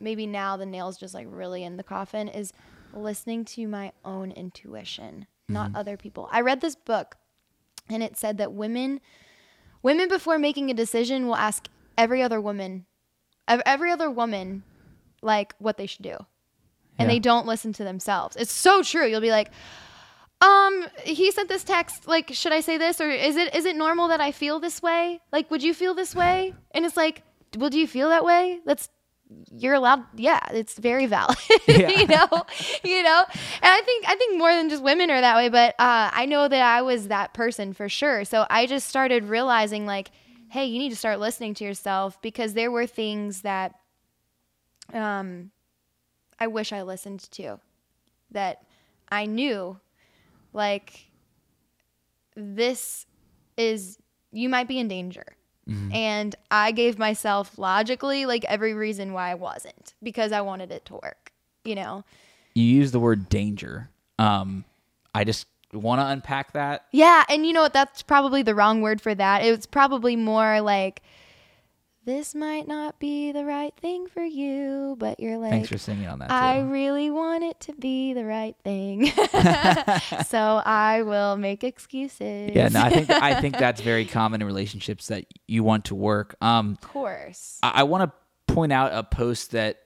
maybe 0.00 0.26
now 0.26 0.58
the 0.58 0.66
nails 0.66 0.98
just 0.98 1.14
like 1.14 1.26
really 1.30 1.64
in 1.64 1.78
the 1.78 1.82
coffin 1.82 2.28
is 2.28 2.52
listening 2.92 3.46
to 3.46 3.66
my 3.66 3.92
own 4.04 4.32
intuition, 4.32 5.26
not 5.48 5.68
mm-hmm. 5.68 5.76
other 5.76 5.96
people. 5.96 6.28
I 6.30 6.42
read 6.42 6.60
this 6.60 6.76
book 6.76 7.16
and 7.88 8.02
it 8.02 8.18
said 8.18 8.36
that 8.36 8.52
women 8.52 9.00
women 9.82 10.08
before 10.08 10.38
making 10.38 10.70
a 10.70 10.74
decision 10.74 11.26
will 11.26 11.36
ask 11.36 11.68
every 11.96 12.22
other 12.22 12.40
woman 12.40 12.84
ev- 13.48 13.62
every 13.64 13.90
other 13.90 14.10
woman 14.10 14.62
like 15.22 15.54
what 15.58 15.78
they 15.78 15.86
should 15.86 16.02
do. 16.02 16.18
And 16.98 17.08
Yeah. 17.08 17.14
they 17.14 17.18
don't 17.20 17.46
listen 17.46 17.72
to 17.74 17.84
themselves. 17.84 18.34
It's 18.36 18.52
so 18.52 18.82
true. 18.82 19.06
You'll 19.06 19.20
be 19.20 19.30
like, 19.30 19.50
um, 20.40 20.86
he 21.04 21.30
sent 21.30 21.48
this 21.48 21.64
text. 21.64 22.06
Like, 22.06 22.30
should 22.32 22.52
I 22.52 22.60
say 22.60 22.78
this 22.78 23.00
or 23.00 23.08
is 23.10 23.36
it 23.36 23.54
is 23.54 23.64
it 23.64 23.76
normal 23.76 24.08
that 24.08 24.20
I 24.20 24.32
feel 24.32 24.60
this 24.60 24.80
way? 24.82 25.20
Like, 25.32 25.50
would 25.50 25.62
you 25.62 25.74
feel 25.74 25.94
this 25.94 26.14
way? 26.14 26.54
And 26.72 26.84
it's 26.84 26.96
like, 26.96 27.22
well, 27.56 27.70
do 27.70 27.78
you 27.78 27.86
feel 27.86 28.08
that 28.10 28.24
way? 28.24 28.60
That's 28.64 28.88
you're 29.52 29.74
allowed. 29.74 30.04
Yeah, 30.16 30.40
it's 30.52 30.78
very 30.78 31.06
valid. 31.06 31.36
Yeah. 31.68 31.90
you 31.90 32.06
know, 32.06 32.28
you 32.84 33.02
know. 33.02 33.24
And 33.62 33.72
I 33.74 33.80
think 33.82 34.04
I 34.08 34.14
think 34.16 34.38
more 34.38 34.54
than 34.54 34.68
just 34.70 34.82
women 34.82 35.10
are 35.10 35.20
that 35.20 35.36
way, 35.36 35.48
but 35.50 35.74
uh, 35.78 36.10
I 36.12 36.24
know 36.26 36.46
that 36.48 36.62
I 36.62 36.82
was 36.82 37.08
that 37.08 37.34
person 37.34 37.72
for 37.74 37.88
sure. 37.88 38.24
So 38.24 38.46
I 38.48 38.66
just 38.66 38.86
started 38.88 39.24
realizing 39.24 39.86
like, 39.86 40.10
hey, 40.50 40.64
you 40.66 40.78
need 40.78 40.90
to 40.90 40.96
start 40.96 41.20
listening 41.20 41.54
to 41.54 41.64
yourself 41.64 42.20
because 42.22 42.54
there 42.54 42.70
were 42.70 42.86
things 42.86 43.42
that, 43.42 43.74
um, 44.94 45.50
I 46.38 46.46
wish 46.46 46.72
I 46.72 46.82
listened 46.82 47.30
to, 47.32 47.60
that 48.30 48.64
I 49.10 49.26
knew 49.26 49.78
like 50.52 51.06
this 52.36 53.06
is 53.56 53.98
you 54.32 54.48
might 54.48 54.68
be 54.68 54.78
in 54.78 54.88
danger. 54.88 55.24
And 55.92 56.34
i 56.50 56.70
gave 56.72 56.98
myself 56.98 57.58
logically 57.58 58.24
like 58.24 58.42
every 58.46 58.72
reason 58.72 59.12
why 59.12 59.30
i 59.30 59.34
wasn't 59.34 59.92
because 60.02 60.32
i 60.32 60.40
wanted 60.40 60.72
it 60.72 60.86
to 60.86 60.94
work 60.94 61.28
you 61.68 61.74
know? 61.74 62.04
You 62.54 62.64
use 62.64 62.90
the 62.90 62.98
word 62.98 63.28
danger. 63.28 63.90
Um, 64.18 64.64
I 65.14 65.24
just 65.24 65.46
want 65.72 66.00
to 66.00 66.06
unpack 66.06 66.54
that. 66.54 66.86
yeah 66.92 67.24
and 67.28 67.46
you 67.46 67.52
know 67.52 67.60
what? 67.60 67.74
That's 67.74 68.02
probably 68.02 68.42
the 68.42 68.54
wrong 68.54 68.80
word 68.80 69.00
for 69.00 69.14
that. 69.14 69.44
It 69.44 69.54
was 69.54 69.66
probably 69.66 70.16
more 70.16 70.60
like 70.60 71.02
this 72.08 72.34
might 72.34 72.66
not 72.66 72.98
be 72.98 73.32
the 73.32 73.44
right 73.44 73.74
thing 73.76 74.06
for 74.06 74.24
you 74.24 74.96
but 74.98 75.20
you're 75.20 75.36
like 75.36 75.50
Thanks 75.50 75.68
for 75.68 75.78
singing 75.78 76.06
on 76.06 76.18
that. 76.20 76.28
Too. 76.28 76.34
I 76.34 76.60
really 76.60 77.10
want 77.10 77.44
it 77.44 77.60
to 77.60 77.72
be 77.72 78.12
the 78.12 78.24
right 78.24 78.56
thing. 78.64 79.06
so 80.26 80.62
I 80.64 81.02
will 81.02 81.36
make 81.36 81.64
excuses. 81.64 82.52
Yeah, 82.54 82.68
no, 82.68 82.80
I 82.80 82.90
think 82.90 83.10
I 83.10 83.40
think 83.40 83.58
that's 83.58 83.80
very 83.80 84.04
common 84.04 84.40
in 84.40 84.46
relationships 84.46 85.08
that 85.08 85.26
you 85.46 85.62
want 85.62 85.86
to 85.86 85.94
work. 85.94 86.36
Um, 86.40 86.78
of 86.82 86.88
course. 86.88 87.58
I, 87.62 87.72
I 87.76 87.82
want 87.84 88.10
to 88.10 88.52
point 88.52 88.72
out 88.72 88.92
a 88.92 89.02
post 89.02 89.52
that 89.52 89.78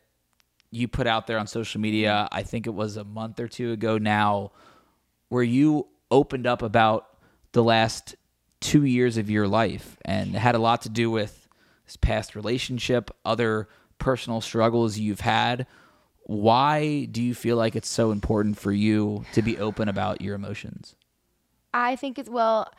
you 0.71 0.89
put 0.89 1.07
out 1.07 1.27
there 1.27 1.39
on 1.39 1.47
social 1.47 1.81
media. 1.81 2.29
I 2.31 2.43
think 2.43 2.67
it 2.67 2.75
was 2.75 2.97
a 2.97 3.05
month 3.05 3.41
or 3.41 3.49
two 3.49 3.73
ago 3.73 3.99
now, 3.99 4.53
where 5.29 5.43
you 5.43 5.89
opened 6.11 6.47
up 6.47 6.63
about 6.63 7.07
the 7.53 7.63
last 7.63 8.15
two 8.61 8.85
years 8.85 9.17
of 9.17 9.29
your 9.29 9.49
life, 9.49 9.97
and 10.05 10.35
it 10.35 10.39
had 10.39 10.55
a 10.55 10.59
lot 10.59 10.83
to 10.83 10.89
do 10.89 11.11
with 11.11 11.42
past 11.97 12.35
relationship, 12.35 13.11
other 13.25 13.69
personal 13.99 14.41
struggles 14.41 14.99
you've 14.99 15.21
had. 15.21 15.67
Why 16.25 17.07
do 17.07 17.23
you 17.23 17.35
feel 17.35 17.57
like 17.57 17.75
it's 17.75 17.89
so 17.89 18.11
important 18.11 18.59
for 18.59 18.73
you 18.73 19.25
to 19.33 19.43
be 19.43 19.59
open 19.59 19.89
about 19.89 20.21
your 20.21 20.35
emotions? 20.35 20.95
I 21.75 21.97
think 21.97 22.19
it's 22.19 22.29
well, 22.29 22.73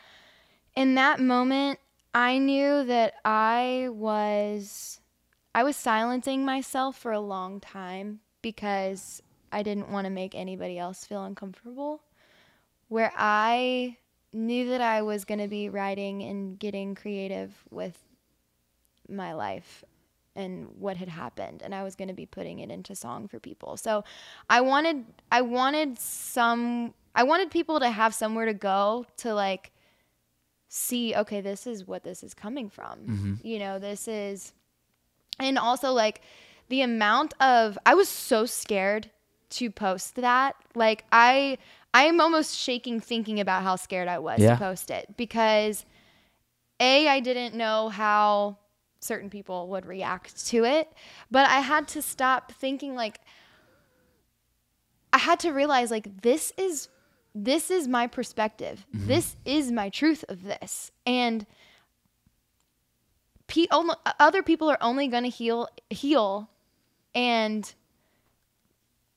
in 0.76 0.95
that 0.95 1.19
moment, 1.19 1.80
I 2.13 2.38
knew 2.38 2.84
that 2.86 3.15
I 3.26 3.89
was 3.91 4.99
I 5.56 5.63
was 5.63 5.76
silencing 5.76 6.45
myself 6.45 6.97
for 6.97 7.12
a 7.12 7.19
long 7.19 7.60
time 7.60 8.19
because 8.41 9.21
I 9.52 9.63
didn't 9.63 9.89
want 9.89 10.06
to 10.06 10.12
make 10.12 10.36
anybody 10.36 10.78
else 10.80 11.06
feel 11.06 11.23
uncomfortable. 11.23 12.02
Where 12.88 13.12
I 13.15 13.97
knew 14.32 14.69
that 14.69 14.82
I 14.82 15.02
was 15.04 15.26
going 15.26 15.39
to 15.39 15.47
be 15.47 15.69
writing 15.69 16.23
and 16.23 16.58
getting 16.58 16.95
creative 16.95 17.52
with 17.69 17.97
my 19.13 19.34
life 19.34 19.84
and 20.36 20.67
what 20.80 20.97
had 20.97 21.10
happened 21.10 21.62
and 21.63 21.76
I 21.76 21.84
was 21.84 21.95
going 21.95 22.08
to 22.08 22.13
be 22.13 22.26
putting 22.26 22.60
it 22.60 22.71
into 22.71 22.95
song 22.95 23.28
for 23.28 23.39
people. 23.39 23.78
So 23.78 24.04
I 24.49 24.62
wanted 24.62 25.06
I 25.32 25.41
wanted 25.41 25.99
some 25.99 26.93
I 27.15 27.23
wanted 27.23 27.52
people 27.52 27.80
to 27.80 27.89
have 27.89 28.14
somewhere 28.16 28.47
to 28.47 28.53
go 28.53 29.05
to 29.18 29.34
like 29.36 29.72
see 30.70 31.14
okay 31.16 31.39
this 31.41 31.68
is 31.68 31.86
what 31.88 32.03
this 32.03 32.24
is 32.24 32.34
coming 32.34 32.70
from. 32.70 32.99
Mm-hmm. 32.99 33.34
You 33.47 33.59
know, 33.59 33.78
this 33.80 34.07
is 34.07 34.53
and 35.39 35.57
also 35.59 35.91
like 35.91 36.22
the 36.70 36.82
amount 36.82 37.34
of 37.39 37.78
I 37.86 37.93
was 37.93 38.09
so 38.09 38.45
scared 38.45 39.11
to 39.51 39.70
post 39.70 40.16
that. 40.16 40.55
Like 40.74 41.05
I 41.11 41.59
I 41.93 42.05
am 42.05 42.20
almost 42.20 42.57
shaking 42.57 42.99
thinking 42.99 43.39
about 43.39 43.61
how 43.61 43.76
scared 43.76 44.07
I 44.07 44.18
was 44.18 44.39
Yeah. 44.39 44.53
to 44.53 44.57
post 44.57 44.89
it 44.89 45.16
because 45.16 45.86
a 46.80 47.07
I 47.07 47.20
didn't 47.20 47.53
know 47.53 47.89
how 47.89 48.57
certain 49.04 49.30
people 49.30 49.68
would 49.70 49.86
react 49.86 50.45
to 50.47 50.64
it, 50.64 50.91
but 51.30 51.47
I 51.47 51.60
had 51.60 51.88
to 51.89 52.01
stop 52.01 52.51
thinking 52.51 52.95
like 52.95 53.20
I 55.12 55.18
had 55.20 55.39
to 55.41 55.51
realize 55.51 55.91
like 55.91 56.22
this 56.22 56.51
is 56.58 56.88
this 57.36 57.70
is 57.72 57.88
my 57.88 58.08
perspective. 58.08 58.86
Mm-hmm. 58.95 59.08
This 59.08 59.36
is 59.45 59.72
my 59.72 59.89
truth 59.89 60.24
of 60.30 60.43
this. 60.43 60.91
And 61.06 61.45
pe- 63.47 63.66
only, 63.72 63.95
other 64.20 64.43
people 64.43 64.70
are 64.70 64.78
only 64.82 65.08
going 65.08 65.24
to 65.24 65.30
heal 65.30 65.68
heal 65.89 66.49
and 67.16 67.74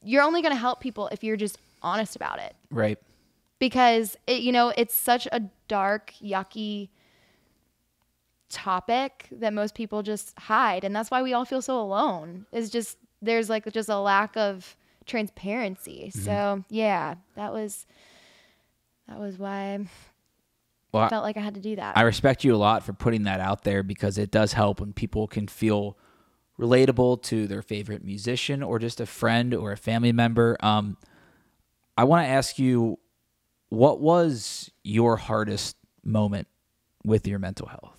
you're 0.03 0.23
only 0.23 0.41
going 0.43 0.53
to 0.55 0.59
help 0.61 0.81
people 0.81 1.09
if 1.09 1.23
you're 1.25 1.37
just 1.37 1.59
honest 1.83 2.17
about 2.17 2.39
it 2.39 2.55
Right. 2.71 2.99
because 3.59 4.17
it, 4.27 4.41
you 4.41 4.53
know 4.53 4.73
it's 4.77 4.95
such 4.95 5.27
a 5.33 5.41
dark 5.69 6.13
yucky 6.23 6.89
topic 8.49 9.29
that 9.33 9.53
most 9.53 9.75
people 9.75 10.03
just 10.03 10.39
hide 10.39 10.85
and 10.85 10.95
that's 10.95 11.11
why 11.11 11.23
we 11.23 11.33
all 11.33 11.45
feel 11.45 11.61
so 11.63 11.81
alone 11.81 12.47
is 12.53 12.71
just 12.71 12.97
there's 13.21 13.51
like 13.51 13.71
just 13.73 13.89
a 13.89 13.99
lack 13.99 14.37
of 14.37 14.77
transparency 15.05 16.11
so 16.11 16.63
yeah 16.71 17.15
that 17.35 17.53
was 17.53 17.87
that 19.09 19.19
was 19.19 19.39
why 19.39 19.75
I 19.75 19.87
Well, 20.93 21.05
I- 21.05 21.09
felt 21.09 21.25
like 21.25 21.37
I 21.37 21.41
had 21.41 21.55
to 21.55 21.61
do 21.61 21.77
that 21.77 21.97
I 21.97 22.03
respect 22.03 22.45
you 22.45 22.55
a 22.55 22.57
lot 22.57 22.83
for 22.85 22.93
putting 22.93 23.25
that 23.25 23.41
out 23.41 23.63
there 23.65 23.83
because 23.83 24.19
it 24.19 24.31
does 24.31 24.53
help 24.53 24.81
when 24.81 24.93
people 24.93 25.27
can 25.27 25.47
feel 25.49 25.97
relatable 26.59 27.23
to 27.25 27.47
their 27.47 27.63
favorite 27.63 28.05
musician 28.05 28.63
or 28.63 28.79
just 28.79 29.01
a 29.01 29.07
friend 29.07 29.53
or 29.53 29.73
a 29.73 29.77
family 29.77 30.11
member. 30.13 30.57
Um, 30.61 30.97
I 31.99 32.05
want 32.05 32.25
to 32.25 32.31
ask 32.31 32.59
you, 32.59 32.99
what 33.69 34.01
was 34.01 34.71
your 34.83 35.19
hardest 35.19 35.77
moment 36.03 36.49
with 37.05 37.27
your 37.29 37.39
mental 37.39 37.67
health? 37.67 37.96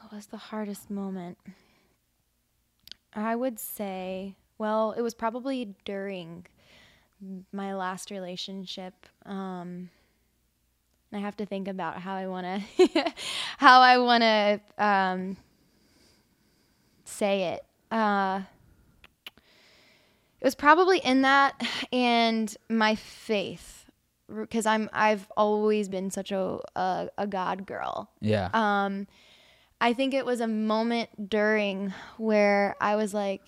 What 0.00 0.12
was 0.12 0.26
the 0.26 0.36
hardest 0.36 0.90
moment? 0.90 1.38
I 3.14 3.36
would 3.36 3.58
say, 3.58 4.36
well, 4.58 4.92
it 4.92 5.02
was 5.02 5.14
probably 5.14 5.74
during 5.84 6.46
my 7.52 7.74
last 7.74 8.10
relationship. 8.10 8.94
Um, 9.24 9.90
I 11.12 11.18
have 11.18 11.36
to 11.36 11.46
think 11.46 11.68
about 11.68 11.98
how 11.98 12.14
I 12.14 12.26
want 12.26 12.46
to, 12.46 13.12
how 13.58 13.80
I 13.80 13.98
want 13.98 14.22
to 14.22 14.60
um, 14.84 15.36
say 17.04 17.54
it. 17.54 17.64
Uh, 17.90 18.42
it 20.40 20.44
was 20.44 20.54
probably 20.54 20.98
in 20.98 21.22
that 21.22 21.54
and 21.92 22.54
my 22.68 22.96
faith, 22.96 23.83
because 24.28 24.66
I'm 24.66 24.88
I've 24.92 25.30
always 25.36 25.88
been 25.88 26.10
such 26.10 26.32
a 26.32 26.58
a, 26.76 27.08
a 27.18 27.26
God 27.26 27.66
girl. 27.66 28.10
Yeah. 28.20 28.50
Um, 28.52 29.06
I 29.80 29.92
think 29.92 30.14
it 30.14 30.24
was 30.24 30.40
a 30.40 30.46
moment 30.46 31.28
during 31.28 31.92
where 32.16 32.74
I 32.80 32.96
was 32.96 33.12
like, 33.12 33.42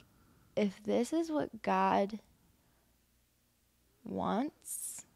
if 0.56 0.82
this 0.82 1.12
is 1.12 1.30
what 1.30 1.62
God 1.62 2.18
wants, 4.04 5.06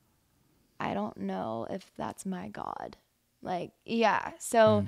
I 0.79 0.95
don't 0.95 1.17
know 1.19 1.67
if 1.69 1.91
that's 1.97 2.25
my 2.25 2.49
God. 2.49 2.97
Like, 3.43 3.73
yeah. 3.85 4.33
So 4.39 4.87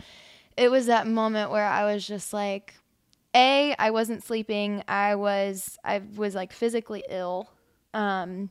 it 0.56 0.70
was 0.70 0.86
that 0.86 1.06
moment 1.06 1.50
where 1.50 1.66
I 1.66 1.92
was 1.92 2.06
just 2.06 2.32
like, 2.32 2.74
A, 3.34 3.74
I 3.78 3.90
wasn't 3.90 4.24
sleeping. 4.24 4.82
I 4.88 5.14
was 5.16 5.78
I 5.84 6.02
was 6.16 6.34
like 6.34 6.52
physically 6.52 7.04
ill. 7.08 7.50
Um 7.94 8.50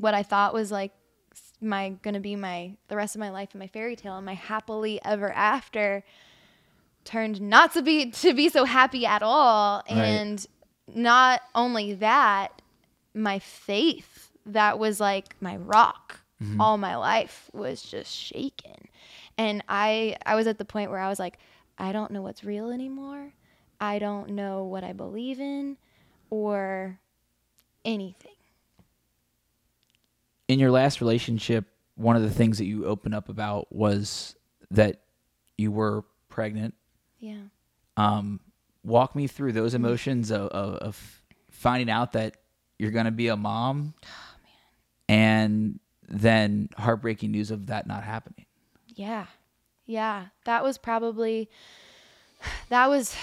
what 0.00 0.14
I 0.14 0.22
thought 0.22 0.54
was 0.54 0.70
like 0.70 0.92
my 1.60 1.90
gonna 2.02 2.20
be 2.20 2.36
my 2.36 2.72
the 2.88 2.96
rest 2.96 3.14
of 3.14 3.20
my 3.20 3.30
life 3.30 3.50
and 3.52 3.60
my 3.60 3.66
fairy 3.66 3.96
tale 3.96 4.16
and 4.16 4.26
my 4.26 4.34
happily 4.34 5.00
ever 5.04 5.32
after 5.32 6.04
turned 7.04 7.40
not 7.40 7.72
to 7.72 7.82
be 7.82 8.10
to 8.10 8.34
be 8.34 8.48
so 8.48 8.64
happy 8.64 9.06
at 9.06 9.22
all. 9.22 9.82
Right. 9.90 9.98
and 9.98 10.46
not 10.94 11.40
only 11.54 11.94
that 11.94 12.62
my 13.14 13.38
faith 13.38 14.30
that 14.46 14.78
was 14.78 15.00
like 15.00 15.34
my 15.40 15.56
rock 15.56 16.20
mm-hmm. 16.42 16.60
all 16.60 16.78
my 16.78 16.96
life 16.96 17.50
was 17.52 17.82
just 17.82 18.14
shaken. 18.14 18.88
And 19.36 19.64
i 19.68 20.16
i 20.24 20.34
was 20.34 20.46
at 20.46 20.58
the 20.58 20.64
point 20.64 20.90
where 20.90 21.00
i 21.00 21.08
was 21.08 21.18
like 21.18 21.38
i 21.78 21.92
don't 21.92 22.10
know 22.10 22.22
what's 22.22 22.44
real 22.44 22.70
anymore. 22.70 23.32
I 23.80 23.98
don't 23.98 24.30
know 24.30 24.64
what 24.64 24.84
i 24.84 24.92
believe 24.92 25.40
in 25.40 25.76
or 26.30 26.98
anything 27.84 28.37
in 30.48 30.58
your 30.58 30.70
last 30.70 31.00
relationship, 31.00 31.66
one 31.94 32.16
of 32.16 32.22
the 32.22 32.30
things 32.30 32.58
that 32.58 32.64
you 32.64 32.86
opened 32.86 33.14
up 33.14 33.28
about 33.28 33.72
was 33.74 34.34
that 34.70 35.00
you 35.56 35.70
were 35.70 36.04
pregnant. 36.28 36.74
yeah 37.18 37.42
Um, 37.96 38.40
walk 38.84 39.14
me 39.16 39.26
through 39.26 39.52
those 39.52 39.74
emotions 39.74 40.30
of, 40.30 40.48
of, 40.48 40.74
of 40.76 41.22
finding 41.50 41.90
out 41.90 42.12
that 42.12 42.36
you're 42.78 42.92
going 42.92 43.06
to 43.06 43.10
be 43.10 43.28
a 43.28 43.36
mom 43.36 43.94
and 45.08 45.80
then 46.08 46.68
heartbreaking 46.76 47.30
news 47.32 47.50
of 47.50 47.66
that 47.66 47.86
not 47.86 48.04
happening. 48.04 48.46
Yeah. 48.86 49.26
Yeah. 49.84 50.26
That 50.44 50.62
was 50.62 50.78
probably 50.78 51.50
that 52.68 52.88
was 52.88 53.16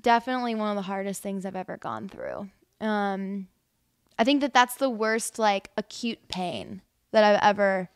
definitely 0.00 0.54
one 0.54 0.70
of 0.70 0.76
the 0.76 0.82
hardest 0.82 1.22
things 1.22 1.46
I've 1.46 1.56
ever 1.56 1.76
gone 1.76 2.08
through. 2.08 2.48
Um 2.80 3.46
I 4.18 4.24
think 4.24 4.40
that 4.40 4.54
that's 4.54 4.76
the 4.76 4.90
worst 4.90 5.38
like 5.38 5.70
acute 5.76 6.28
pain 6.28 6.82
that 7.12 7.24
I've 7.24 7.40
ever 7.42 7.88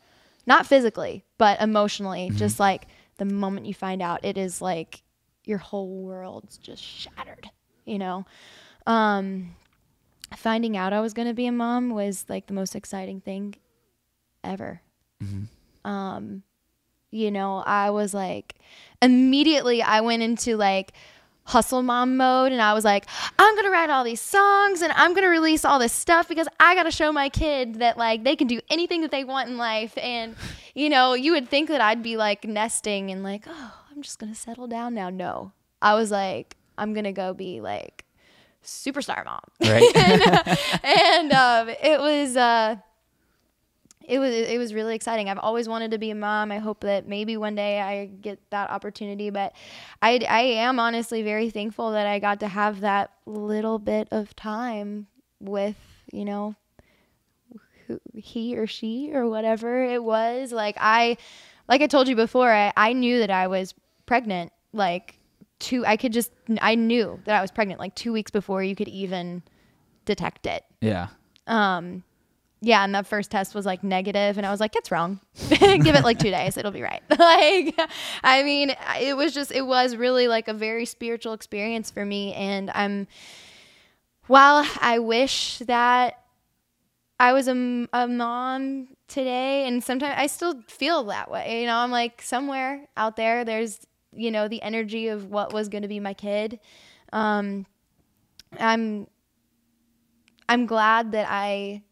not 0.45 0.65
physically, 0.65 1.25
but 1.37 1.61
emotionally, 1.61 2.31
just 2.33 2.59
like 2.59 2.87
the 3.17 3.25
moment 3.25 3.65
you 3.65 3.73
find 3.73 4.01
out 4.01 4.23
it 4.23 4.37
is 4.37 4.61
like 4.61 5.03
your 5.45 5.57
whole 5.57 6.03
world's 6.03 6.57
just 6.57 6.81
shattered, 6.83 7.49
you 7.85 7.97
know. 7.97 8.25
Um 8.85 9.55
finding 10.35 10.75
out 10.75 10.93
I 10.93 10.99
was 10.99 11.13
going 11.13 11.27
to 11.29 11.33
be 11.33 11.47
a 11.47 11.51
mom 11.53 11.89
was 11.89 12.25
like 12.27 12.47
the 12.47 12.53
most 12.53 12.75
exciting 12.75 13.21
thing 13.21 13.55
ever. 14.43 14.81
Um 15.85 16.43
you 17.09 17.31
know, 17.31 17.63
I 17.65 17.89
was 17.91 18.13
like, 18.13 18.55
immediately 19.01 19.81
I 19.81 20.01
went 20.01 20.23
into 20.23 20.57
like 20.57 20.91
hustle 21.47 21.81
mom 21.81 22.17
mode 22.17 22.51
and 22.51 22.61
I 22.61 22.73
was 22.73 22.83
like, 22.83 23.07
I'm 23.39 23.55
gonna 23.55 23.71
write 23.71 23.89
all 23.89 24.03
these 24.03 24.21
songs 24.21 24.81
and 24.81 24.91
I'm 24.93 25.13
gonna 25.13 25.29
release 25.29 25.63
all 25.65 25.79
this 25.79 25.93
stuff 25.93 26.27
because 26.27 26.47
I 26.59 26.75
gotta 26.75 26.91
show 26.91 27.11
my 27.11 27.29
kid 27.29 27.75
that 27.75 27.97
like 27.97 28.23
they 28.23 28.35
can 28.35 28.47
do 28.47 28.59
anything 28.69 29.01
that 29.01 29.11
they 29.11 29.23
want 29.23 29.49
in 29.49 29.57
life. 29.57 29.97
And, 29.97 30.35
you 30.75 30.89
know, 30.89 31.13
you 31.13 31.31
would 31.31 31.47
think 31.49 31.69
that 31.69 31.79
I'd 31.81 32.03
be 32.03 32.17
like 32.17 32.43
nesting 32.45 33.09
and 33.11 33.23
like, 33.23 33.45
oh, 33.47 33.73
I'm 33.89 34.01
just 34.01 34.19
gonna 34.19 34.35
settle 34.35 34.67
down 34.67 34.93
now. 34.93 35.09
No. 35.09 35.53
I 35.81 35.93
was 35.95 36.11
like, 36.11 36.57
I'm 36.77 36.93
gonna 36.93 37.13
go 37.13 37.33
be 37.33 37.61
like 37.61 38.03
superstar 38.63 39.23
mom 39.23 39.39
Right. 39.61 39.95
and 40.83 41.31
um, 41.31 41.69
it 41.69 41.99
was 41.99 42.35
uh, 42.35 42.75
it 44.07 44.19
was 44.19 44.33
it 44.33 44.57
was 44.57 44.73
really 44.73 44.95
exciting. 44.95 45.29
I've 45.29 45.37
always 45.37 45.67
wanted 45.67 45.91
to 45.91 45.97
be 45.97 46.09
a 46.11 46.15
mom. 46.15 46.51
I 46.51 46.59
hope 46.59 46.81
that 46.81 47.07
maybe 47.07 47.35
one 47.35 47.55
day 47.55 47.81
I 47.81 48.05
get 48.05 48.39
that 48.51 48.69
opportunity. 48.69 49.29
But 49.29 49.53
I 50.01 50.25
I 50.27 50.41
am 50.41 50.79
honestly 50.79 51.23
very 51.23 51.49
thankful 51.49 51.91
that 51.91 52.07
I 52.07 52.19
got 52.19 52.39
to 52.39 52.47
have 52.47 52.79
that 52.79 53.11
little 53.25 53.79
bit 53.79 54.07
of 54.11 54.33
time 54.35 55.07
with 55.41 55.75
you 56.11 56.23
know 56.23 56.55
who, 57.87 57.99
he 58.15 58.57
or 58.57 58.65
she 58.65 59.11
or 59.13 59.27
whatever 59.27 59.83
it 59.83 60.01
was. 60.01 60.53
Like 60.53 60.77
I 60.79 61.17
like 61.67 61.81
I 61.81 61.87
told 61.87 62.07
you 62.07 62.15
before, 62.15 62.51
I, 62.51 62.71
I 62.77 62.93
knew 62.93 63.19
that 63.19 63.29
I 63.29 63.47
was 63.47 63.73
pregnant. 64.05 64.53
Like 64.71 65.19
two, 65.59 65.85
I 65.85 65.97
could 65.97 66.13
just 66.13 66.31
I 66.61 66.75
knew 66.75 67.19
that 67.25 67.37
I 67.37 67.41
was 67.41 67.51
pregnant 67.51 67.81
like 67.81 67.93
two 67.93 68.13
weeks 68.13 68.31
before 68.31 68.63
you 68.63 68.75
could 68.75 68.87
even 68.87 69.43
detect 70.05 70.45
it. 70.45 70.63
yeah. 70.79 71.07
Um, 71.45 72.03
yeah, 72.59 72.83
and 72.83 72.95
that 72.95 73.05
first 73.05 73.29
test 73.29 73.53
was 73.53 73.65
like 73.65 73.83
negative, 73.83 74.37
and 74.37 74.45
I 74.45 74.51
was 74.51 74.59
like, 74.59 74.75
it's 74.75 74.89
wrong. 74.91 75.19
Give 75.49 75.95
it 75.95 76.03
like 76.03 76.17
two 76.17 76.31
days, 76.31 76.57
it'll 76.57 76.71
be 76.71 76.81
right. 76.81 77.03
like, 77.09 77.79
I 78.23 78.43
mean, 78.43 78.75
it 78.99 79.15
was 79.15 79.33
just, 79.33 79.51
it 79.51 79.65
was 79.65 79.95
really 79.95 80.27
like 80.27 80.47
a 80.47 80.53
very 80.53 80.85
spiritual 80.85 81.33
experience 81.33 81.91
for 81.91 82.03
me, 82.03 82.33
and 82.33 82.71
I'm, 82.73 83.07
while 84.25 84.67
I 84.81 84.99
wish 84.99 85.59
that 85.59 86.19
I 87.19 87.33
was 87.33 87.47
a, 87.47 87.87
a 87.93 88.07
mom 88.07 88.89
today, 89.07 89.67
and 89.67 89.83
sometimes 89.83 90.15
I 90.17 90.27
still 90.27 90.61
feel 90.67 91.03
that 91.05 91.29
way. 91.29 91.61
You 91.61 91.67
know, 91.67 91.77
I'm 91.77 91.91
like 91.91 92.21
somewhere 92.21 92.87
out 92.95 93.15
there, 93.15 93.45
there's, 93.45 93.79
you 94.13 94.31
know, 94.31 94.47
the 94.47 94.61
energy 94.61 95.07
of 95.07 95.25
what 95.25 95.53
was 95.53 95.69
going 95.69 95.83
to 95.83 95.87
be 95.87 95.99
my 95.99 96.13
kid. 96.13 96.59
Um, 97.13 97.65
I'm, 98.59 99.07
I'm 100.49 100.65
glad 100.65 101.11
that 101.13 101.27
I 101.29 101.83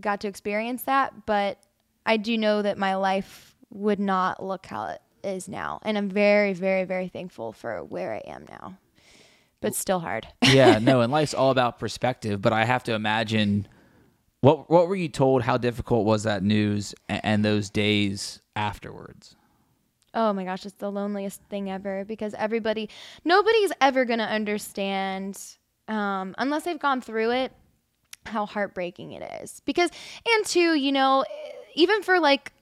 got 0.00 0.20
to 0.20 0.28
experience 0.28 0.82
that, 0.84 1.26
but 1.26 1.58
I 2.06 2.16
do 2.16 2.38
know 2.38 2.62
that 2.62 2.78
my 2.78 2.94
life 2.96 3.56
would 3.70 4.00
not 4.00 4.42
look 4.42 4.66
how 4.66 4.86
it 4.86 5.02
is 5.22 5.48
now. 5.48 5.80
And 5.82 5.98
I'm 5.98 6.08
very, 6.08 6.52
very, 6.52 6.84
very 6.84 7.08
thankful 7.08 7.52
for 7.52 7.84
where 7.84 8.14
I 8.14 8.30
am 8.30 8.46
now. 8.48 8.78
But 9.60 9.74
still 9.74 9.98
hard. 9.98 10.28
yeah, 10.42 10.78
no, 10.78 11.00
and 11.00 11.10
life's 11.12 11.34
all 11.34 11.50
about 11.50 11.80
perspective. 11.80 12.40
But 12.40 12.52
I 12.52 12.64
have 12.64 12.84
to 12.84 12.94
imagine 12.94 13.66
what 14.40 14.70
what 14.70 14.86
were 14.86 14.94
you 14.94 15.08
told? 15.08 15.42
How 15.42 15.56
difficult 15.56 16.06
was 16.06 16.22
that 16.22 16.44
news 16.44 16.94
and, 17.08 17.20
and 17.24 17.44
those 17.44 17.68
days 17.68 18.40
afterwards? 18.54 19.34
Oh 20.14 20.32
my 20.32 20.44
gosh, 20.44 20.64
it's 20.64 20.76
the 20.76 20.90
loneliest 20.90 21.42
thing 21.50 21.70
ever 21.70 22.04
because 22.04 22.34
everybody, 22.34 22.88
nobody's 23.24 23.72
ever 23.80 24.04
going 24.04 24.20
to 24.20 24.24
understand 24.24 25.40
um, 25.86 26.34
unless 26.38 26.64
they've 26.64 26.78
gone 26.78 27.00
through 27.00 27.32
it 27.32 27.52
how 28.28 28.46
heartbreaking 28.46 29.12
it 29.12 29.42
is. 29.42 29.60
Because, 29.64 29.90
and 30.26 30.46
two, 30.46 30.74
you 30.74 30.92
know, 30.92 31.24
even 31.74 32.02
for 32.02 32.18
like 32.20 32.52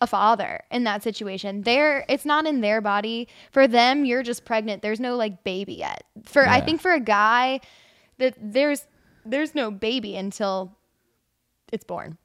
a 0.00 0.06
father 0.06 0.60
in 0.70 0.84
that 0.84 1.02
situation. 1.02 1.62
They're 1.62 2.04
it's 2.08 2.24
not 2.24 2.46
in 2.46 2.60
their 2.60 2.80
body. 2.80 3.26
For 3.50 3.66
them, 3.66 4.04
you're 4.04 4.22
just 4.22 4.44
pregnant. 4.44 4.80
There's 4.80 5.00
no 5.00 5.16
like 5.16 5.42
baby 5.42 5.74
yet. 5.74 6.04
For 6.24 6.46
I 6.46 6.60
think 6.60 6.80
for 6.80 6.92
a 6.92 7.00
guy 7.00 7.60
that 8.18 8.34
there's 8.40 8.86
there's 9.26 9.54
no 9.56 9.70
baby 9.72 10.16
until 10.16 10.76
it's 11.72 11.84
born. 11.84 12.16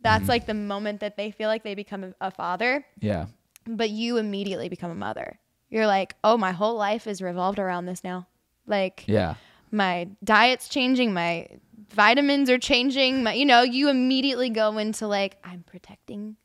That's 0.00 0.22
Mm-hmm. 0.22 0.30
like 0.30 0.46
the 0.46 0.54
moment 0.54 1.00
that 1.00 1.16
they 1.18 1.30
feel 1.30 1.48
like 1.48 1.64
they 1.64 1.74
become 1.74 2.14
a 2.20 2.30
father, 2.30 2.86
Yeah. 3.00 3.26
but 3.66 3.90
you 3.90 4.16
immediately 4.16 4.68
become 4.70 4.90
a 4.90 4.94
mother. 4.94 5.38
You're 5.68 5.86
like, 5.86 6.14
"Oh, 6.24 6.38
my 6.38 6.52
whole 6.52 6.76
life 6.76 7.06
is 7.06 7.20
revolved 7.20 7.58
around 7.58 7.84
this 7.86 8.02
now." 8.02 8.26
Like 8.66 9.04
Yeah. 9.06 9.34
my 9.70 10.08
diet's 10.24 10.68
changing, 10.68 11.12
my 11.12 11.48
vitamins 11.90 12.50
are 12.50 12.58
changing, 12.58 13.22
my 13.22 13.32
you 13.32 13.44
know, 13.44 13.62
you 13.62 13.88
immediately 13.88 14.50
go 14.50 14.76
into 14.78 15.06
like 15.06 15.36
I'm 15.44 15.62
protecting 15.62 16.36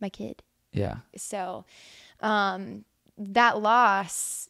my 0.00 0.08
kid. 0.08 0.42
Yeah. 0.72 0.98
So 1.16 1.64
um 2.20 2.84
that 3.18 3.60
loss 3.60 4.48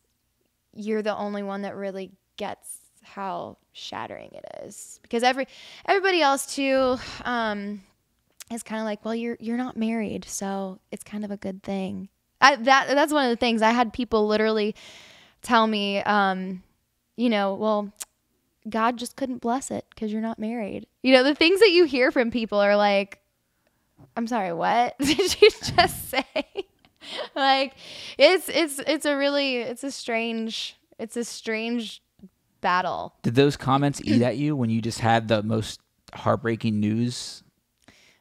you're 0.74 1.02
the 1.02 1.16
only 1.16 1.42
one 1.42 1.62
that 1.62 1.76
really 1.76 2.10
gets 2.36 2.78
how 3.02 3.58
shattering 3.72 4.30
it 4.32 4.44
is 4.64 4.98
because 5.02 5.22
every 5.22 5.46
everybody 5.86 6.22
else 6.22 6.54
too 6.54 6.96
um 7.24 7.82
is 8.50 8.62
kind 8.62 8.80
of 8.80 8.86
like 8.86 9.04
well 9.04 9.14
you're 9.14 9.36
you're 9.40 9.56
not 9.56 9.76
married 9.76 10.24
so 10.24 10.78
it's 10.90 11.04
kind 11.04 11.24
of 11.24 11.30
a 11.30 11.36
good 11.36 11.62
thing 11.62 12.08
I, 12.40 12.56
that 12.56 12.88
that's 12.88 13.12
one 13.12 13.24
of 13.24 13.30
the 13.30 13.36
things 13.36 13.62
i 13.62 13.70
had 13.70 13.92
people 13.92 14.26
literally 14.26 14.74
tell 15.42 15.66
me 15.66 15.98
um 16.02 16.62
you 17.16 17.28
know 17.28 17.54
well 17.54 17.92
god 18.68 18.96
just 18.96 19.16
couldn't 19.16 19.38
bless 19.38 19.70
it 19.70 19.84
because 19.90 20.12
you're 20.12 20.22
not 20.22 20.38
married. 20.38 20.86
You 21.02 21.12
know 21.12 21.22
the 21.22 21.34
things 21.34 21.60
that 21.60 21.70
you 21.70 21.84
hear 21.84 22.10
from 22.10 22.30
people 22.30 22.58
are 22.58 22.76
like 22.76 23.20
i'm 24.16 24.26
sorry 24.26 24.52
what? 24.52 24.96
Did 24.98 25.40
you 25.40 25.50
just 25.50 26.08
say? 26.10 26.24
Like 27.34 27.74
it's 28.18 28.48
it's 28.48 28.78
it's 28.86 29.06
a 29.06 29.16
really 29.16 29.56
it's 29.58 29.84
a 29.84 29.90
strange 29.90 30.76
it's 30.98 31.16
a 31.16 31.24
strange 31.24 32.02
battle. 32.60 33.14
Did 33.22 33.34
those 33.34 33.56
comments 33.56 34.00
eat 34.04 34.22
at 34.22 34.36
you 34.38 34.56
when 34.56 34.70
you 34.70 34.80
just 34.80 35.00
had 35.00 35.28
the 35.28 35.42
most 35.42 35.80
heartbreaking 36.14 36.80
news? 36.80 37.42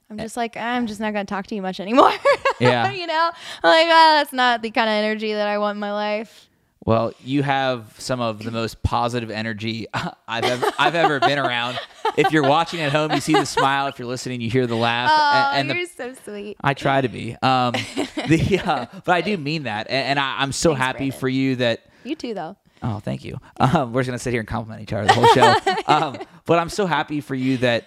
i'm 0.10 0.18
just 0.18 0.36
like 0.38 0.56
i'm 0.58 0.86
just 0.86 1.00
not 1.00 1.14
gonna 1.14 1.26
talk 1.26 1.48
to 1.48 1.56
you 1.56 1.62
much 1.62 1.80
anymore. 1.80 2.12
Yeah. 2.60 2.92
you 2.92 3.08
know? 3.08 3.32
I'm 3.64 3.70
like 3.70 3.88
oh, 3.88 4.16
that's 4.18 4.32
not 4.34 4.62
the 4.62 4.70
kind 4.70 4.88
of 4.88 4.94
energy 4.94 5.34
that 5.34 5.48
i 5.48 5.58
want 5.58 5.76
in 5.76 5.80
my 5.80 5.92
life 5.92 6.50
Well, 6.86 7.14
you 7.24 7.44
have 7.44 7.96
some 7.98 8.20
of 8.20 8.44
the 8.44 8.52
most 8.52 8.84
positive 8.84 9.32
energy 9.32 9.88
I've 10.28 10.44
ever 10.44 10.72
I've 10.78 10.96
ever 10.96 11.20
been 11.20 11.40
around. 11.40 11.80
If 12.18 12.32
you're 12.32 12.48
watching 12.48 12.82
at 12.82 12.92
home, 12.92 13.12
you 13.12 13.22
see 13.22 13.34
the 13.34 13.46
smile. 13.46 13.88
If 13.88 14.00
you're 14.00 14.08
listening, 14.08 14.42
you 14.42 14.50
hear 14.50 14.68
the 14.68 14.76
laugh. 14.76 15.10
oh 15.12 15.52
and, 15.54 15.62
and 15.62 15.70
the 15.70 15.76
you're 15.76 15.88
so 15.88 16.14
sweet 16.26 16.58
I 16.62 16.74
try 16.74 17.02
to 17.02 17.08
be. 17.08 17.38
Um, 17.42 17.72
the 18.28 18.62
uh, 18.66 18.86
but 19.06 19.14
I 19.14 19.22
do 19.22 19.38
mean 19.38 19.64
that, 19.64 19.88
and, 19.88 20.08
and 20.08 20.20
I, 20.20 20.42
I'm 20.42 20.52
so 20.52 20.72
Thanks, 20.72 20.82
happy 20.86 20.98
Brandon. 20.98 21.20
for 21.20 21.30
you 21.30 21.56
that. 21.58 21.86
you 22.04 22.16
too 22.16 22.34
though 22.34 22.58
Oh, 22.84 23.00
thank 23.00 23.24
you. 23.24 23.40
Um, 23.60 23.94
we're 23.94 24.02
just 24.02 24.10
gonna 24.10 24.20
sit 24.20 24.32
here 24.32 24.42
and 24.42 24.48
compliment 24.48 24.82
each 24.84 24.92
other 24.92 25.08
the 25.08 25.14
whole 25.14 25.28
show. 25.28 25.56
um, 25.88 26.18
but 26.46 26.60
I'm 26.60 26.70
so 26.70 26.86
happy 26.86 27.22
for 27.22 27.34
you 27.34 27.58
that 27.58 27.86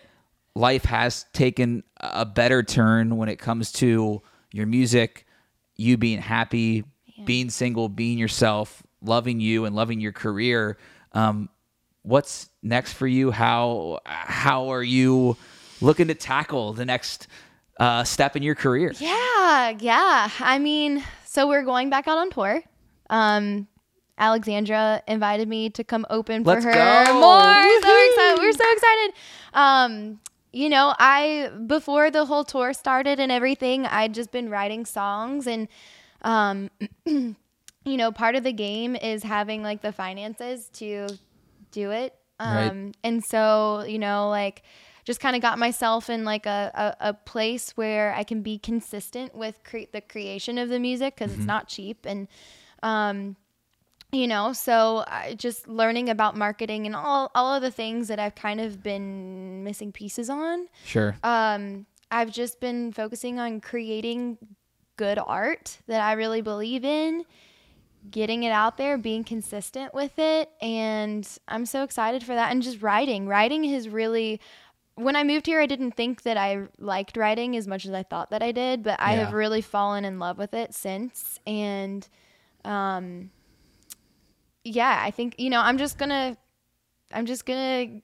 life 0.55 0.87
has 0.87 1.27
taken 1.35 1.85
a 2.01 2.25
better 2.25 2.63
turn 2.63 3.19
when 3.19 3.29
it 3.29 3.39
comes 3.39 3.73
to 3.73 4.23
your 4.53 4.67
music, 4.67 5.27
you 5.77 5.99
being 5.99 6.19
happy, 6.19 6.85
being 7.27 7.51
single, 7.51 7.91
being 7.91 8.17
yourself, 8.17 8.83
loving 9.03 9.41
you, 9.41 9.65
and 9.65 9.75
loving 9.77 10.01
your 10.01 10.13
career. 10.13 10.77
Um, 11.13 11.49
what's 12.03 12.49
next 12.63 12.93
for 12.95 13.07
you? 13.07 13.31
How 13.31 14.01
how 14.05 14.69
are 14.73 14.83
you 14.83 15.37
looking 15.81 16.09
to 16.09 16.15
tackle 16.15 16.73
the 16.73 16.85
next 16.85 17.27
uh, 17.79 18.05
step 18.05 18.37
in 18.37 18.43
your 18.43 18.55
career? 18.55 18.93
Yeah, 18.99 19.71
yeah. 19.79 20.31
I 20.41 20.59
mean, 20.59 21.03
so 21.25 21.47
we're 21.49 21.65
going 21.65 21.91
back 21.91 22.09
out 22.09 22.19
on 22.19 22.31
tour. 22.31 22.63
Um, 23.11 23.69
Alexandra 24.19 25.03
invited 25.07 25.47
me 25.49 25.69
to 25.71 25.85
come 25.85 26.07
open 26.09 26.43
for 26.43 26.51
Let's 26.55 26.65
her 26.65 26.73
go. 26.73 27.21
more. 27.21 27.63
So 27.83 28.07
excited. 28.09 28.39
We're 28.41 28.53
so 28.53 28.73
excited. 28.73 29.15
Um, 29.53 30.21
you 30.53 30.71
know, 30.71 30.95
I 30.99 31.51
before 31.67 32.11
the 32.11 32.25
whole 32.25 32.45
tour 32.45 32.73
started 32.73 33.21
and 33.21 33.31
everything, 33.31 33.85
I'd 33.85 34.15
just 34.15 34.33
been 34.33 34.49
writing 34.49 34.87
songs 34.87 35.47
and 35.47 35.69
um 36.23 36.71
you 37.87 37.97
know, 37.97 38.13
part 38.13 38.35
of 38.35 38.43
the 38.43 38.53
game 38.53 38.97
is 38.97 39.23
having 39.23 39.63
like 39.63 39.81
the 39.81 39.93
finances 39.93 40.69
to 40.75 41.07
do 41.71 41.93
it. 41.93 42.15
Right. 42.39 42.69
Um 42.71 42.93
and 43.03 43.23
so, 43.25 43.85
you 43.87 43.99
know, 43.99 44.29
like 44.29 44.63
just 45.05 45.21
kind 45.21 45.37
of 45.37 45.41
got 45.41 45.57
myself 45.59 46.11
in 46.11 46.25
like 46.25 46.47
a, 46.47 46.95
a, 47.01 47.09
a 47.11 47.15
place 47.15 47.71
where 47.77 48.13
I 48.13 48.25
can 48.25 48.43
be 48.43 48.59
consistent 48.59 49.35
with 49.37 49.63
cre- 49.65 49.89
the 49.93 50.01
creation 50.01 50.59
of 50.59 50.69
the 50.69 50.81
music 50.81 51.15
because 51.17 51.33
it's 51.33 51.47
not 51.47 51.69
cheap 51.69 52.05
and 52.05 52.27
um 52.83 53.37
you 54.13 54.27
know 54.27 54.53
so 54.53 55.05
I 55.07 55.35
just 55.39 55.69
learning 55.69 56.09
about 56.11 56.37
marketing 56.37 56.87
and 56.87 56.95
all 56.97 57.31
all 57.37 57.55
of 57.55 57.63
the 57.63 57.71
things 57.71 58.09
that 58.09 58.19
I've 58.19 58.35
kind 58.35 58.61
of 58.61 58.83
been 58.83 59.63
missing 59.65 59.93
pieces 59.93 60.29
on 60.29 60.67
Sure. 60.85 61.17
um 61.23 61.87
I've 62.11 62.31
just 62.33 62.61
been 62.61 62.93
focusing 62.93 63.39
on 63.39 63.61
creating 63.61 64.39
good 64.97 65.19
art 65.19 65.79
that 65.87 66.01
I 66.01 66.13
really 66.15 66.41
believe 66.43 66.85
in 66.85 67.25
getting 68.11 68.45
it 68.45 68.51
out 68.51 68.77
there 68.77 68.97
being 68.97 69.25
consistent 69.25 69.93
with 69.93 70.19
it 70.19 70.49
and 70.61 71.29
I'm 71.49 71.67
so 71.67 71.83
excited 71.83 72.23
for 72.23 72.35
that 72.35 72.53
and 72.53 72.63
just 72.63 72.81
writing 72.81 73.27
writing 73.27 73.65
has 73.65 73.89
really 73.89 74.41
when 74.95 75.17
I 75.17 75.25
moved 75.25 75.47
here 75.47 75.61
I 75.61 75.67
didn't 75.67 75.93
think 75.93 76.23
that 76.23 76.37
I 76.37 76.69
liked 76.79 77.17
writing 77.17 77.57
as 77.57 77.67
much 77.67 77.85
as 77.85 77.93
I 77.93 78.05
thought 78.05 78.31
that 78.31 78.43
I 78.43 78.53
did 78.53 78.83
but 78.85 79.01
I 79.01 79.15
Yeah. 79.15 79.25
have 79.25 79.33
really 79.33 79.61
fallen 79.61 80.05
in 80.05 80.19
love 80.21 80.39
with 80.39 80.55
it 80.55 80.73
since 80.75 81.41
and 81.47 82.07
um 82.65 83.31
yeah 84.65 85.01
I 85.03 85.11
think 85.11 85.35
you 85.39 85.51
know 85.51 85.61
I'm 85.61 85.79
just 85.79 85.99
going 85.99 86.11
to 86.11 86.37
I'm 87.13 87.27
just 87.27 87.45
going 87.47 88.03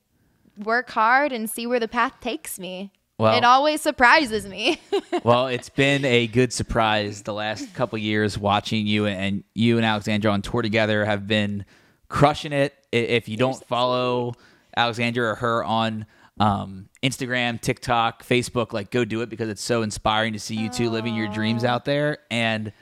to 0.59 0.63
work 0.65 0.91
hard 0.91 1.33
and 1.33 1.49
see 1.49 1.67
where 1.67 1.81
the 1.81 1.89
path 1.89 2.15
takes 2.21 2.59
me 2.59 2.93
Well- 3.23 3.37
it 3.37 3.45
always 3.45 3.81
surprises 3.81 4.47
me 4.47 4.81
well, 5.23 5.47
it's 5.47 5.69
been 5.69 6.05
a 6.05 6.27
good 6.27 6.53
surprise 6.53 7.23
the 7.23 7.33
last 7.33 7.73
couple 7.75 7.99
years 7.99 8.37
watching 8.37 8.87
you 8.87 9.07
and 9.07 9.45
you 9.55 9.77
and 9.77 9.87
Alexandra 9.87 10.33
on 10.33 10.43
tour 10.43 10.61
together 10.61 11.05
have 11.05 11.27
been 11.27 11.65
crushing 12.09 12.53
it. 12.53 12.75
If 12.91 13.29
you 13.29 13.37
don't 13.37 13.65
follow 13.67 14.35
Alexandra 14.77 15.31
or 15.31 15.35
her 15.37 15.63
on 15.63 16.07
um, 16.41 16.89
Instagram, 17.03 17.61
TikTok, 17.61 18.25
Facebook, 18.25 18.73
like 18.73 18.91
go 18.91 19.05
do 19.05 19.21
it 19.21 19.29
because 19.29 19.49
it's 19.49 19.63
so 19.63 19.83
inspiring 19.83 20.33
to 20.33 20.41
see 20.41 20.57
you 20.57 20.69
two 20.69 20.91
living 20.91 21.15
your 21.15 21.29
dreams 21.29 21.65
out 21.65 21.85
there. 21.85 22.19
And 22.31 22.73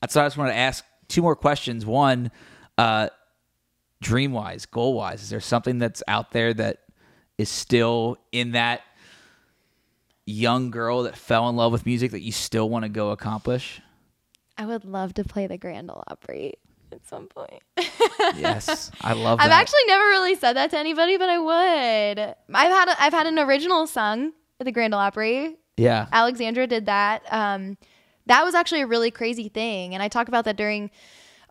why 0.00 0.22
I 0.22 0.26
just 0.26 0.36
wanted 0.38 0.52
to 0.52 0.58
ask 0.58 0.84
two 1.08 1.20
more 1.20 1.36
questions. 1.36 1.84
One, 1.84 2.30
uh, 2.78 3.10
dream 4.00 4.32
wise, 4.32 4.64
goal 4.64 4.94
wise, 4.94 5.22
is 5.22 5.28
there 5.28 5.40
something 5.40 5.78
that's 5.78 6.02
out 6.08 6.30
there 6.32 6.54
that 6.54 6.78
is 7.36 7.48
still 7.48 8.16
in 8.32 8.52
that 8.52 8.80
young 10.26 10.70
girl 10.70 11.02
that 11.02 11.16
fell 11.16 11.48
in 11.48 11.56
love 11.56 11.72
with 11.72 11.86
music 11.86 12.10
that 12.12 12.22
you 12.22 12.32
still 12.32 12.68
want 12.68 12.84
to 12.84 12.88
go 12.88 13.10
accomplish? 13.10 13.80
I 14.56 14.66
would 14.66 14.84
love 14.84 15.14
to 15.14 15.24
play 15.24 15.46
the 15.46 15.58
Grand 15.58 15.90
Ole 15.90 16.04
Opry 16.06 16.54
at 16.92 17.06
some 17.06 17.26
point. 17.26 17.62
Yes, 18.36 18.90
I 19.00 19.12
love 19.14 19.40
I've 19.40 19.50
actually 19.50 19.84
never 19.86 20.04
really 20.04 20.36
said 20.36 20.54
that 20.54 20.70
to 20.70 20.78
anybody, 20.78 21.16
but 21.16 21.28
I 21.28 21.38
would. 21.38 22.18
I've 22.54 22.70
had 22.70 22.88
a, 22.88 23.02
I've 23.02 23.12
had 23.12 23.26
an 23.26 23.38
original 23.38 23.86
sung 23.86 24.32
at 24.60 24.64
the 24.64 24.72
Grand 24.72 24.94
Ole 24.94 25.00
Opry. 25.00 25.56
yeah, 25.76 26.06
Alexandra 26.12 26.66
did 26.66 26.86
that. 26.86 27.22
Um, 27.32 27.76
that 28.26 28.44
was 28.44 28.54
actually 28.54 28.80
a 28.82 28.86
really 28.86 29.10
crazy 29.10 29.48
thing, 29.48 29.94
and 29.94 30.02
I 30.02 30.08
talk 30.08 30.28
about 30.28 30.44
that 30.46 30.56
during 30.56 30.90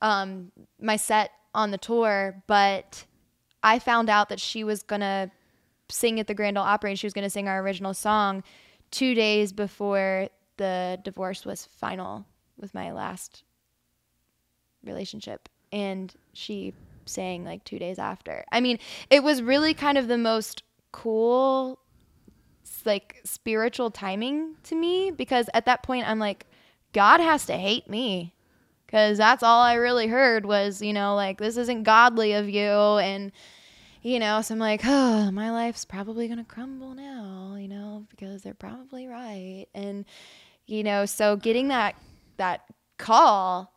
um, 0.02 0.52
my 0.82 0.96
set 0.96 1.32
on 1.54 1.72
the 1.72 1.78
tour. 1.78 2.42
But 2.48 3.06
I 3.62 3.80
found 3.80 4.10
out 4.10 4.30
that 4.30 4.40
she 4.40 4.64
was 4.64 4.82
gonna 4.82 5.30
sing 5.90 6.20
at 6.20 6.28
the 6.28 6.34
Grand 6.34 6.58
Ole 6.58 6.64
Opry, 6.64 6.92
and 6.92 7.00
she 7.00 7.06
was 7.06 7.14
gonna 7.14 7.30
sing 7.30 7.48
our 7.48 7.62
original 7.62 7.94
song 7.94 8.44
two 8.94 9.16
days 9.16 9.52
before 9.52 10.30
the 10.58 11.00
divorce 11.04 11.46
was 11.46 11.66
final 11.66 12.26
with 12.58 12.74
my 12.76 12.92
last 12.92 13.44
relationship, 14.86 15.50
and 15.72 16.14
she 16.34 16.74
saying 17.06 17.44
like 17.44 17.64
two 17.64 17.80
days 17.80 17.98
after. 18.00 18.46
I 18.52 18.62
mean, 18.62 18.78
it 19.10 19.24
was 19.24 19.42
really 19.42 19.74
kind 19.74 19.98
of 19.98 20.08
the 20.08 20.18
most 20.18 20.64
cool 20.92 21.80
like 22.86 23.20
spiritual 23.24 23.90
timing 23.90 24.56
to 24.64 24.76
me 24.76 25.12
because 25.12 25.50
at 25.54 25.66
that 25.66 25.84
point 25.84 26.08
I'm 26.08 26.20
like, 26.20 26.46
God 26.94 27.20
has 27.20 27.46
to 27.48 27.54
hate 27.54 27.90
me. 27.90 28.34
Cause 28.88 29.18
that's 29.18 29.42
all 29.42 29.62
I 29.62 29.74
really 29.74 30.06
heard 30.06 30.46
was, 30.46 30.82
you 30.82 30.94
know, 30.94 31.16
like 31.16 31.40
this 31.40 31.58
isn't 31.58 31.82
godly 31.82 32.34
of 32.34 32.48
you 32.48 32.70
and 32.70 33.32
you 34.04 34.20
know, 34.20 34.42
so 34.42 34.54
I'm 34.54 34.60
like, 34.60 34.82
oh, 34.84 35.32
my 35.32 35.50
life's 35.50 35.86
probably 35.86 36.28
gonna 36.28 36.44
crumble 36.44 36.94
now, 36.94 37.56
you 37.58 37.70
know, 37.70 38.06
because 38.10 38.44
they're 38.44 38.54
probably 38.54 39.08
right. 39.08 39.66
And, 39.74 40.06
you 40.68 40.84
know, 40.84 41.06
so 41.06 41.38
getting 41.38 41.70
that 41.70 41.96
that 42.38 42.62
call 42.98 43.74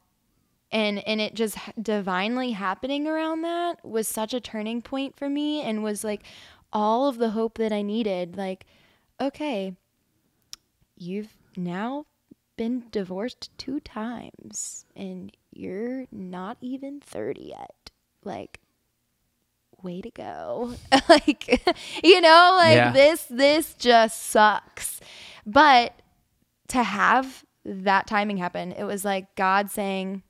and 0.72 0.98
and 1.06 1.20
it 1.20 1.34
just 1.34 1.56
divinely 1.80 2.50
happening 2.50 3.06
around 3.06 3.42
that 3.42 3.84
was 3.84 4.08
such 4.08 4.34
a 4.34 4.40
turning 4.40 4.82
point 4.82 5.16
for 5.16 5.28
me 5.28 5.62
and 5.62 5.84
was 5.84 6.02
like 6.02 6.24
all 6.72 7.08
of 7.08 7.18
the 7.18 7.30
hope 7.30 7.58
that 7.58 7.72
I 7.72 7.82
needed. 7.82 8.36
Like, 8.36 8.66
okay, 9.20 9.76
you've 10.96 11.36
now 11.56 12.06
been 12.56 12.84
divorced 12.90 13.50
two 13.58 13.78
times 13.80 14.86
and 14.96 15.30
you're 15.52 16.06
not 16.10 16.56
even 16.60 17.00
30 17.00 17.42
yet. 17.42 17.90
Like, 18.24 18.60
way 19.82 20.00
to 20.00 20.10
go. 20.10 20.74
like, 21.08 21.62
you 22.04 22.20
know, 22.20 22.56
like 22.58 22.74
Yeah. 22.76 22.92
this, 22.92 23.24
this 23.30 23.74
just 23.74 24.22
sucks. 24.24 25.00
But 25.44 25.94
to 26.68 26.82
have 26.82 27.44
that 27.64 28.06
timing 28.06 28.36
happen, 28.38 28.72
it 28.72 28.84
was 28.84 29.04
like 29.04 29.34
God 29.36 29.70
saying, 29.70 30.22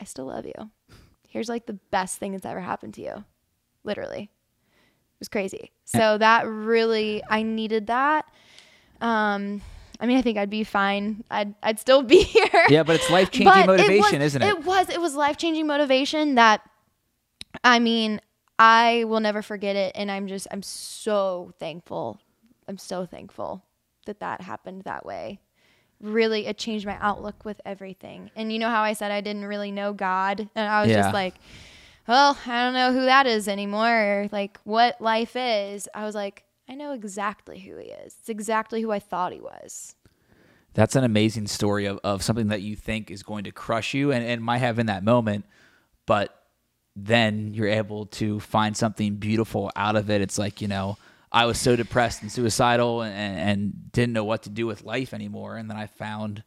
I 0.00 0.04
still 0.04 0.26
love 0.26 0.46
you. 0.46 0.70
Here's 1.28 1.48
like 1.48 1.66
the 1.66 1.74
best 1.90 2.18
thing 2.18 2.32
that's 2.32 2.46
ever 2.46 2.60
happened 2.60 2.94
to 2.94 3.02
you. 3.02 3.24
Literally. 3.84 4.22
It 4.22 5.18
was 5.20 5.28
crazy. 5.28 5.70
So 5.84 6.18
that 6.18 6.46
really 6.46 7.22
I 7.28 7.42
needed 7.42 7.86
that. 7.88 8.24
Um 9.00 9.60
I 10.00 10.06
mean 10.06 10.16
I 10.18 10.22
think 10.22 10.38
I'd 10.38 10.50
be 10.50 10.64
fine. 10.64 11.22
I'd 11.30 11.54
I'd 11.62 11.78
still 11.78 12.02
be 12.02 12.22
here. 12.22 12.64
Yeah, 12.68 12.82
but 12.82 12.96
it's 12.96 13.10
life 13.10 13.30
changing 13.30 13.66
motivation, 13.66 14.22
isn't 14.22 14.40
it? 14.42 14.48
It 14.48 14.64
was. 14.64 14.88
It 14.88 15.00
was 15.00 15.14
life 15.14 15.36
changing 15.36 15.66
motivation 15.66 16.34
that, 16.36 16.62
I 17.62 17.78
mean, 17.78 18.20
I 18.58 19.04
will 19.04 19.20
never 19.20 19.42
forget 19.42 19.76
it, 19.76 19.92
and 19.94 20.10
I'm 20.10 20.26
just, 20.26 20.46
I'm 20.50 20.62
so 20.62 21.52
thankful. 21.58 22.20
I'm 22.68 22.78
so 22.78 23.06
thankful 23.06 23.64
that 24.06 24.20
that 24.20 24.40
happened 24.42 24.82
that 24.84 25.04
way. 25.04 25.40
Really, 26.00 26.46
it 26.46 26.56
changed 26.58 26.86
my 26.86 26.96
outlook 27.00 27.44
with 27.44 27.60
everything. 27.66 28.30
And 28.34 28.52
you 28.52 28.58
know 28.58 28.70
how 28.70 28.82
I 28.82 28.94
said 28.94 29.10
I 29.10 29.20
didn't 29.20 29.44
really 29.44 29.70
know 29.70 29.92
God, 29.92 30.48
and 30.54 30.68
I 30.68 30.82
was 30.82 30.90
Yeah. 30.90 31.02
just 31.02 31.14
like, 31.14 31.34
well, 32.08 32.36
I 32.46 32.64
don't 32.64 32.74
know 32.74 32.92
who 32.92 33.04
that 33.04 33.26
is 33.26 33.48
anymore, 33.48 33.88
or 33.88 34.28
like 34.32 34.58
what 34.64 35.00
life 35.00 35.36
is. 35.36 35.88
I 35.94 36.04
was 36.04 36.14
like, 36.14 36.44
I 36.68 36.74
know 36.74 36.92
exactly 36.92 37.58
who 37.58 37.76
He 37.76 37.88
is. 37.88 38.16
It's 38.20 38.28
exactly 38.28 38.80
who 38.80 38.90
I 38.90 38.98
thought 38.98 39.32
He 39.32 39.40
was. 39.40 39.96
That's 40.74 40.94
an 40.96 41.04
amazing 41.04 41.48
story 41.48 41.86
of, 41.86 41.98
of 42.04 42.22
something 42.22 42.48
that 42.48 42.62
you 42.62 42.76
think 42.76 43.10
is 43.10 43.22
going 43.22 43.44
to 43.44 43.52
crush 43.52 43.92
you 43.92 44.12
and, 44.12 44.24
and 44.24 44.42
might 44.42 44.58
have 44.58 44.78
in 44.78 44.86
that 44.86 45.02
moment, 45.02 45.44
but 46.06 46.39
then 46.96 47.54
you're 47.54 47.68
able 47.68 48.06
to 48.06 48.40
find 48.40 48.76
something 48.76 49.16
beautiful 49.16 49.70
out 49.76 49.96
of 49.96 50.10
it. 50.10 50.20
It's 50.20 50.38
like, 50.38 50.60
you 50.60 50.68
know, 50.68 50.96
I 51.32 51.46
was 51.46 51.58
so 51.58 51.76
depressed 51.76 52.22
and 52.22 52.32
suicidal 52.32 53.02
and, 53.02 53.38
and 53.38 53.92
didn't 53.92 54.12
know 54.12 54.24
what 54.24 54.42
to 54.44 54.50
do 54.50 54.66
with 54.66 54.82
life 54.82 55.14
anymore. 55.14 55.56
And 55.56 55.70
then 55.70 55.76
I 55.76 55.86
found 55.86 56.42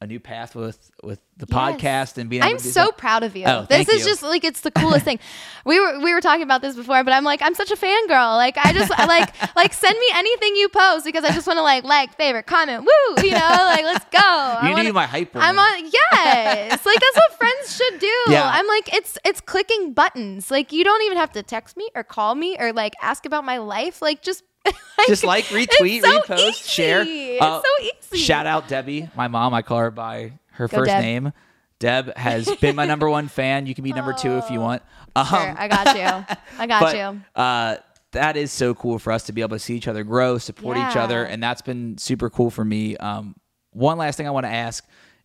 a 0.00 0.06
new 0.06 0.20
path 0.20 0.54
with, 0.54 0.90
with 1.02 1.18
the 1.38 1.46
Yes. 1.50 1.58
podcast 1.58 2.18
and 2.18 2.30
being 2.30 2.40
able 2.42 2.52
I'm 2.52 2.58
so 2.60 2.84
that. 2.86 2.98
proud 2.98 3.24
of 3.24 3.34
you. 3.34 3.44
Oh, 3.46 3.66
this 3.68 3.88
is 3.88 4.04
you. 4.04 4.10
just 4.10 4.22
like 4.22 4.44
it's 4.44 4.60
the 4.60 4.70
coolest 4.70 5.04
thing. 5.04 5.18
We 5.64 5.78
were 5.80 5.98
we 6.00 6.14
were 6.14 6.20
talking 6.20 6.44
about 6.44 6.62
this 6.62 6.76
before, 6.76 7.02
but 7.04 7.12
I'm 7.12 7.24
like 7.24 7.42
I'm 7.42 7.54
such 7.54 7.70
a 7.70 7.76
fangirl. 7.76 8.36
Like 8.36 8.56
I 8.56 8.72
just 8.72 8.90
like 8.90 9.34
like 9.56 9.72
send 9.74 9.98
me 9.98 10.06
anything 10.14 10.54
you 10.56 10.68
post 10.68 11.04
because 11.04 11.24
I 11.24 11.32
just 11.32 11.46
want 11.46 11.58
to 11.58 11.62
like 11.62 11.84
like 11.84 12.14
favorite 12.16 12.46
comment. 12.46 12.82
Woo, 12.84 13.22
you 13.24 13.32
know, 13.32 13.38
like 13.74 13.84
let's 13.84 14.04
go. 14.06 14.18
I 14.22 14.60
You 14.68 14.70
wanna- 14.70 14.84
knew 14.84 14.92
my 14.92 15.06
hype 15.06 15.34
woman. 15.34 15.48
I'm 15.48 15.58
on 15.58 15.90
yes. 15.92 16.86
like 16.86 17.00
that's 17.00 17.16
what 17.16 17.32
friends 17.38 17.76
should 17.76 17.98
do. 18.00 18.16
Yeah. 18.28 18.48
I'm 18.52 18.66
like 18.68 18.94
it's 18.94 19.18
it's 19.24 19.40
clicking 19.40 19.92
buttons. 19.94 20.50
Like 20.50 20.72
you 20.72 20.84
don't 20.84 21.02
even 21.02 21.18
have 21.18 21.32
to 21.32 21.42
text 21.42 21.76
me 21.76 21.88
or 21.94 22.04
call 22.04 22.34
me 22.36 22.56
or 22.58 22.72
like 22.72 22.94
ask 23.02 23.26
about 23.26 23.44
my 23.44 23.58
life. 23.58 24.00
Like 24.00 24.22
just 24.22 24.44
Just 25.06 25.24
like, 25.24 25.44
retweet, 25.46 26.00
so 26.02 26.20
repost, 26.20 26.48
easy. 26.48 26.68
share. 26.68 27.04
It's 27.06 27.40
Uh, 27.42 27.62
so 27.62 27.84
easy. 28.12 28.24
Shout 28.24 28.46
out 28.46 28.68
Debbie, 28.68 29.08
my 29.16 29.28
mom. 29.28 29.54
I 29.54 29.62
call 29.62 29.78
her 29.78 29.90
by 29.90 30.32
her 30.52 30.68
Go, 30.68 30.78
first 30.78 30.88
Deb. 30.88 31.02
name. 31.02 31.32
Deb 31.78 32.16
has 32.16 32.52
been 32.56 32.74
my 32.74 32.84
number 32.86 33.08
one 33.08 33.28
fan. 33.28 33.66
You 33.66 33.74
can 33.74 33.84
be 33.84 33.92
number 33.92 34.12
two 34.12 34.38
if 34.38 34.50
you 34.50 34.58
want. 34.60 34.82
Um, 35.14 35.26
Sure, 35.26 35.54
I 35.56 35.68
got 35.68 35.96
you. 35.96 36.36
I 36.58 36.66
got 36.66 36.80
but, 36.82 36.96
you. 36.96 37.20
Uh, 37.34 37.76
that 38.12 38.36
is 38.36 38.50
so 38.50 38.74
cool 38.74 38.98
for 38.98 39.12
us 39.12 39.24
to 39.24 39.32
be 39.32 39.42
able 39.42 39.56
to 39.56 39.60
see 39.60 39.76
each 39.76 39.86
other 39.86 40.02
grow, 40.02 40.38
support 40.38 40.76
each 40.78 40.96
other, 40.96 41.24
and 41.24 41.42
that's 41.42 41.62
been 41.62 41.96
super 41.98 42.28
cool 42.30 42.50
for 42.50 42.64
me. 42.64 42.96
Um, 42.96 43.36
one 43.70 43.98
last 43.98 44.16
thing 44.16 44.26
I 44.26 44.30
want 44.30 44.46
to 44.46 44.50
ask 44.52 44.84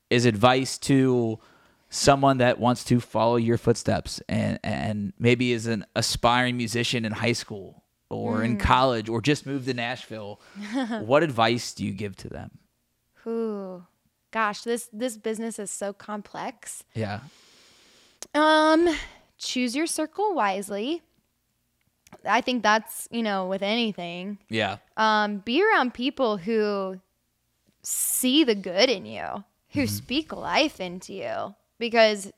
is 0.09 0.25
advice 0.25 0.77
to 0.79 1.39
someone 1.89 2.37
that 2.39 2.59
wants 2.59 2.83
to 2.85 2.99
follow 2.99 3.35
your 3.37 3.57
footsteps 3.57 4.21
and 4.27 4.59
and 4.63 5.13
maybe 5.17 5.51
is 5.53 5.65
an 5.67 5.85
aspiring 5.95 6.57
musician 6.57 7.05
in 7.05 7.11
high 7.11 7.31
school 7.33 7.82
or 8.15 8.39
Hmm. 8.39 8.45
in 8.45 8.57
college 8.57 9.09
or 9.09 9.21
just 9.21 9.45
moved 9.45 9.65
to 9.67 9.73
Nashville. 9.73 10.39
what 11.01 11.23
advice 11.23 11.73
do 11.73 11.85
you 11.85 11.91
give 11.93 12.15
to 12.17 12.29
them? 12.29 12.51
Ooh, 13.27 13.85
gosh, 14.31 14.61
this 14.61 14.89
this 14.93 15.17
business 15.17 15.59
is 15.59 15.71
so 15.71 15.93
complex. 15.93 16.83
Yeah. 16.93 17.21
Um, 18.33 18.89
choose 19.37 19.75
your 19.75 19.87
circle 19.87 20.33
wisely. 20.33 21.01
I 22.25 22.41
think 22.41 22.63
that's 22.63 23.07
you 23.11 23.23
know 23.23 23.47
with 23.47 23.61
anything. 23.61 24.37
Yeah. 24.49 24.77
Um, 24.97 25.37
be 25.39 25.63
around 25.63 25.93
people 25.93 26.37
who 26.37 26.99
see 27.81 28.43
the 28.43 28.55
good 28.55 28.89
in 28.89 29.05
you, 29.05 29.43
who 29.71 29.87
speak 29.87 30.31
life 30.33 30.79
into 30.79 31.13
you, 31.13 31.55
because 31.79 32.31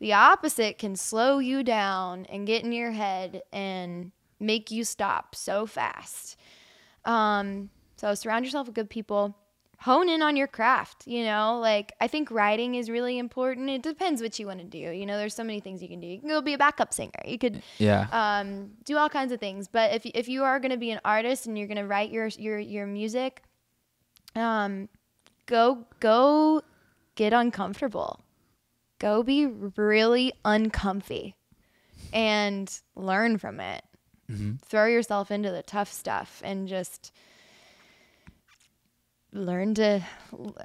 the 0.00 0.12
opposite 0.12 0.78
can 0.78 0.96
slow 0.96 1.38
you 1.38 1.62
down 1.62 2.26
and 2.26 2.46
get 2.46 2.62
in 2.64 2.72
your 2.72 2.92
head 2.92 3.42
and 3.52 4.12
make 4.40 4.70
you 4.70 4.84
stop 4.84 5.34
so 5.34 5.66
fast. 5.66 6.36
Um, 7.04 7.70
so 7.96 8.14
surround 8.14 8.44
yourself 8.44 8.66
with 8.66 8.74
good 8.74 8.90
people. 8.90 9.36
Hone 9.80 10.08
in 10.08 10.22
on 10.22 10.34
your 10.36 10.46
craft, 10.46 11.06
you 11.06 11.24
know, 11.24 11.58
like 11.60 11.92
I 12.00 12.06
think 12.08 12.30
writing 12.30 12.74
is 12.74 12.88
really 12.88 13.18
important. 13.18 13.68
It 13.68 13.82
depends 13.82 14.22
what 14.22 14.38
you 14.38 14.46
want 14.46 14.60
to 14.60 14.64
do. 14.64 14.78
You 14.78 15.04
know, 15.04 15.18
there's 15.18 15.34
so 15.34 15.44
many 15.44 15.60
things 15.60 15.82
you 15.82 15.88
can 15.88 16.00
do. 16.00 16.06
You 16.06 16.20
can 16.20 16.28
go 16.28 16.40
be 16.40 16.54
a 16.54 16.58
backup 16.58 16.94
singer. 16.94 17.10
You 17.26 17.36
could 17.38 17.62
Yeah. 17.76 18.06
um, 18.12 18.70
do 18.84 18.96
all 18.96 19.10
kinds 19.10 19.30
of 19.30 19.40
things. 19.40 19.68
But 19.68 19.92
if 19.92 20.06
if 20.06 20.26
you 20.28 20.42
are 20.44 20.58
going 20.58 20.70
to 20.70 20.78
be 20.78 20.90
an 20.90 21.00
artist 21.04 21.46
and 21.46 21.58
you're 21.58 21.66
going 21.66 21.76
to 21.76 21.86
write 21.86 22.10
your 22.10 22.28
your 22.28 22.58
your 22.58 22.86
music, 22.86 23.42
um, 24.34 24.88
go 25.44 25.84
go 26.00 26.62
get 27.16 27.34
uncomfortable. 27.34 28.24
Go 29.00 29.22
be 29.22 29.44
really 29.46 30.32
uncomfy, 30.46 31.34
and 32.12 32.72
learn 32.96 33.36
from 33.36 33.60
it. 33.60 33.82
Throw 34.64 34.86
yourself 34.86 35.30
into 35.30 35.50
the 35.50 35.62
tough 35.62 35.92
stuff 35.92 36.40
and 36.44 36.66
just 36.68 37.12
learn 39.32 39.74
to. 39.74 40.00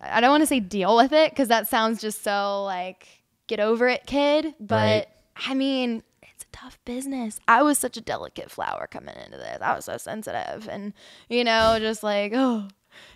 I 0.01 0.21
don't 0.21 0.29
want 0.31 0.41
to 0.41 0.47
say 0.47 0.59
deal 0.59 0.95
with 0.95 1.11
it 1.11 1.31
because 1.31 1.47
that 1.49 1.67
sounds 1.67 2.01
just 2.01 2.23
so 2.23 2.63
like 2.63 3.07
get 3.47 3.59
over 3.59 3.87
it, 3.87 4.05
kid. 4.05 4.53
But 4.59 4.75
Right. 4.75 5.05
I 5.47 5.53
mean, 5.53 6.03
it's 6.21 6.43
a 6.43 6.47
tough 6.51 6.77
business. 6.85 7.39
I 7.47 7.63
was 7.63 7.77
such 7.77 7.97
a 7.97 8.01
delicate 8.01 8.51
flower 8.51 8.87
coming 8.89 9.15
into 9.25 9.37
this. 9.37 9.57
I 9.61 9.75
was 9.75 9.85
so 9.85 9.97
sensitive 9.97 10.67
and, 10.69 10.93
you 11.29 11.43
know, 11.43 11.77
just 11.79 12.03
like, 12.03 12.31
oh, 12.35 12.67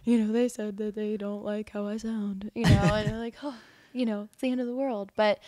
you 0.04 0.20
know, 0.20 0.32
they 0.34 0.48
said 0.48 0.78
that 0.78 0.96
they 0.96 1.18
don't 1.18 1.44
like 1.44 1.70
how 1.72 1.88
I 1.88 1.98
sound, 1.98 2.50
you 2.56 2.64
know, 2.64 2.70
and 2.94 3.10
they're 3.10 3.20
like, 3.20 3.36
oh, 3.44 3.56
you 3.92 4.06
know, 4.06 4.30
it's 4.32 4.42
the 4.42 4.50
end 4.52 4.62
of 4.62 4.68
the 4.68 4.76
world. 4.76 5.12
But 5.16 5.40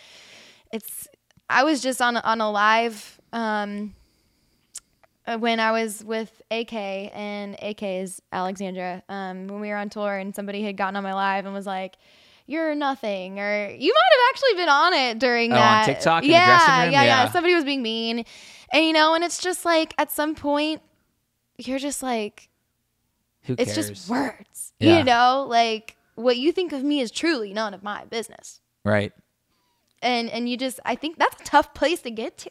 it's, 0.72 1.08
I 1.48 1.64
was 1.64 1.80
just 1.80 2.00
on, 2.02 2.16
a- 2.16 2.20
on 2.24 2.40
a 2.40 2.50
live, 2.50 3.20
um, 3.32 3.94
when 5.38 5.60
I 5.60 5.72
was 5.72 6.04
with 6.04 6.40
AK 6.50 6.72
and 6.72 7.56
AK 7.60 7.82
is 7.82 8.22
Alexandra, 8.32 9.02
um, 9.08 9.48
when 9.48 9.60
we 9.60 9.68
were 9.68 9.76
on 9.76 9.88
tour 9.90 10.16
and 10.16 10.34
somebody 10.34 10.62
had 10.62 10.76
gotten 10.76 10.96
on 10.96 11.02
my 11.02 11.14
live 11.14 11.44
and 11.46 11.54
was 11.54 11.66
like, 11.66 11.96
"You're 12.46 12.74
nothing," 12.74 13.38
or 13.40 13.68
you 13.70 13.92
might 13.92 14.12
have 14.12 14.30
actually 14.34 14.54
been 14.54 14.68
on 14.68 14.92
it 14.94 15.18
during 15.18 15.52
Oh, 15.52 15.56
on. 15.56 15.84
TikTok 15.84 16.24
yeah, 16.24 16.84
yeah, 16.84 16.90
yeah, 16.90 17.02
Yeah. 17.04 17.30
Somebody 17.30 17.54
was 17.54 17.64
being 17.64 17.82
mean, 17.82 18.24
and 18.72 18.84
you 18.84 18.92
know, 18.92 19.14
and 19.14 19.24
it's 19.24 19.42
just 19.42 19.64
like 19.64 19.94
at 19.98 20.10
some 20.12 20.34
point, 20.34 20.80
you're 21.58 21.78
just 21.80 22.02
like, 22.02 22.48
Who 23.42 23.56
cares? 23.56 23.68
it's 23.76 23.88
just 23.88 24.08
words, 24.10 24.72
Yeah. 24.78 24.98
you 24.98 25.04
know, 25.04 25.46
like 25.48 25.96
what 26.14 26.36
you 26.36 26.52
think 26.52 26.72
of 26.72 26.82
me 26.84 27.00
is 27.00 27.10
truly 27.10 27.52
none 27.52 27.74
of 27.74 27.82
my 27.82 28.04
business 28.06 28.60
Right. 28.84 29.12
and 30.00 30.30
and 30.30 30.48
you 30.48 30.56
just 30.56 30.80
i 30.86 30.94
think 30.94 31.18
that's 31.18 31.40
a 31.42 31.44
tough 31.44 31.74
place 31.74 32.00
to 32.02 32.10
get 32.10 32.38
to 32.38 32.50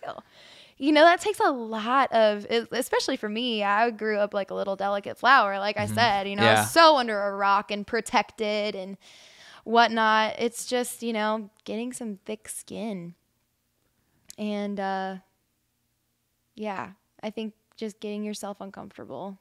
you 0.77 0.91
know 0.91 1.03
that 1.03 1.21
takes 1.21 1.39
a 1.39 1.49
lot 1.51 2.11
of 2.11 2.45
especially 2.71 3.15
for 3.17 3.29
me 3.29 3.63
i 3.63 3.89
grew 3.89 4.17
up 4.17 4.33
like 4.33 4.51
a 4.51 4.53
little 4.53 4.75
delicate 4.75 5.17
flower 5.17 5.57
like 5.57 5.77
i 5.77 5.85
said 5.85 6.27
you 6.27 6.35
know 6.35 6.41
Mm-hmm. 6.43 6.55
Yeah. 6.55 6.65
so 6.65 6.97
under 6.97 7.21
a 7.23 7.35
rock 7.35 7.71
and 7.71 7.87
protected 7.87 8.75
and 8.75 8.97
whatnot 9.63 10.35
it's 10.37 10.65
just 10.65 11.01
you 11.01 11.13
know 11.13 11.49
getting 11.63 11.93
some 11.93 12.19
thick 12.25 12.49
skin 12.49 13.15
and 14.37 14.79
uh 14.79 15.15
yeah 16.55 16.91
i 17.23 17.29
think 17.29 17.53
just 17.77 17.99
getting 17.99 18.23
yourself 18.23 18.59
uncomfortable 18.61 19.37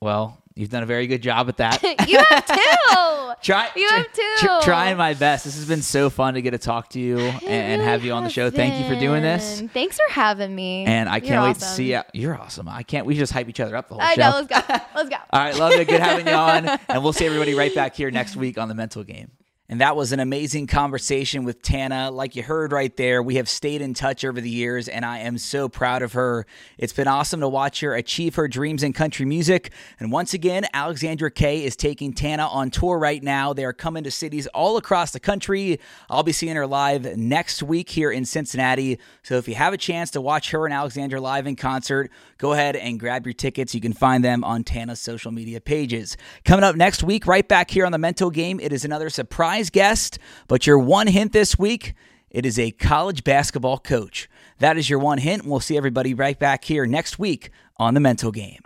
Well, 0.00 0.41
you've 0.54 0.70
done 0.70 0.82
a 0.82 0.86
very 0.86 1.06
good 1.06 1.22
job 1.22 1.48
at 1.48 1.56
that. 1.58 1.82
you 2.08 2.18
have 2.18 2.46
too 2.46 2.54
Try, 3.42 3.68
You 3.74 3.88
have 3.88 4.12
to. 4.12 4.22
tr- 4.38 4.46
trying 4.64 4.96
my 4.96 5.14
best. 5.14 5.44
This 5.44 5.56
has 5.56 5.66
been 5.66 5.82
so 5.82 6.10
fun 6.10 6.34
to 6.34 6.42
get 6.42 6.52
to 6.52 6.58
talk 6.58 6.90
to 6.90 7.00
you 7.00 7.18
and, 7.18 7.42
and 7.44 7.82
have 7.82 8.04
you 8.04 8.12
on 8.12 8.22
the 8.24 8.30
show. 8.30 8.50
Thank 8.50 8.78
you 8.80 8.92
for 8.94 9.00
doing 9.00 9.22
this. 9.22 9.62
Thanks 9.72 9.96
for 9.96 10.12
having 10.12 10.54
me. 10.54 10.84
And 10.84 11.08
I 11.08 11.18
can't 11.20 11.32
You're 11.32 11.42
wait 11.42 11.54
to 11.56 11.64
see 11.64 11.92
you. 11.92 12.02
You're 12.12 12.38
awesome. 12.40 12.68
I 12.68 12.82
can't. 12.84 13.04
We 13.04 13.14
just 13.16 13.32
hype 13.32 13.48
each 13.48 13.58
other 13.60 13.76
up 13.76 13.88
the 13.88 13.94
whole 13.94 14.02
I 14.02 14.14
show. 14.14 14.20
know. 14.20 14.30
Let's 14.36 14.46
go. 14.68 14.74
Let's 14.94 15.08
go. 15.08 15.16
All 15.30 15.40
right, 15.40 15.56
love 15.56 15.72
it. 15.72 15.88
Good 15.88 16.00
having 16.00 16.26
you 16.26 16.32
on. 16.32 16.68
And 16.88 17.02
we'll 17.02 17.12
see 17.12 17.26
everybody 17.26 17.54
right 17.54 17.74
back 17.74 17.96
here 17.96 18.10
next 18.10 18.36
week 18.36 18.58
on 18.58 18.68
the 18.68 18.74
mental 18.74 19.02
game. 19.02 19.30
And 19.68 19.80
that 19.80 19.96
was 19.96 20.12
an 20.12 20.20
amazing 20.20 20.66
conversation 20.66 21.44
with 21.44 21.62
Tana. 21.62 22.10
Like 22.10 22.36
you 22.36 22.42
heard 22.42 22.72
right 22.72 22.94
there, 22.96 23.22
we 23.22 23.36
have 23.36 23.48
stayed 23.48 23.80
in 23.80 23.94
touch 23.94 24.22
over 24.22 24.38
the 24.40 24.50
years, 24.50 24.86
and 24.86 25.04
I 25.04 25.20
am 25.20 25.38
so 25.38 25.68
proud 25.68 26.02
of 26.02 26.12
her. 26.12 26.46
It's 26.76 26.92
been 26.92 27.08
awesome 27.08 27.40
to 27.40 27.48
watch 27.48 27.80
her 27.80 27.94
achieve 27.94 28.34
her 28.34 28.48
dreams 28.48 28.82
in 28.82 28.92
country 28.92 29.24
music. 29.24 29.70
And 29.98 30.12
once 30.12 30.34
again, 30.34 30.66
Alexandra 30.74 31.30
Kay 31.30 31.64
is 31.64 31.74
taking 31.74 32.12
Tana 32.12 32.46
on 32.48 32.70
tour 32.70 32.98
right 32.98 33.22
now. 33.22 33.52
They 33.54 33.64
are 33.64 33.72
coming 33.72 34.04
to 34.04 34.10
cities 34.10 34.46
all 34.48 34.76
across 34.76 35.12
the 35.12 35.20
country. 35.20 35.80
I'll 36.10 36.22
be 36.22 36.32
seeing 36.32 36.56
her 36.56 36.66
live 36.66 37.16
next 37.16 37.62
week 37.62 37.88
here 37.88 38.10
in 38.10 38.24
Cincinnati. 38.24 38.98
So 39.22 39.36
if 39.36 39.48
you 39.48 39.54
have 39.54 39.72
a 39.72 39.78
chance 39.78 40.10
to 40.10 40.20
watch 40.20 40.50
her 40.50 40.66
and 40.66 40.74
Alexandra 40.74 41.20
live 41.20 41.46
in 41.46 41.56
concert, 41.56 42.10
go 42.42 42.52
ahead 42.52 42.74
and 42.74 42.98
grab 42.98 43.24
your 43.24 43.32
tickets. 43.32 43.72
You 43.72 43.80
can 43.80 43.92
find 43.92 44.24
them 44.24 44.42
on 44.42 44.64
Tana's 44.64 44.98
social 44.98 45.30
media 45.30 45.60
pages. 45.60 46.16
Coming 46.44 46.64
up 46.64 46.74
next 46.74 47.04
week, 47.04 47.24
right 47.28 47.46
back 47.46 47.70
here 47.70 47.86
on 47.86 47.92
the 47.92 47.98
Mental 47.98 48.30
Game, 48.30 48.58
it 48.58 48.72
is 48.72 48.84
another 48.84 49.08
surprise 49.10 49.70
guest, 49.70 50.18
but 50.48 50.66
your 50.66 50.78
one 50.78 51.06
hint 51.06 51.32
this 51.32 51.56
week 51.56 51.94
it 52.32 52.46
is 52.46 52.58
a 52.58 52.70
college 52.70 53.24
basketball 53.24 53.78
coach. 53.78 54.28
That 54.58 54.78
is 54.78 54.88
your 54.88 54.98
one 54.98 55.18
hint. 55.18 55.44
We'll 55.44 55.60
see 55.60 55.76
everybody 55.76 56.14
right 56.14 56.38
back 56.38 56.64
here 56.64 56.86
next 56.86 57.18
week 57.18 57.50
on 57.76 57.92
the 57.92 58.00
Mental 58.00 58.32
Game. 58.32 58.58